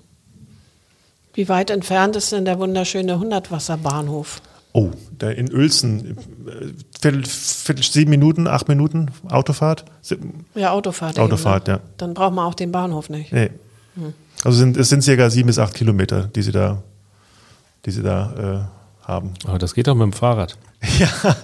Wie 1.35 1.49
weit 1.49 1.71
entfernt 1.71 2.17
ist 2.17 2.33
denn 2.33 2.45
der 2.45 2.59
wunderschöne 2.59 3.19
Hundertwasserbahnhof? 3.19 4.41
Oh, 4.73 4.91
der 5.11 5.37
in 5.37 5.53
Uelzen, 5.53 6.19
äh, 6.47 6.73
Viertel, 7.01 7.25
Viertel, 7.25 7.83
sieben 7.83 8.11
Minuten, 8.11 8.47
acht 8.47 8.69
Minuten 8.69 9.11
Autofahrt? 9.29 9.85
Ja, 10.55 10.73
Autofahrt. 10.73 11.19
Autofahrt, 11.19 11.69
eben, 11.69 11.79
ne? 11.79 11.83
ja. 11.83 11.91
Dann 11.97 12.15
braucht 12.15 12.35
man 12.35 12.45
auch 12.45 12.55
den 12.55 12.71
Bahnhof 12.71 13.09
nicht. 13.09 13.33
Nee. 13.33 13.51
Hm. 13.95 14.13
Also 14.45 14.59
sind, 14.59 14.77
es 14.77 14.89
sind 14.89 15.03
circa 15.03 15.31
sieben 15.31 15.47
bis 15.47 15.59
acht 15.59 15.75
Kilometer, 15.75 16.25
die 16.25 16.43
sie 16.43 16.53
da, 16.53 16.83
die 17.85 17.91
sie 17.91 18.03
da 18.03 18.69
äh, 19.03 19.07
haben. 19.07 19.35
Aber 19.47 19.59
das 19.59 19.75
geht 19.75 19.89
auch 19.89 19.95
mit 19.95 20.05
dem 20.05 20.13
Fahrrad. 20.13 20.59
Ja, 20.99 21.09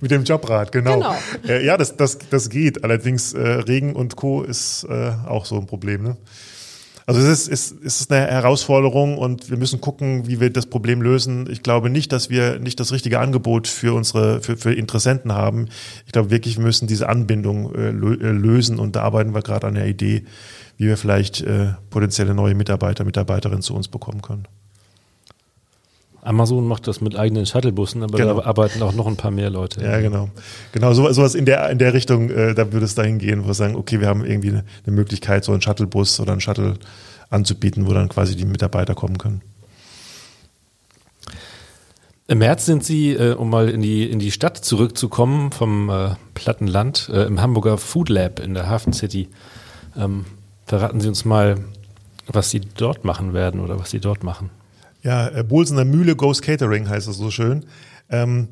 mit 0.00 0.10
dem 0.10 0.24
Jobrad, 0.24 0.72
genau. 0.72 0.94
genau. 0.94 1.14
Äh, 1.46 1.64
ja, 1.64 1.76
das, 1.76 1.96
das, 1.96 2.18
das 2.18 2.50
geht. 2.50 2.82
Allerdings 2.82 3.34
äh, 3.34 3.40
Regen 3.40 3.94
und 3.94 4.16
Co. 4.16 4.42
ist 4.42 4.84
äh, 4.84 5.12
auch 5.28 5.44
so 5.44 5.56
ein 5.58 5.66
Problem. 5.66 6.02
Ne? 6.02 6.16
Also 7.06 7.20
es 7.20 7.48
ist, 7.48 7.74
es 7.84 8.00
ist 8.00 8.12
eine 8.12 8.26
Herausforderung 8.26 9.18
und 9.18 9.50
wir 9.50 9.56
müssen 9.56 9.80
gucken, 9.80 10.26
wie 10.26 10.40
wir 10.40 10.50
das 10.50 10.66
Problem 10.66 11.02
lösen. 11.02 11.48
Ich 11.50 11.62
glaube 11.62 11.90
nicht, 11.90 12.12
dass 12.12 12.30
wir 12.30 12.58
nicht 12.58 12.78
das 12.78 12.92
richtige 12.92 13.18
Angebot 13.18 13.66
für 13.66 13.94
unsere 13.94 14.40
für, 14.40 14.56
für 14.56 14.72
Interessenten 14.72 15.32
haben. 15.32 15.68
Ich 16.06 16.12
glaube 16.12 16.30
wirklich, 16.30 16.56
wir 16.56 16.64
müssen 16.64 16.86
diese 16.86 17.08
Anbindung 17.08 17.74
äh, 17.74 17.88
äh 17.88 18.32
lösen 18.32 18.78
und 18.78 18.94
da 18.96 19.02
arbeiten 19.02 19.34
wir 19.34 19.42
gerade 19.42 19.66
an 19.66 19.74
der 19.74 19.86
Idee, 19.86 20.24
wie 20.76 20.86
wir 20.86 20.96
vielleicht 20.96 21.42
äh, 21.42 21.74
potenzielle 21.90 22.34
neue 22.34 22.54
Mitarbeiter, 22.54 23.04
Mitarbeiterinnen 23.04 23.62
zu 23.62 23.74
uns 23.74 23.88
bekommen 23.88 24.22
können. 24.22 24.46
Amazon 26.22 26.66
macht 26.68 26.86
das 26.86 27.00
mit 27.00 27.16
eigenen 27.16 27.46
Shuttlebussen, 27.46 28.04
aber 28.04 28.16
genau. 28.16 28.40
da 28.40 28.46
arbeiten 28.46 28.80
auch 28.82 28.94
noch 28.94 29.08
ein 29.08 29.16
paar 29.16 29.32
mehr 29.32 29.50
Leute. 29.50 29.82
Ja, 29.82 30.00
genau. 30.00 30.28
Genau, 30.70 30.92
so, 30.94 31.10
sowas 31.12 31.34
in 31.34 31.46
der, 31.46 31.68
in 31.70 31.78
der 31.78 31.94
Richtung, 31.94 32.30
äh, 32.30 32.54
da 32.54 32.72
würde 32.72 32.86
es 32.86 32.94
dahin 32.94 33.18
gehen, 33.18 33.42
wo 33.42 33.48
wir 33.48 33.54
sagen, 33.54 33.74
okay, 33.74 34.00
wir 34.00 34.06
haben 34.06 34.24
irgendwie 34.24 34.50
eine, 34.50 34.64
eine 34.86 34.94
Möglichkeit, 34.94 35.44
so 35.44 35.50
einen 35.50 35.62
Shuttlebus 35.62 36.20
oder 36.20 36.30
einen 36.30 36.40
Shuttle 36.40 36.74
anzubieten, 37.28 37.88
wo 37.88 37.92
dann 37.92 38.08
quasi 38.08 38.36
die 38.36 38.44
Mitarbeiter 38.44 38.94
kommen 38.94 39.18
können. 39.18 39.42
Im 42.28 42.38
März 42.38 42.66
sind 42.66 42.84
Sie, 42.84 43.14
äh, 43.14 43.34
um 43.34 43.50
mal 43.50 43.68
in 43.68 43.82
die, 43.82 44.08
in 44.08 44.20
die 44.20 44.30
Stadt 44.30 44.58
zurückzukommen, 44.58 45.50
vom 45.50 45.90
äh, 45.90 46.10
Plattenland, 46.34 47.10
äh, 47.12 47.24
im 47.24 47.40
Hamburger 47.40 47.78
Food 47.78 48.08
Lab 48.08 48.38
in 48.38 48.54
der 48.54 48.68
Hafen 48.68 48.92
City. 48.92 49.28
Ähm, 49.98 50.24
verraten 50.66 51.00
Sie 51.00 51.08
uns 51.08 51.24
mal, 51.24 51.56
was 52.28 52.50
Sie 52.50 52.60
dort 52.60 53.04
machen 53.04 53.34
werden 53.34 53.58
oder 53.58 53.80
was 53.80 53.90
Sie 53.90 53.98
dort 53.98 54.22
machen. 54.22 54.50
Ja, 55.02 55.28
äh, 55.28 55.42
Bolsener 55.42 55.84
Mühle 55.84 56.16
Goes 56.16 56.42
Catering 56.42 56.88
heißt 56.88 57.08
es 57.08 57.16
so 57.16 57.30
schön. 57.30 57.66
Ähm, 58.08 58.48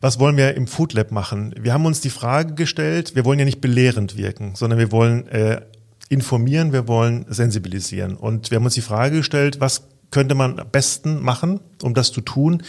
was 0.00 0.18
wollen 0.18 0.36
wir 0.36 0.54
im 0.54 0.66
Food 0.66 0.94
Lab 0.94 1.12
machen? 1.12 1.54
Wir 1.58 1.72
haben 1.72 1.86
uns 1.86 2.00
die 2.00 2.10
Frage 2.10 2.54
gestellt, 2.54 3.14
wir 3.14 3.24
wollen 3.24 3.38
ja 3.38 3.44
nicht 3.44 3.60
belehrend 3.60 4.16
wirken, 4.16 4.54
sondern 4.54 4.78
wir 4.78 4.90
wollen 4.90 5.28
äh, 5.28 5.60
informieren, 6.08 6.72
wir 6.72 6.88
wollen 6.88 7.24
sensibilisieren. 7.28 8.16
Und 8.16 8.50
wir 8.50 8.56
haben 8.56 8.64
uns 8.64 8.74
die 8.74 8.80
Frage 8.80 9.18
gestellt, 9.18 9.60
was 9.60 9.82
könnte 10.10 10.34
man 10.34 10.58
am 10.58 10.68
besten 10.70 11.22
machen, 11.22 11.60
um 11.82 11.94
das 11.94 12.12
zu 12.12 12.20
tun, 12.20 12.62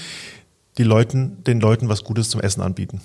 die 0.78 0.84
Leuten, 0.84 1.43
den 1.43 1.59
Leuten 1.59 1.89
was 1.89 2.03
Gutes 2.03 2.30
zum 2.30 2.41
Essen 2.41 2.61
anbieten. 2.61 3.01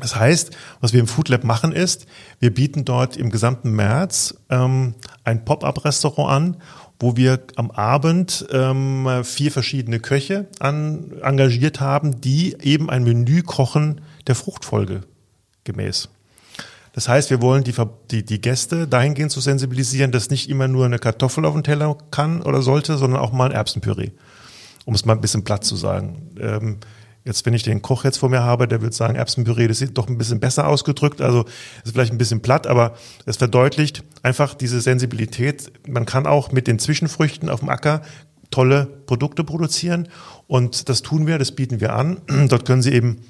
Das 0.00 0.16
heißt, 0.16 0.56
was 0.80 0.92
wir 0.92 1.00
im 1.00 1.06
Food 1.06 1.28
Lab 1.28 1.44
machen 1.44 1.72
ist, 1.72 2.06
wir 2.38 2.52
bieten 2.52 2.84
dort 2.84 3.16
im 3.16 3.30
gesamten 3.30 3.72
März 3.72 4.34
ähm, 4.48 4.94
ein 5.24 5.44
Pop-up-Restaurant 5.44 6.30
an 6.30 6.56
wo 7.00 7.16
wir 7.16 7.40
am 7.56 7.70
Abend 7.70 8.46
ähm, 8.50 9.08
vier 9.22 9.52
verschiedene 9.52 10.00
Köche 10.00 10.46
an, 10.58 11.12
engagiert 11.22 11.80
haben, 11.80 12.20
die 12.20 12.56
eben 12.60 12.90
ein 12.90 13.04
Menü 13.04 13.42
kochen 13.42 14.00
der 14.26 14.34
Fruchtfolge 14.34 15.02
gemäß. 15.64 16.08
Das 16.92 17.08
heißt, 17.08 17.30
wir 17.30 17.40
wollen 17.40 17.62
die, 17.62 17.74
die, 18.10 18.24
die 18.24 18.40
Gäste 18.40 18.88
dahingehend 18.88 19.30
zu 19.30 19.40
sensibilisieren, 19.40 20.10
dass 20.10 20.30
nicht 20.30 20.50
immer 20.50 20.66
nur 20.66 20.84
eine 20.84 20.98
Kartoffel 20.98 21.44
auf 21.44 21.54
dem 21.54 21.62
Teller 21.62 21.96
kann 22.10 22.42
oder 22.42 22.62
sollte, 22.62 22.96
sondern 22.96 23.20
auch 23.20 23.30
mal 23.30 23.46
ein 23.46 23.52
Erbsenpüree. 23.52 24.10
Um 24.84 24.94
es 24.94 25.04
mal 25.04 25.12
ein 25.12 25.20
bisschen 25.20 25.44
platt 25.44 25.64
zu 25.64 25.76
sagen. 25.76 26.32
Ähm, 26.40 26.78
Jetzt, 27.28 27.44
wenn 27.44 27.52
ich 27.52 27.62
den 27.62 27.82
Koch 27.82 28.04
jetzt 28.04 28.16
vor 28.16 28.30
mir 28.30 28.42
habe, 28.42 28.66
der 28.66 28.80
wird 28.80 28.94
sagen, 28.94 29.14
Erbsenpüree, 29.14 29.68
das 29.68 29.82
ist 29.82 29.92
doch 29.98 30.08
ein 30.08 30.16
bisschen 30.16 30.40
besser 30.40 30.66
ausgedrückt. 30.66 31.20
Also 31.20 31.44
ist 31.84 31.92
vielleicht 31.92 32.10
ein 32.10 32.16
bisschen 32.16 32.40
platt, 32.40 32.66
aber 32.66 32.94
es 33.26 33.36
verdeutlicht 33.36 34.02
einfach 34.22 34.54
diese 34.54 34.80
Sensibilität. 34.80 35.70
Man 35.86 36.06
kann 36.06 36.26
auch 36.26 36.52
mit 36.52 36.66
den 36.66 36.78
Zwischenfrüchten 36.78 37.50
auf 37.50 37.60
dem 37.60 37.68
Acker 37.68 38.00
tolle 38.50 38.86
Produkte 38.86 39.44
produzieren. 39.44 40.08
Und 40.46 40.88
das 40.88 41.02
tun 41.02 41.26
wir, 41.26 41.36
das 41.36 41.52
bieten 41.52 41.82
wir 41.82 41.92
an. 41.94 42.22
Dort 42.48 42.64
können 42.64 42.80
Sie 42.80 42.94
eben 42.94 43.20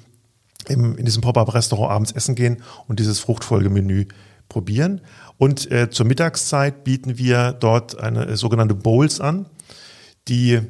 in 0.69 1.03
diesem 1.03 1.21
Pop-Up-Restaurant 1.21 1.91
abends 1.91 2.13
essen 2.13 2.35
gehen 2.35 2.63
und 2.87 3.01
dieses 3.01 3.19
Fruchtfolgemenü 3.19 4.05
probieren. 4.47 5.01
Und 5.35 5.69
äh, 5.71 5.89
zur 5.89 6.05
Mittagszeit 6.05 6.85
bieten 6.85 7.17
wir 7.17 7.51
dort 7.51 7.99
eine 7.99 8.27
äh, 8.27 8.37
sogenannte 8.37 8.75
Bowls 8.75 9.19
an, 9.19 9.45
die 10.29 10.61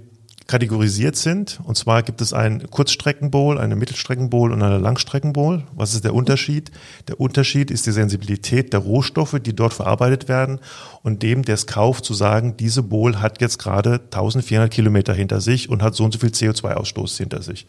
kategorisiert 0.50 1.16
sind. 1.16 1.60
Und 1.64 1.78
zwar 1.78 2.02
gibt 2.02 2.22
es 2.22 2.34
ein 2.34 2.68
Kurzstreckenbowl, 2.72 3.60
eine 3.60 3.76
Mittelstreckenbowl 3.76 4.52
und 4.52 4.64
eine 4.64 4.80
Langstreckenbowl. 4.80 5.64
Was 5.76 5.94
ist 5.94 6.04
der 6.04 6.16
Unterschied? 6.16 6.72
Der 7.08 7.20
Unterschied 7.20 7.70
ist 7.70 7.86
die 7.86 7.92
Sensibilität 7.92 8.74
der 8.74 8.80
Rohstoffe, 8.80 9.38
die 9.40 9.56
dort 9.56 9.74
verarbeitet 9.74 10.28
werden 10.28 10.60
und 11.04 11.22
dem, 11.22 11.44
der 11.44 11.54
es 11.54 11.68
kauft, 11.68 12.04
zu 12.04 12.16
sagen, 12.16 12.58
diese 12.58 12.82
Bowl 12.82 13.18
hat 13.22 13.40
jetzt 13.42 13.60
gerade 13.60 14.02
1400 14.06 14.72
Kilometer 14.72 15.14
hinter 15.14 15.40
sich 15.40 15.70
und 15.70 15.84
hat 15.84 15.94
so 15.94 16.04
und 16.04 16.14
so 16.14 16.20
viel 16.20 16.30
CO2-Ausstoß 16.30 17.16
hinter 17.16 17.44
sich. 17.44 17.68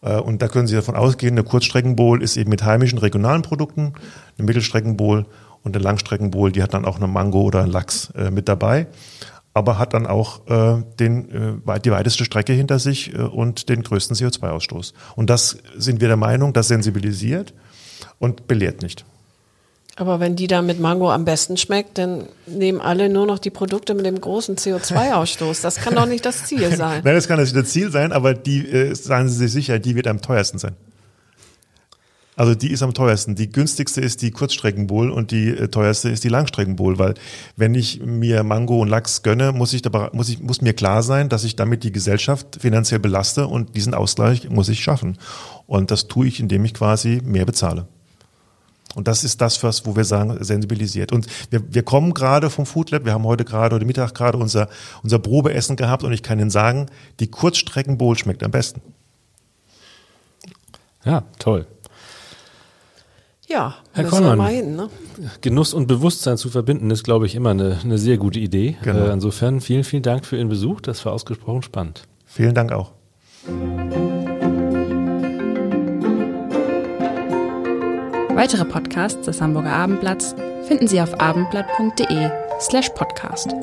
Äh, 0.00 0.16
und 0.16 0.40
da 0.40 0.48
können 0.48 0.66
Sie 0.66 0.74
davon 0.74 0.96
ausgehen, 0.96 1.34
eine 1.34 1.44
Kurzstreckenbowl 1.44 2.22
ist 2.22 2.38
eben 2.38 2.48
mit 2.48 2.64
heimischen 2.64 2.98
regionalen 2.98 3.42
Produkten, 3.42 3.92
eine 4.38 4.46
Mittelstreckenbowl 4.46 5.26
und 5.62 5.76
eine 5.76 5.84
Langstreckenbowl, 5.84 6.52
die 6.52 6.62
hat 6.62 6.72
dann 6.72 6.86
auch 6.86 6.96
eine 6.96 7.06
Mango 7.06 7.42
oder 7.42 7.60
einen 7.60 7.70
Lachs 7.70 8.10
äh, 8.16 8.30
mit 8.30 8.48
dabei 8.48 8.86
aber 9.54 9.78
hat 9.78 9.94
dann 9.94 10.06
auch 10.06 10.46
äh, 10.48 10.82
den, 10.98 11.60
äh, 11.66 11.80
die 11.80 11.90
weiteste 11.90 12.24
Strecke 12.24 12.52
hinter 12.52 12.78
sich 12.78 13.14
äh, 13.14 13.18
und 13.18 13.68
den 13.68 13.82
größten 13.82 14.16
CO2-Ausstoß. 14.16 14.94
Und 15.16 15.28
das 15.30 15.58
sind 15.76 16.00
wir 16.00 16.08
der 16.08 16.16
Meinung, 16.16 16.52
das 16.52 16.68
sensibilisiert 16.68 17.52
und 18.18 18.48
belehrt 18.48 18.82
nicht. 18.82 19.04
Aber 19.96 20.20
wenn 20.20 20.36
die 20.36 20.46
da 20.46 20.62
mit 20.62 20.80
Mango 20.80 21.12
am 21.12 21.26
besten 21.26 21.58
schmeckt, 21.58 21.98
dann 21.98 22.26
nehmen 22.46 22.80
alle 22.80 23.10
nur 23.10 23.26
noch 23.26 23.38
die 23.38 23.50
Produkte 23.50 23.92
mit 23.92 24.06
dem 24.06 24.18
großen 24.18 24.56
CO2-Ausstoß. 24.56 25.60
Das 25.60 25.76
kann 25.76 25.94
doch 25.94 26.06
nicht 26.06 26.24
das 26.24 26.46
Ziel 26.46 26.70
sein. 26.76 27.02
Nein, 27.04 27.14
das 27.14 27.28
kann 27.28 27.38
nicht 27.38 27.54
das 27.54 27.68
Ziel 27.68 27.90
sein, 27.90 28.10
aber 28.12 28.32
die, 28.32 28.66
äh, 28.66 28.94
seien 28.94 29.28
Sie 29.28 29.36
sich 29.36 29.52
sicher, 29.52 29.78
die 29.78 29.94
wird 29.94 30.06
am 30.06 30.22
teuersten 30.22 30.58
sein. 30.58 30.76
Also 32.34 32.54
die 32.54 32.70
ist 32.70 32.82
am 32.82 32.94
teuersten. 32.94 33.34
Die 33.34 33.52
günstigste 33.52 34.00
ist 34.00 34.22
die 34.22 34.30
Kurzstreckenbowl 34.30 35.10
und 35.10 35.32
die 35.32 35.50
äh, 35.50 35.68
teuerste 35.68 36.08
ist 36.08 36.24
die 36.24 36.30
Langstreckenbowl, 36.30 36.98
weil 36.98 37.14
wenn 37.56 37.74
ich 37.74 38.00
mir 38.00 38.42
Mango 38.42 38.80
und 38.80 38.88
Lachs 38.88 39.22
gönne, 39.22 39.52
muss 39.52 39.74
ich, 39.74 39.82
dabei, 39.82 40.08
muss 40.12 40.30
ich 40.30 40.40
muss 40.40 40.62
mir 40.62 40.72
klar 40.72 41.02
sein, 41.02 41.28
dass 41.28 41.44
ich 41.44 41.56
damit 41.56 41.84
die 41.84 41.92
Gesellschaft 41.92 42.58
finanziell 42.60 43.00
belaste 43.00 43.46
und 43.46 43.76
diesen 43.76 43.92
Ausgleich 43.92 44.48
muss 44.48 44.70
ich 44.70 44.82
schaffen. 44.82 45.18
Und 45.66 45.90
das 45.90 46.08
tue 46.08 46.26
ich, 46.26 46.40
indem 46.40 46.64
ich 46.64 46.72
quasi 46.72 47.20
mehr 47.22 47.44
bezahle. 47.44 47.86
Und 48.94 49.08
das 49.08 49.24
ist 49.24 49.40
das, 49.40 49.62
was, 49.62 49.86
wo 49.86 49.96
wir 49.96 50.04
sagen, 50.04 50.42
sensibilisiert. 50.42 51.12
Und 51.12 51.26
wir, 51.50 51.62
wir 51.72 51.82
kommen 51.82 52.14
gerade 52.14 52.50
vom 52.50 52.66
Food 52.66 52.90
Lab, 52.90 53.04
wir 53.04 53.12
haben 53.12 53.24
heute 53.24 53.44
gerade, 53.44 53.74
heute 53.74 53.86
Mittag 53.86 54.14
gerade 54.14 54.38
unser, 54.38 54.68
unser 55.02 55.18
Probeessen 55.18 55.76
gehabt 55.76 56.02
und 56.02 56.12
ich 56.12 56.22
kann 56.22 56.38
Ihnen 56.38 56.50
sagen, 56.50 56.86
die 57.20 57.30
Kurzstreckenbowl 57.30 58.16
schmeckt 58.16 58.42
am 58.42 58.50
besten. 58.50 58.80
Ja, 61.04 61.24
toll. 61.38 61.66
Ja, 63.52 63.74
Herr 63.92 64.04
Konrad, 64.04 64.38
ne? 64.38 64.88
Genuss 65.42 65.74
und 65.74 65.86
Bewusstsein 65.86 66.38
zu 66.38 66.48
verbinden 66.48 66.90
ist, 66.90 67.04
glaube 67.04 67.26
ich, 67.26 67.34
immer 67.34 67.50
eine, 67.50 67.76
eine 67.84 67.98
sehr 67.98 68.16
gute 68.16 68.38
Idee. 68.38 68.78
Genau. 68.82 69.06
Äh, 69.06 69.12
insofern 69.12 69.60
vielen, 69.60 69.84
vielen 69.84 70.02
Dank 70.02 70.24
für 70.24 70.38
Ihren 70.38 70.48
Besuch. 70.48 70.80
Das 70.80 71.04
war 71.04 71.12
ausgesprochen 71.12 71.62
spannend. 71.62 72.04
Vielen 72.24 72.54
Dank 72.54 72.72
auch. 72.72 72.92
Weitere 78.34 78.64
Podcasts 78.64 79.26
des 79.26 79.42
Hamburger 79.42 79.72
Abendblatts 79.72 80.34
finden 80.66 80.88
Sie 80.88 81.00
auf 81.02 81.20
abendblatt.de 81.20 82.30
slash 82.58 82.88
podcast. 82.90 83.54